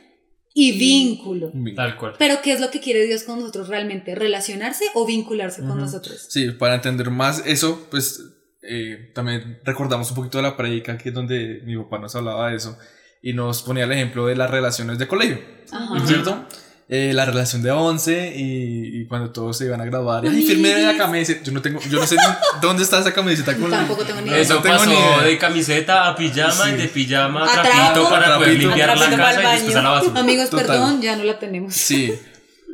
Y 0.60 0.72
vínculo. 0.80 1.52
Tal 1.76 1.96
cual. 1.98 2.14
Pero 2.18 2.42
¿qué 2.42 2.52
es 2.54 2.60
lo 2.60 2.72
que 2.72 2.80
quiere 2.80 3.06
Dios 3.06 3.22
con 3.24 3.40
nosotros 3.40 3.68
realmente? 3.68 4.16
¿Relacionarse 4.16 4.86
o 4.96 5.06
vincularse 5.06 5.62
con 5.62 5.78
nosotros? 5.78 6.26
Sí, 6.30 6.50
para 6.50 6.74
entender 6.74 7.12
más 7.12 7.44
eso, 7.46 7.88
pues 7.92 8.24
eh, 8.64 9.12
también 9.14 9.60
recordamos 9.64 10.10
un 10.10 10.16
poquito 10.16 10.40
de 10.40 10.42
la 10.42 10.58
predica 10.58 10.98
que 10.98 11.10
es 11.10 11.16
donde 11.16 11.62
mi 11.64 11.78
papá 11.78 12.00
nos 12.00 12.16
hablaba 12.16 12.50
de 12.50 12.58
eso. 12.58 12.76
y 13.22 13.34
nos 13.34 13.62
ponía 13.62 13.84
el 13.84 13.92
ejemplo 13.92 14.26
de 14.26 14.36
las 14.36 14.50
relaciones 14.50 14.98
de 14.98 15.08
colegio, 15.08 15.40
Ajá. 15.72 16.08
¿cierto? 16.08 16.48
Eh, 16.90 17.12
la 17.14 17.26
relación 17.26 17.62
de 17.64 17.70
11 17.72 18.34
y, 18.38 19.02
y 19.02 19.06
cuando 19.08 19.32
todos 19.32 19.58
se 19.58 19.66
iban 19.66 19.82
a 19.82 19.86
graduar. 19.86 20.24
Y, 20.24 20.30
Ay, 20.30 20.42
firme 20.44 20.74
la 20.84 20.96
camiseta. 20.96 21.44
Yo 21.44 21.52
no 21.52 21.62
tengo, 21.62 21.82
yo 21.82 22.00
no 22.00 22.08
sé 22.08 22.16
ni 22.16 22.22
dónde 22.62 22.84
está 22.84 23.00
esa 23.00 23.14
camiseta 23.14 23.58
con 23.58 23.70
Tampoco 23.70 24.06
tengo 24.06 24.22
ni 24.22 24.30
idea. 24.30 24.40
Eso 24.40 24.54
no 24.56 24.62
tengo 24.62 24.78
pasó 24.78 24.90
ni 24.90 24.96
idea. 24.96 25.22
de 25.24 25.38
camiseta 25.38 26.08
a 26.08 26.16
pijama 26.16 26.52
Sí. 26.54 26.70
y 26.70 26.78
de 26.78 26.88
pijama 26.88 27.44
A 27.44 27.52
trapito 27.62 28.10
para 28.10 28.36
poder 28.38 28.52
Trapito. 28.52 28.68
limpiar 28.70 28.90
A 28.92 28.96
la 28.96 29.10
casa 29.18 29.42
y 29.42 29.54
después 29.56 29.76
a 29.76 29.82
la 29.82 29.90
basura. 29.90 30.20
Amigos, 30.22 30.50
Total. 30.50 30.66
perdón, 30.68 31.02
ya 31.02 31.16
no 31.18 31.24
la 31.26 31.38
tenemos. 31.40 31.74
Sí. 31.74 32.14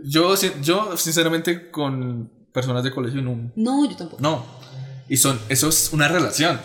Yo, 0.06 0.36
yo, 0.62 0.95
sinceramente, 0.97 1.71
con 1.71 2.30
personas 2.54 2.84
de 2.84 2.91
colegio 2.91 3.21
no. 3.23 3.52
No, 3.56 3.89
yo 3.89 3.95
tampoco. 3.97 4.21
No. 4.21 4.45
Y 5.10 5.17
son, 5.17 5.39
eso 5.49 5.69
es 5.69 5.89
una 5.91 6.08
relación. 6.08 6.60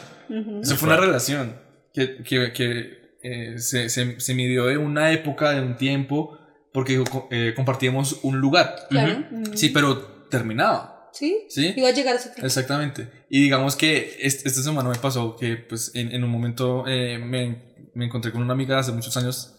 Eso 0.62 0.76
fue 0.76 0.88
una 0.88 0.98
relación 0.98 1.56
que, 1.94 2.22
que, 2.22 2.52
que, 2.52 2.98
eh, 3.22 3.58
se, 3.58 3.88
se, 3.88 4.20
se 4.20 4.34
midió 4.34 4.66
de 4.66 4.76
una 4.76 5.12
época, 5.12 5.50
de 5.52 5.62
un 5.62 5.76
tiempo, 5.78 6.37
porque 6.72 7.02
eh, 7.30 7.52
compartíamos 7.56 8.20
un 8.22 8.38
lugar. 8.40 8.74
Claro. 8.90 9.24
Sí, 9.54 9.70
pero 9.70 9.98
terminaba. 10.30 11.10
¿Sí? 11.12 11.46
Sí. 11.48 11.72
Iba 11.76 11.88
a 11.88 11.92
llegar 11.92 12.14
a 12.14 12.18
ese 12.18 12.28
tiempo. 12.28 12.46
Exactamente. 12.46 13.08
Y 13.30 13.42
digamos 13.42 13.76
que 13.76 14.16
este, 14.20 14.48
esta 14.48 14.62
semana 14.62 14.88
me 14.90 14.96
pasó 14.98 15.36
que 15.36 15.56
pues 15.56 15.92
en, 15.94 16.12
en 16.12 16.22
un 16.22 16.30
momento 16.30 16.84
eh, 16.86 17.18
me, 17.18 17.90
me 17.94 18.04
encontré 18.04 18.30
con 18.30 18.42
una 18.42 18.52
amiga 18.52 18.78
hace 18.78 18.92
muchos 18.92 19.16
años 19.16 19.56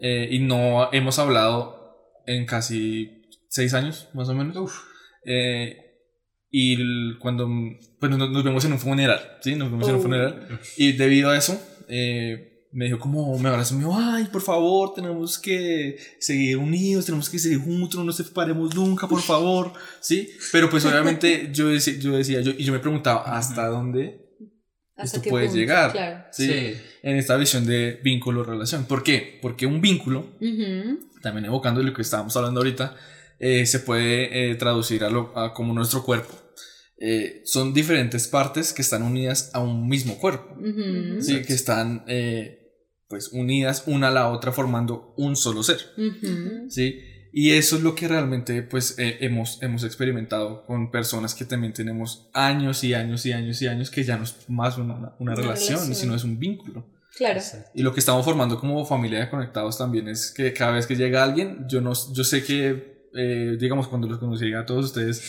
eh, 0.00 0.28
y 0.30 0.40
no 0.40 0.92
hemos 0.92 1.18
hablado 1.18 2.12
en 2.26 2.44
casi 2.46 3.22
seis 3.48 3.72
años, 3.74 4.08
más 4.12 4.28
o 4.28 4.34
menos. 4.34 4.72
Eh, 5.24 5.76
y 6.50 6.74
el- 6.80 7.16
cuando 7.20 7.48
pues, 8.00 8.10
nos, 8.10 8.30
nos 8.30 8.44
vemos 8.44 8.64
en 8.64 8.72
un 8.72 8.78
funeral, 8.78 9.38
¿sí? 9.40 9.54
Nos 9.54 9.70
vemos 9.70 9.88
en 9.88 9.94
un 9.94 10.00
Oh. 10.00 10.02
funeral. 10.02 10.60
Y 10.76 10.92
debido 10.92 11.30
a 11.30 11.36
eso, 11.38 11.60
eh, 11.88 12.57
me 12.72 12.84
dijo 12.86 12.98
como, 12.98 13.38
me 13.38 13.48
abrazó 13.48 13.74
y 13.74 13.78
me 13.78 13.84
dijo, 13.84 13.96
ay, 13.98 14.24
por 14.24 14.42
favor, 14.42 14.92
tenemos 14.94 15.38
que 15.38 15.96
seguir 16.18 16.56
unidos, 16.58 17.06
tenemos 17.06 17.30
que 17.30 17.38
seguir 17.38 17.58
juntos, 17.60 17.98
no 17.98 18.04
nos 18.04 18.16
separemos 18.16 18.74
nunca, 18.74 19.08
por 19.08 19.22
favor, 19.22 19.72
¿sí? 20.00 20.30
Pero 20.52 20.68
pues 20.68 20.84
obviamente 20.86 21.50
yo 21.52 21.68
decía, 21.68 21.94
yo 21.98 22.16
decía, 22.16 22.40
yo, 22.40 22.52
y 22.56 22.64
yo 22.64 22.72
me 22.72 22.78
preguntaba, 22.78 23.36
¿hasta 23.36 23.66
dónde 23.68 24.28
¿Hasta 24.96 25.18
esto 25.18 25.30
puede 25.30 25.46
punto? 25.46 25.60
llegar? 25.60 25.92
Claro. 25.92 26.24
¿Sí? 26.32 26.46
Sí. 26.46 26.76
En 27.02 27.16
esta 27.16 27.36
visión 27.36 27.64
de 27.64 28.00
vínculo-relación. 28.02 28.84
¿Por 28.84 29.04
qué? 29.04 29.38
Porque 29.40 29.64
un 29.64 29.80
vínculo, 29.80 30.26
también 31.22 31.44
evocando 31.44 31.82
lo 31.82 31.94
que 31.94 32.02
estábamos 32.02 32.36
hablando 32.36 32.60
ahorita, 32.60 32.96
eh, 33.38 33.64
se 33.64 33.78
puede 33.78 34.50
eh, 34.50 34.54
traducir 34.56 35.04
a, 35.04 35.10
lo, 35.10 35.38
a 35.38 35.54
como 35.54 35.72
nuestro 35.72 36.02
cuerpo. 36.02 36.34
Eh, 37.00 37.42
son 37.44 37.72
diferentes 37.72 38.26
partes 38.26 38.72
que 38.72 38.82
están 38.82 39.04
unidas 39.04 39.52
a 39.54 39.60
un 39.60 39.88
mismo 39.88 40.18
cuerpo. 40.18 40.56
Sí, 41.20 41.42
que 41.42 41.52
están 41.52 42.04
eh, 42.08 42.57
pues 43.08 43.30
unidas 43.32 43.84
una 43.86 44.08
a 44.08 44.10
la 44.10 44.28
otra 44.28 44.52
formando 44.52 45.14
un 45.16 45.34
solo 45.36 45.62
ser. 45.62 45.78
¿sí? 46.68 47.00
Y 47.32 47.50
eso 47.52 47.76
es 47.76 47.82
lo 47.82 47.94
que 47.94 48.08
realmente 48.08 48.62
pues 48.62 48.98
eh, 48.98 49.18
hemos, 49.20 49.62
hemos 49.62 49.84
experimentado 49.84 50.64
con 50.66 50.90
personas 50.90 51.34
que 51.34 51.44
también 51.44 51.72
tenemos 51.72 52.28
años 52.32 52.84
y 52.84 52.94
años 52.94 53.24
y 53.26 53.32
años 53.32 53.60
y 53.62 53.66
años 53.66 53.90
que 53.90 54.04
ya 54.04 54.16
no 54.16 54.24
es 54.24 54.34
más 54.48 54.78
una, 54.78 54.94
una 54.94 55.12
Una 55.18 55.34
relación, 55.34 55.74
relación. 55.74 55.94
sino 55.94 56.14
es 56.14 56.24
un 56.24 56.38
vínculo. 56.38 56.86
Claro. 57.16 57.40
Y 57.74 57.82
lo 57.82 57.92
que 57.92 58.00
estamos 58.00 58.24
formando 58.24 58.60
como 58.60 58.84
familia 58.84 59.20
de 59.20 59.30
conectados 59.30 59.76
también 59.76 60.08
es 60.08 60.30
que 60.30 60.52
cada 60.52 60.72
vez 60.72 60.86
que 60.86 60.94
llega 60.94 61.24
alguien, 61.24 61.66
yo, 61.68 61.80
no, 61.80 61.92
yo 62.12 62.22
sé 62.24 62.44
que, 62.44 62.97
eh, 63.20 63.56
digamos, 63.58 63.88
cuando 63.88 64.06
los 64.06 64.18
conocí 64.18 64.52
a 64.54 64.64
todos 64.64 64.84
ustedes, 64.86 65.20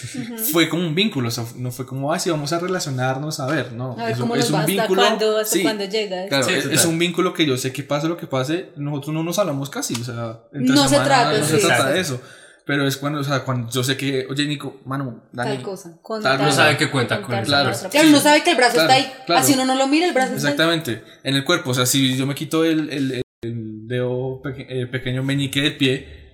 fue 0.51 0.69
como 0.69 0.85
un 0.85 0.93
vínculo, 0.93 1.29
o 1.29 1.31
sea, 1.31 1.43
no 1.55 1.71
fue 1.71 1.85
como, 1.87 2.13
ay, 2.13 2.19
sí, 2.19 2.29
vamos 2.29 2.53
a 2.53 2.59
relacionarnos, 2.59 3.39
a 3.39 3.47
ver, 3.47 3.73
no. 3.73 3.93
A 3.99 4.03
ver 4.03 4.11
es, 4.13 4.19
cómo 4.19 4.35
es 4.35 4.41
nos 4.41 4.49
un 4.51 4.55
va, 4.55 4.59
¿Hasta 4.61 4.71
vínculo. 4.71 5.01
hasta 5.03 5.45
sí, 5.45 5.63
cuándo 5.63 5.85
llegas? 5.85 6.27
Claro, 6.29 6.43
Sí, 6.45 6.53
es, 6.53 6.65
es 6.65 6.85
un 6.85 6.99
vínculo 6.99 7.33
que 7.33 7.45
yo 7.47 7.57
sé 7.57 7.73
que 7.73 7.81
pase 7.83 8.07
lo 8.07 8.15
que 8.17 8.27
pase, 8.27 8.69
nosotros 8.75 9.13
no 9.15 9.23
nos 9.23 9.39
hablamos 9.39 9.69
casi, 9.69 9.95
o 9.99 10.03
sea, 10.03 10.39
entre 10.53 10.75
No 10.75 10.83
se 10.83 10.89
semana 10.89 11.05
trata, 11.05 11.37
no 11.39 11.45
se 11.45 11.59
sí. 11.59 11.65
trata 11.67 11.89
de 11.89 11.99
eso. 11.99 12.21
Pero 12.65 12.85
es 12.87 12.97
cuando, 12.97 13.21
o 13.21 13.23
sea, 13.23 13.39
cuando 13.45 13.67
yo 13.71 13.83
sé 13.83 13.97
que, 13.97 14.27
oye, 14.29 14.45
Nico, 14.45 14.79
mano, 14.85 15.23
Dani, 15.31 15.55
Tal 15.55 15.63
cosa. 15.63 15.97
Contar- 16.03 16.39
No 16.39 16.51
sabe 16.51 16.77
que 16.77 16.91
cuenta 16.91 17.19
con 17.19 17.33
la 17.33 17.41
Claro. 17.41 17.71
Claro, 17.71 17.89
Sí. 17.91 18.07
uno 18.09 18.19
sabe 18.19 18.43
que 18.43 18.51
el 18.51 18.57
brazo 18.57 18.73
Claro, 18.75 18.91
está 18.91 19.03
ahí. 19.07 19.11
claro. 19.25 19.41
Así 19.41 19.53
uno 19.53 19.65
no 19.65 19.73
lo 19.73 19.87
mira, 19.87 20.05
el 20.05 20.13
brazo 20.13 20.35
está 20.35 20.47
ahí. 20.49 20.53
Exactamente, 20.53 21.01
en 21.23 21.35
el 21.35 21.43
cuerpo, 21.43 21.71
o 21.71 21.73
sea, 21.73 21.87
si 21.87 22.15
yo 22.15 22.27
me 22.27 22.35
quito 22.35 22.63
el, 22.65 22.91
el, 22.91 23.21
el 23.41 23.87
dedo 23.87 24.39
peque- 24.43 24.67
eh, 24.69 24.85
pequeño 24.85 25.23
meñique 25.23 25.61
del 25.63 25.77
pie, 25.77 26.28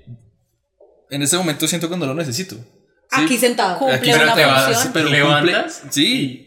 en 1.10 1.22
ese 1.22 1.38
momento 1.38 1.68
siento 1.68 1.89
que 1.89 1.98
no 1.98 2.06
lo 2.06 2.13
necesito. 2.13 2.56
¿sí? 2.56 2.62
Aquí 3.12 3.38
sentado. 3.38 3.78
Cumple 3.80 3.96
Aquí 3.96 4.12
una 4.13 4.36
te 4.36 4.46
vas- 4.46 4.65
función. 4.74 4.94
pero 4.94 5.10
levantas 5.10 5.82
cumple- 5.84 5.91
sí, 5.94 6.41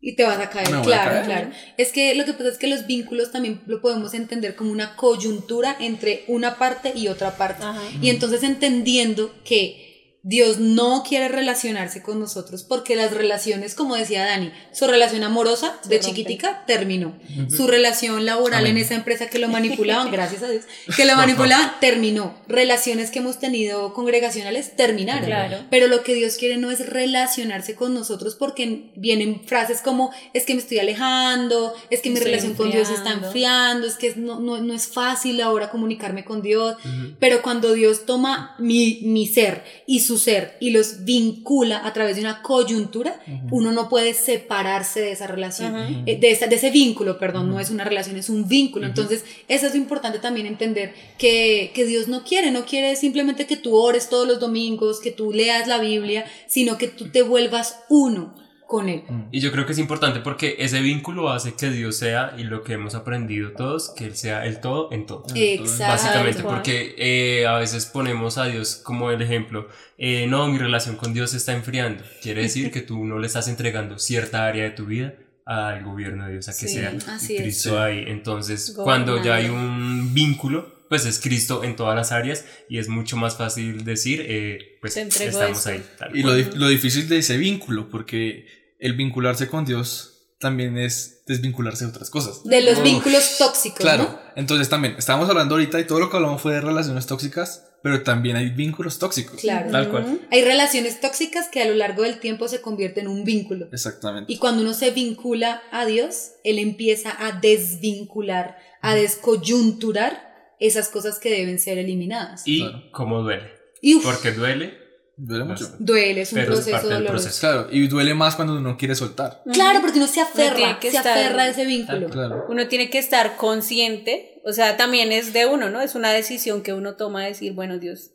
Y 0.00 0.14
te 0.14 0.22
vas 0.24 0.38
a 0.38 0.48
caer, 0.48 0.70
Me 0.70 0.76
voy 0.76 0.92
a 0.92 1.02
claro, 1.02 1.10
caer. 1.10 1.24
claro. 1.24 1.50
Es 1.76 1.90
que 1.92 2.14
lo 2.14 2.24
que 2.24 2.32
pasa 2.32 2.48
es 2.50 2.58
que 2.58 2.68
los 2.68 2.86
vínculos 2.86 3.32
también 3.32 3.60
lo 3.66 3.80
podemos 3.80 4.14
entender 4.14 4.54
como 4.54 4.70
una 4.70 4.94
coyuntura 4.94 5.76
entre 5.80 6.24
una 6.28 6.56
parte 6.56 6.92
y 6.94 7.08
otra 7.08 7.36
parte. 7.36 7.64
Ajá. 7.64 7.80
Y 8.00 8.08
entonces 8.10 8.42
entendiendo 8.44 9.34
que 9.44 9.87
Dios 10.22 10.58
no 10.58 11.04
quiere 11.08 11.28
relacionarse 11.28 12.02
con 12.02 12.18
nosotros 12.18 12.64
porque 12.64 12.96
las 12.96 13.12
relaciones, 13.12 13.74
como 13.74 13.94
decía 13.94 14.24
Dani, 14.24 14.52
su 14.72 14.86
relación 14.86 15.22
amorosa 15.22 15.78
de 15.88 16.00
chiquitica 16.00 16.64
terminó. 16.66 17.16
Su 17.48 17.66
relación 17.66 18.26
laboral 18.26 18.60
Amén. 18.60 18.76
en 18.76 18.82
esa 18.82 18.94
empresa 18.94 19.28
que 19.28 19.38
lo 19.38 19.48
manipulaban, 19.48 20.10
gracias 20.12 20.42
a 20.42 20.48
Dios, 20.48 20.64
que 20.96 21.04
lo 21.04 21.14
manipulaban, 21.16 21.72
terminó. 21.80 22.34
Relaciones 22.48 23.10
que 23.10 23.20
hemos 23.20 23.38
tenido 23.38 23.94
congregacionales 23.94 24.74
terminaron. 24.76 25.26
Claro. 25.26 25.58
Pero 25.70 25.86
lo 25.86 26.02
que 26.02 26.14
Dios 26.14 26.36
quiere 26.36 26.56
no 26.56 26.70
es 26.70 26.86
relacionarse 26.86 27.74
con 27.74 27.94
nosotros 27.94 28.34
porque 28.34 28.90
vienen 28.96 29.42
frases 29.46 29.80
como 29.80 30.10
es 30.34 30.44
que 30.44 30.54
me 30.54 30.60
estoy 30.60 30.78
alejando, 30.78 31.74
es 31.90 32.00
que 32.00 32.10
mi 32.10 32.16
Estoy 32.16 32.32
relación 32.32 32.54
con 32.54 32.70
Dios 32.70 32.90
está 32.90 33.12
enfriando. 33.12 33.26
enfriando, 33.28 33.86
es 33.86 33.94
que 33.94 34.14
no, 34.16 34.40
no, 34.40 34.60
no 34.60 34.74
es 34.74 34.88
fácil 34.88 35.40
ahora 35.40 35.70
comunicarme 35.70 36.24
con 36.24 36.42
Dios. 36.42 36.76
Pero 37.20 37.40
cuando 37.40 37.72
Dios 37.72 38.04
toma 38.04 38.56
mi, 38.58 39.00
mi 39.04 39.26
ser 39.26 39.64
y 39.86 40.00
su 40.08 40.18
ser 40.18 40.56
y 40.58 40.70
los 40.70 41.04
vincula 41.04 41.86
a 41.86 41.92
través 41.92 42.16
de 42.16 42.22
una 42.22 42.42
coyuntura, 42.42 43.20
uno 43.52 43.70
no 43.72 43.88
puede 43.88 44.12
separarse 44.14 45.00
de 45.00 45.12
esa 45.12 45.26
relación, 45.26 45.76
eh, 46.06 46.18
de, 46.18 46.30
esa- 46.30 46.46
de 46.48 46.56
ese 46.56 46.70
vínculo, 46.70 47.18
perdón, 47.18 47.48
no 47.50 47.60
es 47.60 47.70
una 47.70 47.84
relación, 47.84 48.16
es 48.16 48.28
un 48.28 48.48
vínculo. 48.48 48.86
Entonces, 48.86 49.24
eso 49.46 49.66
es 49.66 49.74
importante 49.76 50.18
también 50.18 50.46
entender 50.46 50.92
que, 51.18 51.70
que 51.74 51.84
Dios 51.84 52.08
no 52.08 52.24
quiere, 52.24 52.50
no 52.50 52.64
quiere 52.64 52.96
simplemente 52.96 53.46
que 53.46 53.56
tú 53.56 53.76
ores 53.76 54.08
todos 54.08 54.26
los 54.26 54.40
domingos, 54.40 54.98
que 55.00 55.12
tú 55.12 55.32
leas 55.32 55.68
la 55.68 55.78
Biblia, 55.78 56.24
sino 56.48 56.76
que 56.78 56.88
tú 56.88 57.10
te 57.10 57.22
vuelvas 57.22 57.80
uno 57.88 58.34
con 58.68 58.88
Él. 58.88 59.02
Y 59.32 59.40
yo 59.40 59.50
creo 59.50 59.64
que 59.66 59.72
es 59.72 59.78
importante 59.78 60.20
porque 60.20 60.56
ese 60.58 60.80
vínculo 60.82 61.30
hace 61.30 61.54
que 61.54 61.70
Dios 61.70 61.96
sea, 61.96 62.34
y 62.38 62.44
lo 62.44 62.62
que 62.62 62.74
hemos 62.74 62.94
aprendido 62.94 63.52
todos, 63.52 63.92
que 63.96 64.04
Él 64.04 64.14
sea 64.14 64.44
el 64.46 64.60
todo 64.60 64.92
en 64.92 65.06
todo. 65.06 65.24
Exacto. 65.34 65.84
Básicamente, 65.92 66.42
porque 66.42 66.94
eh, 66.98 67.46
a 67.46 67.56
veces 67.58 67.86
ponemos 67.86 68.36
a 68.38 68.44
Dios 68.44 68.76
como 68.76 69.10
el 69.10 69.22
ejemplo. 69.22 69.68
eh, 69.96 70.26
no, 70.28 70.46
mi 70.48 70.58
relación 70.58 70.96
con 70.96 71.14
Dios 71.14 71.30
se 71.30 71.38
está 71.38 71.54
enfriando. 71.54 72.04
Quiere 72.22 72.42
decir 72.42 72.70
que 72.70 72.82
tú 72.82 73.04
no 73.04 73.18
le 73.18 73.26
estás 73.26 73.48
entregando 73.48 73.98
cierta 73.98 74.46
área 74.46 74.64
de 74.64 74.70
tu 74.70 74.84
vida 74.84 75.14
al 75.46 75.82
gobierno 75.82 76.26
de 76.26 76.32
Dios, 76.32 76.48
a 76.48 76.52
que 76.52 76.68
Sí, 76.68 76.74
sea. 76.74 76.92
Cristo 77.26 77.80
ahí. 77.80 78.04
Entonces, 78.06 78.74
cuando 78.76 79.24
ya 79.24 79.36
hay 79.36 79.48
un 79.48 80.12
vínculo, 80.12 80.76
pues 80.90 81.06
es 81.06 81.20
Cristo 81.20 81.64
en 81.64 81.74
todas 81.76 81.96
las 81.96 82.12
áreas 82.12 82.44
y 82.68 82.78
es 82.78 82.88
mucho 82.88 83.16
más 83.16 83.36
fácil 83.36 83.84
decir, 83.84 84.22
eh, 84.26 84.76
pues 84.80 84.96
estamos 84.96 85.56
esto. 85.66 85.70
ahí. 85.70 85.82
tal 85.98 86.16
y 86.16 86.22
lo, 86.22 86.34
lo 86.34 86.68
difícil 86.68 87.08
de 87.08 87.18
ese 87.18 87.36
vínculo, 87.38 87.88
porque 87.90 88.46
el 88.78 88.94
vincularse 88.94 89.48
con 89.48 89.64
Dios 89.64 90.14
también 90.40 90.78
es 90.78 91.24
desvincularse 91.26 91.84
de 91.84 91.90
otras 91.90 92.10
cosas. 92.10 92.44
De 92.44 92.60
los 92.62 92.78
Uf. 92.78 92.84
vínculos 92.84 93.36
tóxicos, 93.38 93.80
Claro, 93.80 94.04
¿no? 94.04 94.20
entonces 94.36 94.68
también, 94.68 94.94
estábamos 94.96 95.28
hablando 95.28 95.56
ahorita 95.56 95.80
y 95.80 95.84
todo 95.86 95.98
lo 95.98 96.10
que 96.10 96.16
hablamos 96.16 96.40
fue 96.40 96.52
de 96.54 96.60
relaciones 96.60 97.06
tóxicas, 97.06 97.64
pero 97.82 98.02
también 98.04 98.36
hay 98.36 98.50
vínculos 98.50 98.98
tóxicos. 99.00 99.40
Claro. 99.40 99.70
Tal 99.72 99.88
cual. 99.90 100.20
Hay 100.30 100.44
relaciones 100.44 101.00
tóxicas 101.00 101.48
que 101.48 101.60
a 101.62 101.64
lo 101.66 101.74
largo 101.74 102.02
del 102.04 102.20
tiempo 102.20 102.46
se 102.48 102.60
convierten 102.60 103.06
en 103.06 103.10
un 103.10 103.24
vínculo. 103.24 103.68
Exactamente. 103.72 104.32
Y 104.32 104.38
cuando 104.38 104.62
uno 104.62 104.74
se 104.74 104.90
vincula 104.92 105.62
a 105.72 105.86
Dios, 105.86 106.32
Él 106.44 106.58
empieza 106.60 107.14
a 107.18 107.32
desvincular, 107.32 108.58
a 108.80 108.94
descoyunturar 108.94 110.54
esas 110.60 110.88
cosas 110.88 111.18
que 111.18 111.30
deben 111.30 111.58
ser 111.58 111.78
eliminadas. 111.78 112.42
Y 112.46 112.60
Claro. 112.60 112.82
cómo 112.92 113.22
duele. 113.22 113.52
Y 113.80 113.94
uf, 113.94 114.04
Porque 114.04 114.32
duele, 114.32 114.74
Duele 115.20 115.44
mucho. 115.44 115.68
Duele, 115.80 116.20
es 116.20 116.32
un 116.32 116.38
pero 116.38 116.52
es 116.52 116.58
proceso 116.60 116.70
parte 116.76 116.88
del 116.88 116.98
doloroso. 117.04 117.24
proceso. 117.24 117.40
Claro, 117.40 117.68
y 117.72 117.88
duele 117.88 118.14
más 118.14 118.36
cuando 118.36 118.54
uno 118.56 118.76
quiere 118.76 118.94
soltar. 118.94 119.42
Claro, 119.52 119.80
porque 119.80 119.98
uno 119.98 120.06
se 120.06 120.20
aferra, 120.20 120.54
tiene 120.56 120.78
que 120.78 120.90
se 120.92 120.96
estar- 120.98 121.18
aferra 121.18 121.42
a 121.42 121.48
ese 121.48 121.64
vínculo. 121.66 122.08
Claro. 122.08 122.46
Uno 122.48 122.68
tiene 122.68 122.88
que 122.88 122.98
estar 122.98 123.36
consciente, 123.36 124.40
o 124.44 124.52
sea, 124.52 124.76
también 124.76 125.10
es 125.10 125.32
de 125.32 125.46
uno, 125.46 125.70
¿no? 125.70 125.80
Es 125.80 125.94
una 125.96 126.12
decisión 126.12 126.62
que 126.62 126.72
uno 126.72 126.94
toma 126.94 127.22
de 127.22 127.30
decir, 127.30 127.52
bueno, 127.52 127.78
Dios, 127.78 128.12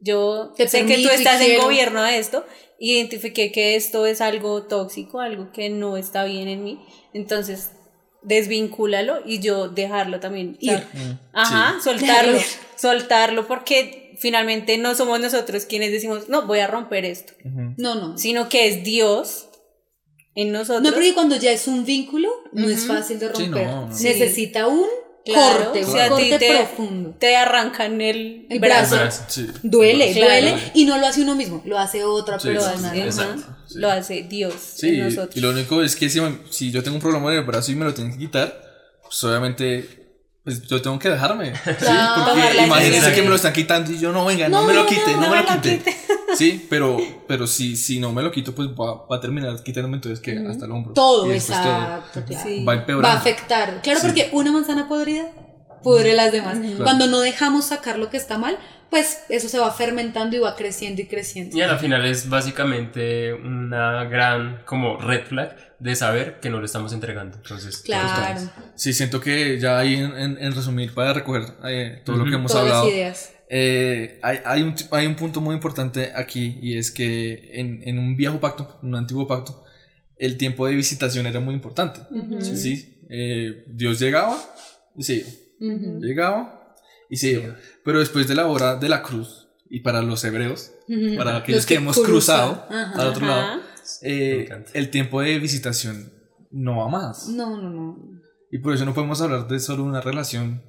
yo 0.00 0.52
Te 0.56 0.68
sé 0.68 0.82
que 0.82 0.88
permito 0.88 1.08
tú 1.08 1.14
y 1.14 1.18
estás 1.18 1.40
en 1.40 1.46
quiero. 1.48 1.64
gobierno 1.64 2.02
de 2.04 2.18
esto, 2.18 2.46
identifiqué 2.78 3.50
que 3.50 3.74
esto 3.74 4.06
es 4.06 4.20
algo 4.20 4.62
tóxico, 4.64 5.20
algo 5.20 5.50
que 5.50 5.68
no 5.68 5.96
está 5.96 6.22
bien 6.24 6.46
en 6.46 6.62
mí, 6.62 6.78
entonces 7.12 7.72
desvincúlalo 8.22 9.18
y 9.24 9.38
yo 9.40 9.68
dejarlo 9.68 10.20
también. 10.20 10.56
o 10.60 10.64
sea, 10.64 10.74
Ir. 10.74 10.84
Mm, 11.00 11.18
Ajá, 11.32 11.74
sí. 11.78 11.84
soltarlo, 11.84 12.38
soltarlo 12.76 13.46
porque 13.46 14.05
finalmente 14.18 14.78
no 14.78 14.94
somos 14.94 15.20
nosotros 15.20 15.64
quienes 15.66 15.90
decimos, 15.92 16.28
no, 16.28 16.46
voy 16.46 16.58
a 16.60 16.66
romper 16.66 17.04
esto, 17.04 17.32
Ujú. 17.44 17.74
No, 17.76 17.94
no. 17.94 18.18
sino 18.18 18.48
que 18.48 18.68
es 18.68 18.84
Dios 18.84 19.48
en 20.34 20.52
nosotros. 20.52 20.82
No, 20.82 20.92
porque 20.92 21.14
cuando 21.14 21.36
ya 21.36 21.50
es 21.52 21.66
un 21.66 21.84
vínculo, 21.84 22.28
no 22.52 22.68
es 22.68 22.84
Ujú. 22.88 23.02
fí 23.02 23.14
de 23.14 23.28
Sí, 23.34 23.42
romper. 23.44 23.66
no, 23.66 23.86
no. 23.88 23.88
Necesita 23.88 24.66
un 24.66 24.86
Claro, 25.24 25.64
corte, 25.64 25.82
si 25.84 25.90
un 25.90 25.98
a 25.98 26.04
ti 26.04 26.10
corte 26.10 26.38
te- 26.38 26.56
profundo. 26.56 27.16
Te 27.18 27.34
arrancan 27.36 28.00
el, 28.00 28.46
El 28.48 28.60
brazo. 28.60 28.94
El 28.94 29.00
brazo. 29.00 29.24
Sí. 29.26 29.48
Duele, 29.64 30.12
Claro. 30.12 30.26
duele 30.28 30.54
y 30.74 30.84
no 30.84 30.98
lo 30.98 31.06
hace 31.06 31.22
uno 31.22 31.34
mismo, 31.34 31.62
lo 31.64 31.78
hace 31.78 32.04
otra 32.04 32.38
Sí, 32.38 32.48
lo 32.50 32.60
persona. 32.60 32.92
sí. 33.66 33.74
lo 33.78 33.90
hace 33.90 34.22
Dios 34.22 34.54
Sí, 34.76 34.90
en 34.90 35.00
nosotros. 35.00 35.36
y 35.36 35.40
lo 35.40 35.50
único 35.50 35.82
es 35.82 35.96
que 35.96 36.08
si, 36.08 36.20
si 36.50 36.70
yo 36.70 36.82
tengo 36.84 36.96
un 36.96 37.02
problema 37.02 37.32
en 37.32 37.38
el 37.40 37.44
brazo 37.44 37.72
y 37.72 37.74
me 37.74 37.84
lo 37.84 37.92
tienen 37.92 38.12
que 38.12 38.20
quitar, 38.20 38.56
pues 39.02 39.24
obviamente 39.24 40.05
pues 40.46 40.62
yo 40.62 40.80
tengo 40.80 40.96
que 40.96 41.10
dejarme. 41.10 41.52
Porque 41.64 42.64
imagínense 42.64 43.12
que 43.12 43.22
me 43.22 43.28
lo 43.30 43.34
están 43.34 43.52
quitando 43.52 43.90
y 43.90 43.98
yo 43.98 44.12
no, 44.12 44.24
venga, 44.24 44.48
no, 44.48 44.60
No, 44.60 44.68
me 44.68 44.74
lo 44.74 44.86
quite, 44.86 45.10
no, 45.14 45.22
no 45.22 45.30
me 45.30 45.36
lo 45.38 45.42
me 45.42 45.42
lo 45.42 45.60
quite. 45.60 45.78
quite. 45.78 45.96
Sí, 46.36 46.64
pero, 46.70 46.98
pero 47.26 47.46
si, 47.48 47.76
si 47.76 47.98
no 47.98 48.12
me 48.12 48.22
lo 48.22 48.30
quito, 48.30 48.54
pues 48.54 48.68
va, 48.68 49.06
va 49.10 49.16
a 49.16 49.20
terminar 49.20 49.60
quitándome 49.64 49.96
entonces 49.96 50.20
que 50.20 50.38
hasta 50.48 50.66
el 50.66 50.70
hombro. 50.70 50.92
Todo, 50.92 51.32
exacto, 51.32 52.22
claro. 52.26 52.42
Sí. 52.44 52.64
Va 52.64 52.76
Va 52.76 53.12
a 53.12 53.16
afectar. 53.16 53.80
Claro, 53.82 53.98
Sí. 53.98 54.06
porque 54.06 54.28
una 54.32 54.52
manzana 54.52 54.86
podrida 54.86 55.24
pudre 55.82 56.14
las 56.14 56.30
demás. 56.30 56.58
Claro. 56.58 56.84
Cuando 56.84 57.06
no 57.08 57.18
dejamos 57.20 57.64
sacar 57.64 57.98
lo 57.98 58.08
que 58.10 58.16
está 58.18 58.38
mal, 58.38 58.56
pues 58.90 59.24
eso 59.28 59.48
se 59.48 59.58
va 59.58 59.70
fermentando 59.72 60.36
y 60.36 60.38
va 60.38 60.54
creciendo 60.56 61.02
y 61.02 61.06
creciendo. 61.06 61.56
Y 61.56 61.60
a 61.62 61.66
la 61.66 61.78
final 61.78 62.04
es 62.04 62.28
básicamente 62.28 63.32
una 63.34 64.04
gran 64.04 64.62
como 64.64 64.98
red 64.98 65.24
flag 65.26 65.56
de 65.78 65.94
saber 65.94 66.40
que 66.40 66.48
no 66.50 66.58
lo 66.60 66.64
estamos 66.66 66.92
entregando. 66.92 67.36
Entonces, 67.36 67.78
Claro, 67.78 68.40
Sí, 68.74 68.92
siento 68.92 69.20
que 69.20 69.58
ya 69.60 69.78
ahí 69.78 69.94
en, 69.96 70.16
en- 70.16 70.38
en 70.42 70.54
resumir, 70.54 70.94
para 70.94 71.12
recoger 71.12 71.42
eh, 71.64 72.02
todo 72.04 72.16
lo 72.16 72.24
que 72.24 72.34
hemos 72.34 72.50
todas 72.52 72.64
hablado, 72.66 72.84
las 72.86 72.94
ideas. 72.94 73.32
eh, 73.50 74.18
hay, 74.22 74.38
hay, 74.44 74.62
un, 74.62 74.74
hay 74.92 75.06
un 75.06 75.14
punto 75.16 75.40
muy 75.40 75.54
importante 75.54 76.12
aquí 76.14 76.58
y 76.62 76.78
es 76.78 76.90
que 76.90 77.50
en, 77.60 77.82
en 77.86 77.98
un 77.98 78.16
viejo 78.16 78.40
pacto, 78.40 78.78
un 78.82 78.94
antiguo 78.94 79.26
pacto, 79.26 79.64
el 80.16 80.38
tiempo 80.38 80.66
de 80.66 80.74
visitación 80.74 81.26
era 81.26 81.40
muy 81.40 81.54
importante. 81.54 82.00
Sí, 82.40 82.56
sí, 82.56 83.02
eh, 83.10 83.64
Dios 83.68 83.98
llegaba 84.00 84.38
y 84.96 85.02
se 85.02 85.14
iba. 85.16 85.28
Llegaba 86.00 86.55
y 87.10 87.16
se 87.16 87.30
iba. 87.32 87.56
Pero 87.84 87.98
después 88.00 88.26
de 88.28 88.34
la 88.34 88.46
hora 88.46 88.76
de 88.76 88.88
la 88.88 89.02
cruz, 89.02 89.48
y 89.68 89.80
para 89.80 90.00
los 90.02 90.22
hebreos, 90.24 90.72
para 91.16 91.36
aquellos 91.38 91.58
Los 91.60 91.66
que, 91.66 91.74
que 91.74 91.78
hemos 91.80 91.96
cruzan. 91.96 92.10
cruzado 92.12 92.66
Ajá. 92.70 92.92
al 93.02 93.06
otro 93.08 93.26
Ajá. 93.26 93.36
lado, 93.36 93.62
eh, 94.02 94.48
el 94.74 94.90
tiempo 94.90 95.20
de 95.22 95.38
visitación 95.38 96.12
no 96.50 96.76
va 96.78 96.88
más. 96.88 97.28
No, 97.28 97.56
no, 97.60 97.70
no. 97.70 97.98
Y 98.52 98.58
por 98.58 98.74
eso 98.74 98.84
no 98.84 98.94
podemos 98.94 99.20
hablar 99.20 99.48
de 99.48 99.58
solo 99.58 99.82
una 99.84 100.00
relación 100.00 100.62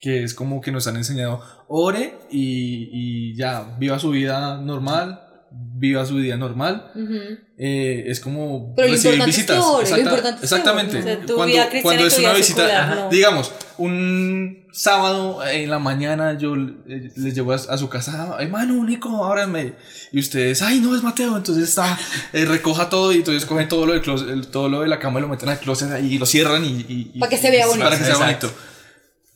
que 0.00 0.24
es 0.24 0.34
como 0.34 0.60
que 0.60 0.72
nos 0.72 0.86
han 0.88 0.96
enseñado, 0.96 1.40
ore 1.68 2.18
y, 2.30 2.90
y 2.92 3.36
ya, 3.36 3.76
viva 3.78 3.98
su 3.98 4.10
vida 4.10 4.58
normal, 4.60 5.22
viva 5.50 6.04
su 6.04 6.16
vida 6.16 6.36
normal. 6.36 6.90
Ujú. 6.94 7.14
Eh, 7.56 8.04
es 8.08 8.20
como 8.20 8.74
Pero 8.74 8.88
recibir 8.90 9.14
importante 9.14 9.30
es 9.40 9.46
que 9.46 9.52
visitas. 9.54 9.64
ore, 9.64 9.76
lo 9.76 9.82
Exacta- 9.96 10.02
importante 10.02 10.44
es 10.44 10.50
que 10.50 10.56
exactamente. 10.56 10.96
ore. 10.98 11.00
O 11.00 11.04
sea, 11.16 11.26
tu 11.26 11.34
cuando, 11.36 11.56
cuando 11.82 12.06
es 12.06 12.18
una 12.18 12.32
visita, 12.34 12.62
secular, 12.62 12.82
ajá, 12.82 12.94
no. 12.96 13.08
digamos, 13.08 13.52
un 13.78 14.65
sábado 14.76 15.46
en 15.46 15.70
la 15.70 15.78
mañana 15.78 16.36
yo 16.38 16.54
eh, 16.54 17.10
les 17.16 17.34
llevo 17.34 17.52
a, 17.52 17.56
a 17.56 17.78
su 17.78 17.88
casa, 17.88 18.36
hermano 18.38 18.74
único, 18.74 19.24
ábrame. 19.24 19.72
Y 20.12 20.20
ustedes, 20.20 20.60
ay, 20.62 20.80
no 20.80 20.94
es 20.94 21.02
Mateo, 21.02 21.36
entonces 21.36 21.68
está, 21.68 21.98
eh, 22.32 22.44
recoja 22.44 22.88
todo 22.90 23.12
y 23.12 23.16
entonces 23.16 23.46
cogen 23.46 23.68
todo 23.68 23.86
lo, 23.86 23.92
del 23.94 24.02
closet, 24.02 24.28
el- 24.28 24.48
todo 24.48 24.68
lo 24.68 24.82
de 24.82 24.88
la 24.88 24.98
cama 24.98 25.18
y 25.18 25.22
lo 25.22 25.28
meten 25.28 25.48
al 25.48 25.58
closet 25.58 25.90
ahí 25.92 26.14
y 26.14 26.18
lo 26.18 26.26
cierran 26.26 26.64
y. 26.64 26.68
y- 26.88 27.10
y- 27.14 27.18
Para 27.20 27.30
que 27.30 27.38
se 27.38 27.50
vea 27.50 27.64
y- 27.64 27.68
bonito. 27.68 27.84
Para 27.86 27.98
que 27.98 28.04
sea 28.04 28.14
Exacto. 28.14 28.46
bonito. 28.48 28.62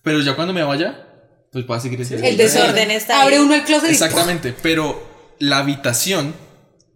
Pero 0.03 0.21
ya 0.21 0.35
cuando 0.37 0.53
me 0.55 0.63
vaya, 0.63 1.07
pues 1.53 1.65
va 1.69 1.77
a 1.77 1.81
seguir 1.81 2.01
ese 2.01 2.17
El 2.27 2.37
desorden. 2.37 2.91
está 2.91 3.23
Abre 3.23 3.37
ahí. 3.37 3.43
uno 3.43 3.55
el 3.55 3.63
closet 3.65 3.89
y 3.89 3.93
Exactamente, 3.93 4.55
pero 4.63 5.35
la 5.39 5.59
habitación, 5.59 6.35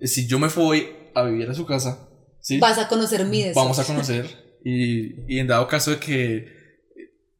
eh, 0.00 0.06
si 0.06 0.26
yo 0.26 0.38
me 0.38 0.48
voy 0.48 0.88
a 1.14 1.22
vivir 1.22 1.48
a 1.50 1.54
su 1.54 1.64
casa, 1.66 1.98
¿sí? 2.40 2.58
vas 2.58 2.78
a 2.78 2.88
conocer 2.88 3.24
mi 3.24 3.38
deseo. 3.42 3.62
vamos 3.62 3.78
a 3.78 3.84
conocer 3.84 4.26
y, 4.64 5.34
y 5.34 5.38
en 5.38 5.46
dado 5.46 5.66
caso 5.68 5.90
de 5.92 5.98
que 5.98 6.63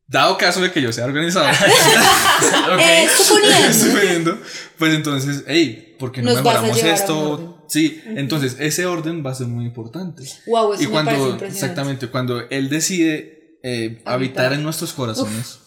dado 0.06 0.36
caso 0.38 0.60
de 0.60 0.70
que 0.70 0.82
yo 0.82 0.92
sea 0.92 1.04
organizado 1.06 1.46
Ok. 2.74 2.80
Eh, 2.80 3.06
suponiendo. 3.16 3.72
suponiendo, 3.72 4.38
pues 4.78 4.94
entonces 4.94 5.44
hey 5.46 5.96
¿por 5.98 6.12
qué 6.12 6.22
no 6.22 6.32
Nos 6.32 6.42
mejoramos 6.42 6.82
esto? 6.82 7.64
Sí, 7.68 8.02
entonces 8.04 8.56
ese 8.60 8.84
orden 8.86 9.24
va 9.24 9.30
a 9.30 9.34
ser 9.34 9.46
muy 9.46 9.64
importante. 9.64 10.22
Wow, 10.46 10.74
eso 10.74 10.82
y 10.82 10.86
me 10.86 10.92
cuando 10.92 11.36
exactamente 11.44 12.08
cuando 12.08 12.40
él 12.50 12.68
decide 12.68 13.58
eh, 13.62 14.02
habitar 14.04 14.52
en 14.52 14.62
nuestros 14.62 14.92
corazones, 14.92 15.58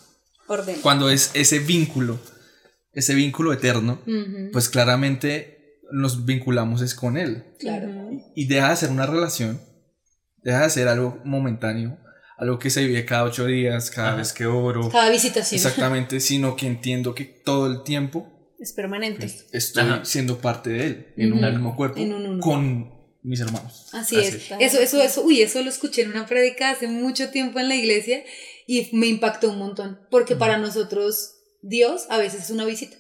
Orden. 0.48 0.76
cuando 0.82 1.10
es 1.10 1.32
ese 1.34 1.58
vínculo, 1.60 2.20
ese 2.94 3.16
vínculo 3.16 3.52
eterno, 3.52 4.00
pues 4.54 4.70
claramente 4.70 5.80
nos 5.92 6.26
vinculamos 6.26 6.82
es 6.82 6.94
con 6.94 7.18
él 7.18 7.44
Claro. 7.60 7.90
y 8.36 8.46
deja 8.46 8.70
de 8.70 8.76
ser 8.76 8.92
una 8.92 9.08
relación, 9.08 9.60
deja 10.44 10.62
de 10.64 10.70
ser 10.70 10.88
algo 10.90 11.20
momentáneo, 11.26 11.98
algo 12.38 12.60
que 12.60 12.70
se 12.70 12.86
vive 12.86 13.04
cada 13.06 13.24
ocho 13.24 13.46
días, 13.46 13.90
cada 13.92 14.10
Ajá. 14.10 14.18
vez 14.18 14.34
que 14.34 14.46
oro, 14.46 14.90
Cada 14.90 15.10
visitación. 15.10 15.58
exactamente, 15.58 16.20
sino 16.20 16.56
que 16.56 16.68
entiendo 16.68 17.16
que 17.16 17.26
todo 17.26 17.68
el 17.68 17.84
tiempo 17.84 18.28
Es 18.60 18.74
permanente. 18.74 19.30
estoy 19.52 19.84
Ajá. 19.84 20.06
siendo 20.06 20.38
parte 20.40 20.70
de 20.70 20.86
él, 20.86 21.08
en 21.18 21.34
un 21.34 21.42
mismo 21.42 21.76
cuerpo, 21.76 21.98
En 22.00 22.14
un 22.14 22.26
uno. 22.28 22.42
con 22.42 22.92
mis 23.24 23.40
hermanos. 23.42 23.88
Así, 23.92 24.16
Así 24.18 24.28
es. 24.28 24.36
es. 24.36 24.52
Eso, 24.60 24.80
eso, 24.80 25.02
eso, 25.02 25.22
uy, 25.24 25.42
eso 25.42 25.62
lo 25.64 25.70
escuché 25.70 26.04
en 26.04 26.12
una 26.12 26.26
prédica 26.28 26.70
hace 26.70 26.88
mucho 26.88 27.30
tiempo 27.30 27.60
en 27.60 27.68
la 27.70 27.76
iglesia 27.76 28.24
y 28.68 28.88
me 28.94 29.08
impactó 29.08 29.50
un 29.50 29.58
montón, 29.60 30.00
porque 30.12 30.36
para 30.36 30.58
nosotros 30.58 31.34
Dios 31.62 32.06
a 32.10 32.18
veces 32.18 32.44
es 32.44 32.50
una 32.52 32.66
visita. 32.66 32.96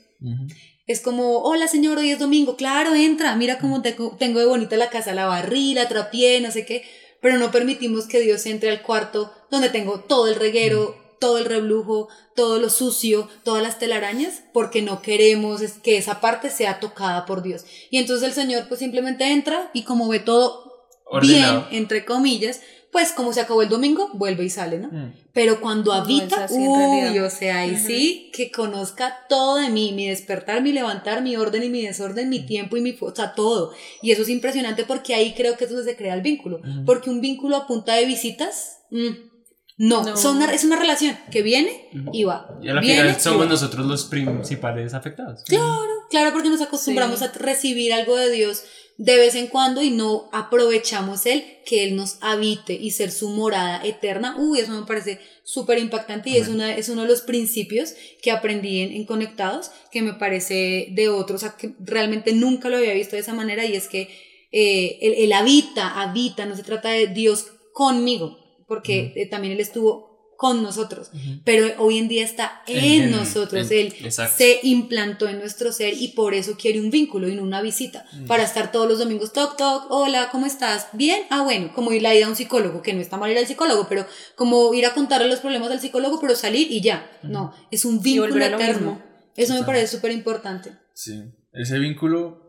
Es 0.87 1.01
como, 1.01 1.39
hola 1.43 1.67
señor, 1.67 1.97
hoy 1.97 2.09
es 2.11 2.19
domingo, 2.19 2.55
claro, 2.55 2.95
entra, 2.95 3.35
mira 3.35 3.59
cómo 3.59 3.81
tengo, 3.81 4.15
tengo 4.17 4.39
de 4.39 4.45
bonita 4.45 4.77
la 4.77 4.89
casa, 4.89 5.13
la 5.13 5.25
barrí, 5.25 5.73
la 5.73 5.87
trapié, 5.89 6.39
no 6.41 6.49
sé 6.51 6.65
qué, 6.65 6.83
pero 7.21 7.37
no 7.37 7.51
permitimos 7.51 8.05
que 8.05 8.19
Dios 8.19 8.45
entre 8.45 8.69
al 8.69 8.81
cuarto 8.81 9.31
donde 9.49 9.69
tengo 9.69 9.99
todo 10.01 10.27
el 10.27 10.35
reguero, 10.35 10.95
todo 11.19 11.37
el 11.37 11.45
reblujo, 11.45 12.09
todo 12.35 12.59
lo 12.59 12.69
sucio, 12.69 13.27
todas 13.43 13.63
las 13.63 13.79
telarañas, 13.79 14.43
porque 14.53 14.81
no 14.81 15.01
queremos 15.01 15.61
que 15.83 15.97
esa 15.97 16.21
parte 16.21 16.49
sea 16.49 16.79
tocada 16.79 17.25
por 17.25 17.41
Dios. 17.41 17.65
Y 17.89 17.97
entonces 17.97 18.27
el 18.27 18.33
Señor 18.33 18.67
pues 18.67 18.79
simplemente 18.79 19.31
entra 19.31 19.69
y 19.73 19.83
como 19.83 20.07
ve 20.07 20.19
todo 20.19 20.87
Ordenado. 21.05 21.65
bien, 21.69 21.81
entre 21.81 22.05
comillas, 22.05 22.61
pues 22.91 23.11
como 23.11 23.33
se 23.33 23.41
acabó 23.41 23.61
el 23.61 23.69
domingo, 23.69 24.09
vuelve 24.13 24.45
y 24.45 24.49
sale, 24.49 24.79
¿no? 24.79 24.89
Mm. 24.89 25.13
Pero 25.37 25.61
cuando 25.61 25.93
No 25.93 26.01
habita, 26.01 26.47
en 26.49 26.61
uy, 26.67 27.19
o 27.19 27.29
sea, 27.29 27.59
ahí 27.59 27.77
sí, 27.77 28.31
que 28.33 28.49
conozca 28.49 29.19
todo 29.29 29.57
de 29.57 29.69
mí, 29.69 29.91
mi 29.93 30.07
despertar, 30.07 30.63
mi 30.63 30.71
levantar, 30.71 31.21
mi 31.21 31.35
orden 31.37 31.61
y 31.61 31.69
mi 31.69 31.83
desorden, 31.83 32.27
mi 32.27 32.43
tiempo 32.43 32.75
y 32.75 32.81
mi, 32.81 32.97
o 32.99 33.13
sea, 33.15 33.35
todo. 33.35 33.71
Y 34.01 34.09
eso 34.09 34.23
es 34.23 34.29
impresionante 34.29 34.83
porque 34.83 35.13
ahí 35.13 35.35
creo 35.35 35.55
que 35.55 35.65
es 35.65 35.69
donde 35.69 35.85
se 35.85 35.95
crea 35.95 36.15
el 36.15 36.21
vínculo. 36.21 36.59
Porque 36.87 37.11
un 37.11 37.21
vínculo 37.21 37.55
a 37.55 37.67
punta 37.67 37.93
de 37.93 38.05
visitas, 38.05 38.79
mm, 38.89 39.09
no, 39.77 40.03
No. 40.03 40.17
Son 40.17 40.37
una- 40.37 40.51
es 40.51 40.63
una 40.63 40.75
relación 40.75 41.15
que 41.29 41.43
viene 41.43 41.87
y 42.13 42.23
va. 42.23 42.57
Y 42.63 42.69
a 42.69 42.73
la 42.73 42.81
Viene 42.81 43.01
final 43.03 43.21
somos 43.21 43.47
nosotros 43.47 43.85
los 43.85 44.05
principales 44.05 44.95
afectados. 44.95 45.43
Claro, 46.09 46.31
porque 46.33 46.49
nos 46.49 46.61
acostumbramos 46.61 47.19
Sí. 47.19 47.25
a 47.25 47.31
recibir 47.33 47.93
algo 47.93 48.15
de 48.15 48.31
Dios 48.31 48.63
de 48.97 49.15
vez 49.15 49.35
en 49.35 49.47
cuando 49.47 49.81
y 49.83 49.91
no 49.91 50.29
aprovechamos 50.31 51.25
Él, 51.25 51.43
que 51.65 51.83
Él 51.83 51.95
nos 51.95 52.17
habite 52.21 52.73
y 52.73 52.91
ser 52.91 53.11
su 53.11 53.29
morada 53.29 53.85
eterna. 53.85 54.35
Uy, 54.37 54.59
eso 54.59 54.71
me 54.71 54.85
parece 54.85 55.19
súper 55.43 55.77
impactante 55.77 56.31
y 56.31 56.37
es, 56.37 56.47
una, 56.47 56.75
es 56.75 56.89
uno 56.89 57.03
de 57.03 57.07
los 57.07 57.21
principios 57.21 57.93
que 58.21 58.31
aprendí 58.31 58.81
en, 58.81 58.91
en 58.91 59.05
Conectados, 59.05 59.71
que 59.91 60.01
me 60.01 60.13
parece 60.13 60.87
de 60.91 61.09
otros, 61.09 61.43
o 61.43 61.45
sea, 61.45 61.57
que 61.57 61.73
realmente 61.79 62.33
nunca 62.33 62.69
lo 62.69 62.77
había 62.77 62.93
visto 62.93 63.15
de 63.15 63.21
esa 63.21 63.33
manera 63.33 63.65
y 63.65 63.75
es 63.75 63.87
que 63.87 64.09
eh, 64.51 64.97
él, 65.01 65.13
él 65.17 65.33
habita, 65.33 66.01
habita, 66.01 66.45
no 66.45 66.55
se 66.55 66.63
trata 66.63 66.89
de 66.89 67.07
Dios 67.07 67.47
conmigo, 67.73 68.39
porque 68.67 69.13
eh, 69.15 69.27
también 69.27 69.53
Él 69.53 69.59
estuvo 69.59 70.06
con 70.37 70.61
nosotros, 70.61 71.09
pero 71.43 71.65
hoy 71.83 71.97
en 71.97 72.07
día 72.07 72.23
está 72.23 72.61
en, 72.67 73.03
En- 73.05 73.11
nosotros, 73.11 73.71
en- 73.71 73.87
Él 73.87 73.95
exacto. 74.05 74.35
se 74.37 74.59
implantó 74.63 75.27
en 75.27 75.39
nuestro 75.39 75.71
ser 75.71 75.95
y 75.99 76.09
por 76.09 76.35
eso 76.35 76.55
quiere 76.57 76.79
un 76.79 76.91
vínculo 76.91 77.27
y 77.27 77.35
no 77.35 77.41
una 77.43 77.61
visita. 77.61 78.05
Para 78.27 78.43
estar 78.43 78.71
todos 78.71 78.87
los 78.87 78.99
domingos, 78.99 79.33
toc, 79.33 79.57
toc, 79.57 79.87
hola, 79.89 80.29
¿cómo 80.31 80.45
estás? 80.45 80.89
Bien, 80.93 81.23
ah, 81.31 81.41
bueno, 81.41 81.71
como 81.73 81.91
ir 81.91 82.05
a 82.05 82.13
ir 82.13 82.23
a 82.23 82.29
un 82.29 82.35
psicólogo, 82.35 82.83
que 82.83 82.93
no 82.93 83.01
está 83.01 83.17
mal 83.17 83.31
ir 83.31 83.37
al 83.39 83.47
psicólogo, 83.47 83.87
pero 83.89 84.05
como 84.35 84.73
ir 84.75 84.85
a 84.85 84.93
contarle 84.93 85.27
los 85.27 85.39
problemas 85.39 85.71
al 85.71 85.81
psicólogo, 85.81 86.19
pero 86.21 86.35
salir 86.35 86.71
y 86.71 86.81
ya. 86.81 87.09
No, 87.23 87.53
es 87.71 87.83
un 87.83 88.01
vínculo 88.01 88.45
eterno. 88.45 89.01
Eso 89.35 89.53
me 89.55 89.63
parece 89.63 89.87
súper 89.97 90.11
importante. 90.11 90.71
Sí, 90.93 91.23
ese 91.51 91.79
vínculo 91.79 92.43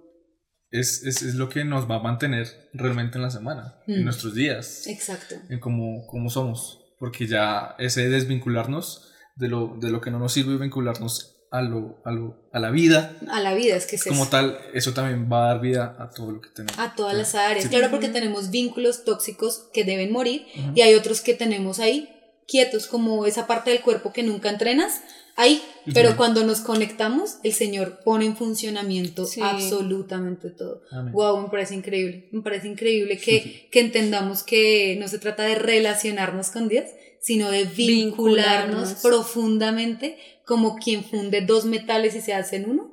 es, 0.70 1.02
es, 1.04 1.22
es 1.22 1.34
lo 1.36 1.48
que 1.48 1.64
nos 1.64 1.90
va 1.90 1.96
a 1.96 2.02
mantener 2.02 2.46
realmente 2.74 3.16
en 3.16 3.22
la 3.22 3.30
semana, 3.30 3.76
en 3.86 4.02
Mm. 4.02 4.04
nuestros 4.04 4.34
días, 4.34 4.86
Exacto. 4.86 5.36
en 5.48 5.58
cómo, 5.60 6.06
cómo 6.06 6.28
somos, 6.28 6.80
porque 6.98 7.26
ya 7.26 7.74
ese 7.78 8.08
desvincularnos 8.08 9.12
de 9.36 9.48
lo, 9.48 9.76
de 9.80 9.90
lo 9.90 10.00
que 10.00 10.10
no 10.10 10.18
nos 10.18 10.32
sirve 10.32 10.54
y 10.54 10.58
vincularnos 10.58 11.36
a, 11.50 11.62
lo, 11.62 12.02
a, 12.04 12.10
lo, 12.10 12.50
a 12.52 12.58
la 12.58 12.70
vida 12.70 13.16
A 13.30 13.40
la 13.40 13.54
vida 13.54 13.74
es 13.76 13.86
que 13.86 13.96
es 13.96 14.04
como 14.04 14.22
eso. 14.22 14.30
tal, 14.30 14.58
eso 14.74 14.92
también 14.92 15.30
va 15.32 15.44
a 15.44 15.48
dar 15.54 15.60
vida 15.60 15.96
a 15.98 16.10
todo 16.10 16.32
lo 16.32 16.40
que 16.40 16.50
tenemos. 16.50 16.78
A 16.78 16.94
todas 16.94 17.14
las 17.16 17.34
áreas. 17.34 17.64
Sí. 17.64 17.70
Claro, 17.70 17.90
porque 17.90 18.08
tenemos 18.08 18.50
vínculos 18.50 19.04
tóxicos 19.04 19.68
que 19.72 19.84
deben 19.84 20.12
morir 20.12 20.46
y 20.74 20.82
hay 20.82 20.94
otros 20.94 21.20
que 21.22 21.34
tenemos 21.34 21.78
ahí 21.78 22.08
quietos, 22.48 22.86
como 22.88 23.26
esa 23.26 23.46
parte 23.46 23.70
del 23.70 23.82
cuerpo 23.82 24.12
que 24.12 24.22
nunca 24.24 24.48
entrenas, 24.48 25.02
ahí. 25.36 25.62
Pero 25.94 26.16
cuando 26.16 26.44
nos 26.44 26.60
conectamos, 26.60 27.36
el 27.44 27.52
Señor 27.52 28.00
pone 28.02 28.24
en 28.24 28.36
funcionamiento 28.36 29.24
Sí. 29.26 29.40
absolutamente 29.42 30.50
todo. 30.50 30.82
Amén. 30.90 31.12
Wow, 31.12 31.42
me 31.42 31.48
parece 31.48 31.74
increíble. 31.74 32.28
Me 32.32 32.42
parece 32.42 32.66
increíble 32.68 33.18
que, 33.18 33.68
que 33.70 33.80
entendamos 33.80 34.42
que 34.42 34.96
no 34.98 35.06
se 35.08 35.18
trata 35.18 35.44
de 35.44 35.54
relacionarnos 35.54 36.50
con 36.50 36.68
Dios, 36.68 36.86
sino 37.20 37.50
de 37.50 37.64
vincularnos, 37.64 38.88
Vincularnos. 38.94 39.02
profundamente 39.02 40.16
como 40.46 40.76
quien 40.76 41.04
funde 41.04 41.42
dos 41.42 41.66
metales 41.66 42.14
y 42.14 42.20
se 42.22 42.32
hacen 42.32 42.68
uno 42.70 42.92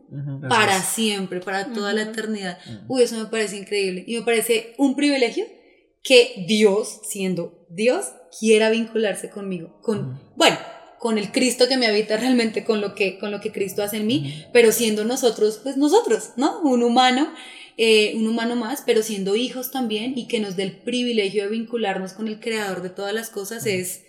para 0.49 0.82
siempre, 0.82 1.39
para 1.39 1.72
toda 1.72 1.93
la 1.93 2.01
Ujú. 2.03 2.12
eternidad. 2.12 2.58
Uy, 2.88 3.03
eso 3.03 3.18
me 3.18 3.26
parece 3.26 3.58
increíble. 3.58 4.03
Y 4.06 4.18
me 4.18 4.24
parece 4.24 4.74
un 4.78 4.95
privilegio 4.95 5.45
que 6.06 6.45
Dios, 6.47 7.01
siendo 7.03 7.66
Dios, 7.70 8.06
quiera 8.39 8.70
vincularse 8.70 9.30
conmigo. 9.30 9.82
Con, 9.82 10.22
bueno, 10.38 10.58
con 10.99 11.18
el 11.18 11.32
Cristo 11.32 11.68
que 11.68 11.78
me 11.78 11.88
habita 11.88 12.16
realmente, 12.16 12.64
con 12.64 12.80
lo 12.80 12.95
que, 12.95 13.18
con 13.20 13.32
lo 13.32 13.41
que 13.41 13.51
Cristo 13.51 13.84
hace 13.84 13.97
en 13.97 14.08
mí, 14.08 14.45
pero 14.53 14.72
siendo 14.72 15.03
nosotros, 15.03 15.60
pues 15.62 15.76
nosotros, 15.78 16.30
¿no? 16.38 16.62
Un 16.62 16.84
humano. 16.84 17.34
eh, 17.78 18.14
un 18.16 18.26
humano 18.26 18.56
más, 18.56 18.84
pero 18.86 19.03
siendo 19.03 19.36
hijos 19.36 19.70
también 19.70 20.18
y 20.18 20.30
que 20.30 20.39
nos 20.39 20.56
dé 20.56 20.64
el 20.64 20.78
privilegio 20.78 21.43
de 21.43 21.49
vincularnos 21.49 22.14
con 22.14 22.30
el 22.30 22.39
creador 22.39 22.82
de 22.82 22.89
todas 22.89 23.14
las 23.14 23.30
cosas 23.30 23.66
es, 23.66 24.05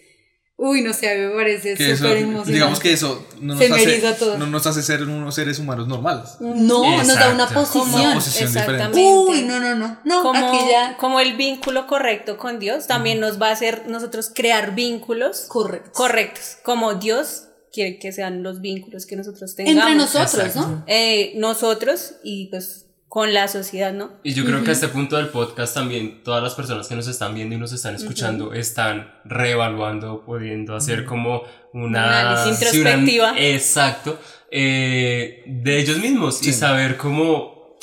uy, 0.57 0.83
no 0.83 0.93
sé, 0.93 1.11
a 1.11 1.15
mí 1.15 1.21
me 1.21 1.35
parece 1.35 1.77
súper 1.97 2.17
emocionante. 2.19 2.53
digamos 2.53 2.81
que 2.81 2.93
eso 2.93 3.27
no 3.41 3.55
nos, 3.55 3.71
hace, 3.71 4.39
no 4.39 4.47
nos 4.47 4.67
hace 4.67 4.83
ser 4.83 5.03
unos 5.03 5.35
seres 5.35 5.59
humanos 5.59 5.87
normales. 5.87 6.37
No, 6.41 6.97
nos 6.97 7.15
da 7.15 7.33
una 7.33 7.49
posición. 7.49 8.01
Una 8.01 8.15
posición 8.15 8.49
Exactamente. 8.49 8.99
Uy, 8.99 9.43
no, 9.43 9.61
no, 9.61 9.75
no, 9.75 9.99
no, 10.05 10.23
como, 10.23 10.49
aquí 10.49 10.59
ya. 10.71 10.97
como 10.97 11.21
el 11.21 11.37
vínculo 11.37 11.87
correcto 11.87 12.39
con 12.39 12.59
Dios 12.59 12.87
también 12.87 13.21
nos 13.21 13.41
va 13.41 13.49
a 13.49 13.53
hacer 13.53 13.85
nosotros 13.87 14.31
crear 14.35 14.75
vínculos 14.75 15.45
Correcto. 15.49 15.91
correctos, 15.93 16.59
como 16.63 16.95
Dios 16.95 17.45
quiere 17.73 17.99
que 17.99 18.11
sean 18.13 18.43
los 18.43 18.61
vínculos 18.63 19.05
que 19.05 19.17
nosotros 19.17 19.55
tengamos. 19.55 19.83
Entre 19.83 19.95
nosotros, 19.97 20.35
Exacto. 20.35 20.61
¿no? 20.61 20.85
Eh, 20.87 21.35
nosotros 21.37 22.15
y 22.25 22.47
pues 22.47 22.86
con 23.17 23.33
la 23.33 23.49
sociedad, 23.49 23.95
¿no? 23.95 24.11
Y 24.25 24.35
yo 24.35 24.45
creo 24.45 24.63
que 24.63 24.69
a 24.69 24.73
este 24.75 24.89
punto 24.89 25.17
del 25.17 25.29
podcast 25.29 25.73
también 25.73 26.23
todas 26.23 26.43
las 26.43 26.55
personas 26.55 26.87
que 26.87 26.95
nos 26.95 27.09
están 27.09 27.35
viendo 27.35 27.55
y 27.55 27.59
nos 27.59 27.73
están 27.73 27.95
escuchando 27.95 28.53
están 28.53 29.11
reevaluando, 29.25 30.23
pudiendo 30.27 30.77
hacer 30.77 31.07
como 31.07 31.43
una 31.73 32.21
análisis 32.21 32.59
una- 32.61 32.77
introspectiva. 32.77 33.35
exacto. 33.39 34.19
eh, 34.51 35.43
de 35.47 35.79
ellos 35.79 35.97
mismos 35.97 36.47
y 36.47 36.53
saber 36.53 36.99
cómo 36.99 37.79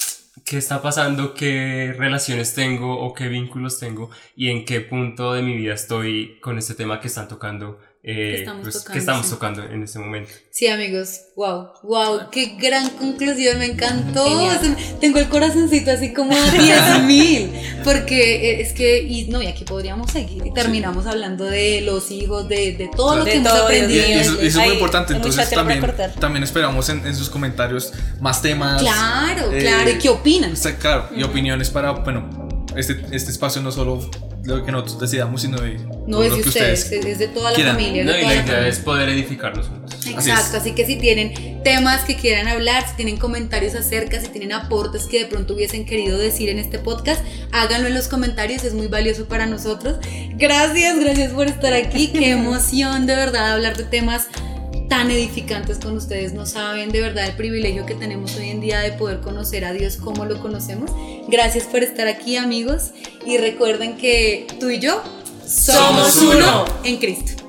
qué 0.45 0.59
está 0.59 0.83
pasando, 0.83 1.33
qué 1.33 1.95
relaciones 1.97 2.53
tengo 2.53 2.99
o 2.99 3.15
qué 3.15 3.27
vínculos 3.27 3.79
tengo 3.79 4.11
y 4.35 4.49
en 4.49 4.65
qué 4.65 4.81
punto 4.81 5.33
de 5.33 5.41
mi 5.41 5.55
vida 5.57 5.73
estoy 5.73 6.37
con 6.41 6.59
este 6.59 6.75
tema 6.75 6.99
que 6.99 7.07
están 7.07 7.27
tocando. 7.27 7.79
Eh, 8.05 8.13
Que 8.15 8.35
estamos 8.39 8.63
pues, 8.63 8.73
tocando, 8.73 8.93
que 8.93 8.99
estamos 8.99 9.25
sí. 9.25 9.31
tocando 9.31 9.63
en 9.63 9.83
este 9.83 9.97
momento. 9.99 10.29
Sí, 10.51 10.67
amigos, 10.67 11.21
wow, 11.37 11.69
wow, 11.83 12.29
qué 12.31 12.57
gran 12.59 12.89
conclusión, 12.89 13.59
me 13.59 13.65
encantó. 13.65 14.25
Genial. 14.25 14.57
O 14.57 14.61
sea, 14.61 14.99
Tengo 14.99 15.19
el 15.19 15.29
corazoncito 15.29 15.89
así 15.89 16.13
como 16.13 16.35
a 16.35 16.51
10 16.51 17.03
mil, 17.05 17.49
porque 17.85 18.51
eh, 18.51 18.61
es 18.61 18.73
que, 18.73 19.01
y 19.01 19.29
no, 19.29 19.41
y 19.41 19.47
aquí 19.47 19.63
podríamos 19.63 20.11
seguir 20.11 20.45
y 20.45 20.53
terminamos 20.53 21.07
hablando 21.07 21.45
de 21.45 21.79
los 21.81 22.11
hijos, 22.11 22.49
de, 22.49 22.73
de 22.73 22.89
todo 22.93 23.15
lo 23.15 23.23
De 23.23 23.31
que 23.31 23.37
hemos 23.37 23.53
todo, 23.53 23.63
aprendido. 23.63 24.05
y 24.05 24.11
eso, 24.11 24.33
y 24.43 24.47
eso 24.47 24.59
es 24.59 24.65
muy 24.65 24.73
importante, 24.73 25.13
entonces 25.13 25.49
también, 25.49 25.81
también 26.19 26.43
esperamos 26.43 26.89
en, 26.89 27.07
en 27.07 27.15
sus 27.15 27.29
comentarios 27.29 27.93
más 28.19 28.41
temas. 28.41 28.81
Claro, 28.81 29.49
eh, 29.51 29.59
claro, 29.59 29.89
¿y 29.89 29.97
qué 29.97 30.09
opinan? 30.09 30.51
Está 30.51 30.75
claro, 30.77 31.07
y 31.15 31.23
opiniones 31.23 31.69
para, 31.69 31.91
bueno, 31.91 32.42
este, 32.75 33.01
este 33.11 33.31
espacio 33.31 33.61
no 33.61 33.71
solo 33.71 34.09
lo 34.43 34.65
que 34.65 34.71
nosotros 34.71 34.99
decidamos, 34.99 35.41
sino 35.41 35.57
de 35.59 35.79
No 36.07 36.21
es 36.21 36.35
de 36.35 36.41
que 36.41 36.49
ustedes, 36.49 36.91
es 36.91 37.05
es 37.05 37.19
de 37.19 37.27
toda 37.29 37.51
la 37.51 37.55
quieran. 37.55 37.75
familia. 37.75 38.01
es 38.01 38.05
No, 38.07 38.17
y 38.17 38.21
la 38.21 38.27
la 38.27 38.35
idea 38.35 38.67
es 38.67 38.79
poder 38.79 39.09
edificarnos 39.09 39.67
juntos. 39.67 39.95
Así 39.95 40.09
Exacto, 40.29 40.57
es. 40.57 40.61
así 40.61 40.71
que 40.73 40.85
si 40.85 40.97
tienen 40.97 41.61
temas 41.63 42.03
que 42.03 42.15
quieran 42.17 42.47
hablar, 42.47 42.85
si 42.89 42.95
tienen 42.95 43.17
comentarios 43.17 43.73
acerca, 43.75 44.19
si 44.19 44.27
tienen 44.27 44.51
aportes 44.51 45.05
que 45.05 45.19
de 45.19 45.25
pronto 45.27 45.53
hubiesen 45.53 45.85
querido 45.85 46.17
decir 46.17 46.49
en 46.49 46.59
este 46.59 46.77
podcast, 46.79 47.21
háganlo 47.51 47.87
en 47.87 47.93
los 47.93 48.07
comentarios, 48.09 48.63
es 48.63 48.73
muy 48.73 48.87
valioso 48.87 49.25
para 49.27 49.45
nosotros. 49.45 49.97
Gracias, 50.35 50.99
gracias 50.99 51.31
por 51.31 51.47
estar 51.47 51.73
aquí, 51.73 52.09
qué 52.11 52.31
emoción 52.31 53.05
de 53.05 53.15
verdad 53.15 53.53
hablar 53.53 53.77
de 53.77 53.85
temas 53.85 54.27
tan 54.93 55.09
edificantes 55.09 55.79
con 55.79 55.97
ustedes, 55.97 56.33
no 56.33 56.45
saben 56.45 56.91
de 56.91 57.01
verdad 57.01 57.25
el 57.25 57.35
privilegio 57.35 57.83
que 57.83 57.95
tenemos 57.95 58.35
hoy 58.35 58.51
en 58.51 58.61
día 58.61 58.79
de 58.81 58.91
poder 58.91 59.21
conocer 59.21 59.65
a 59.65 59.73
Dios 59.73 59.97
como 59.97 60.23
lo 60.25 60.39
conocemos. 60.39 60.91
Gracias 61.27 61.63
por 61.63 61.81
estar 61.81 62.07
aquí 62.07 62.37
amigos 62.37 62.91
y 63.25 63.37
recuerden 63.39 63.97
que 63.97 64.45
tú 64.59 64.69
y 64.69 64.77
yo 64.77 65.01
Somos 65.47 66.15
uno. 66.17 66.65
en 66.83 66.97
Cristo. 66.97 67.42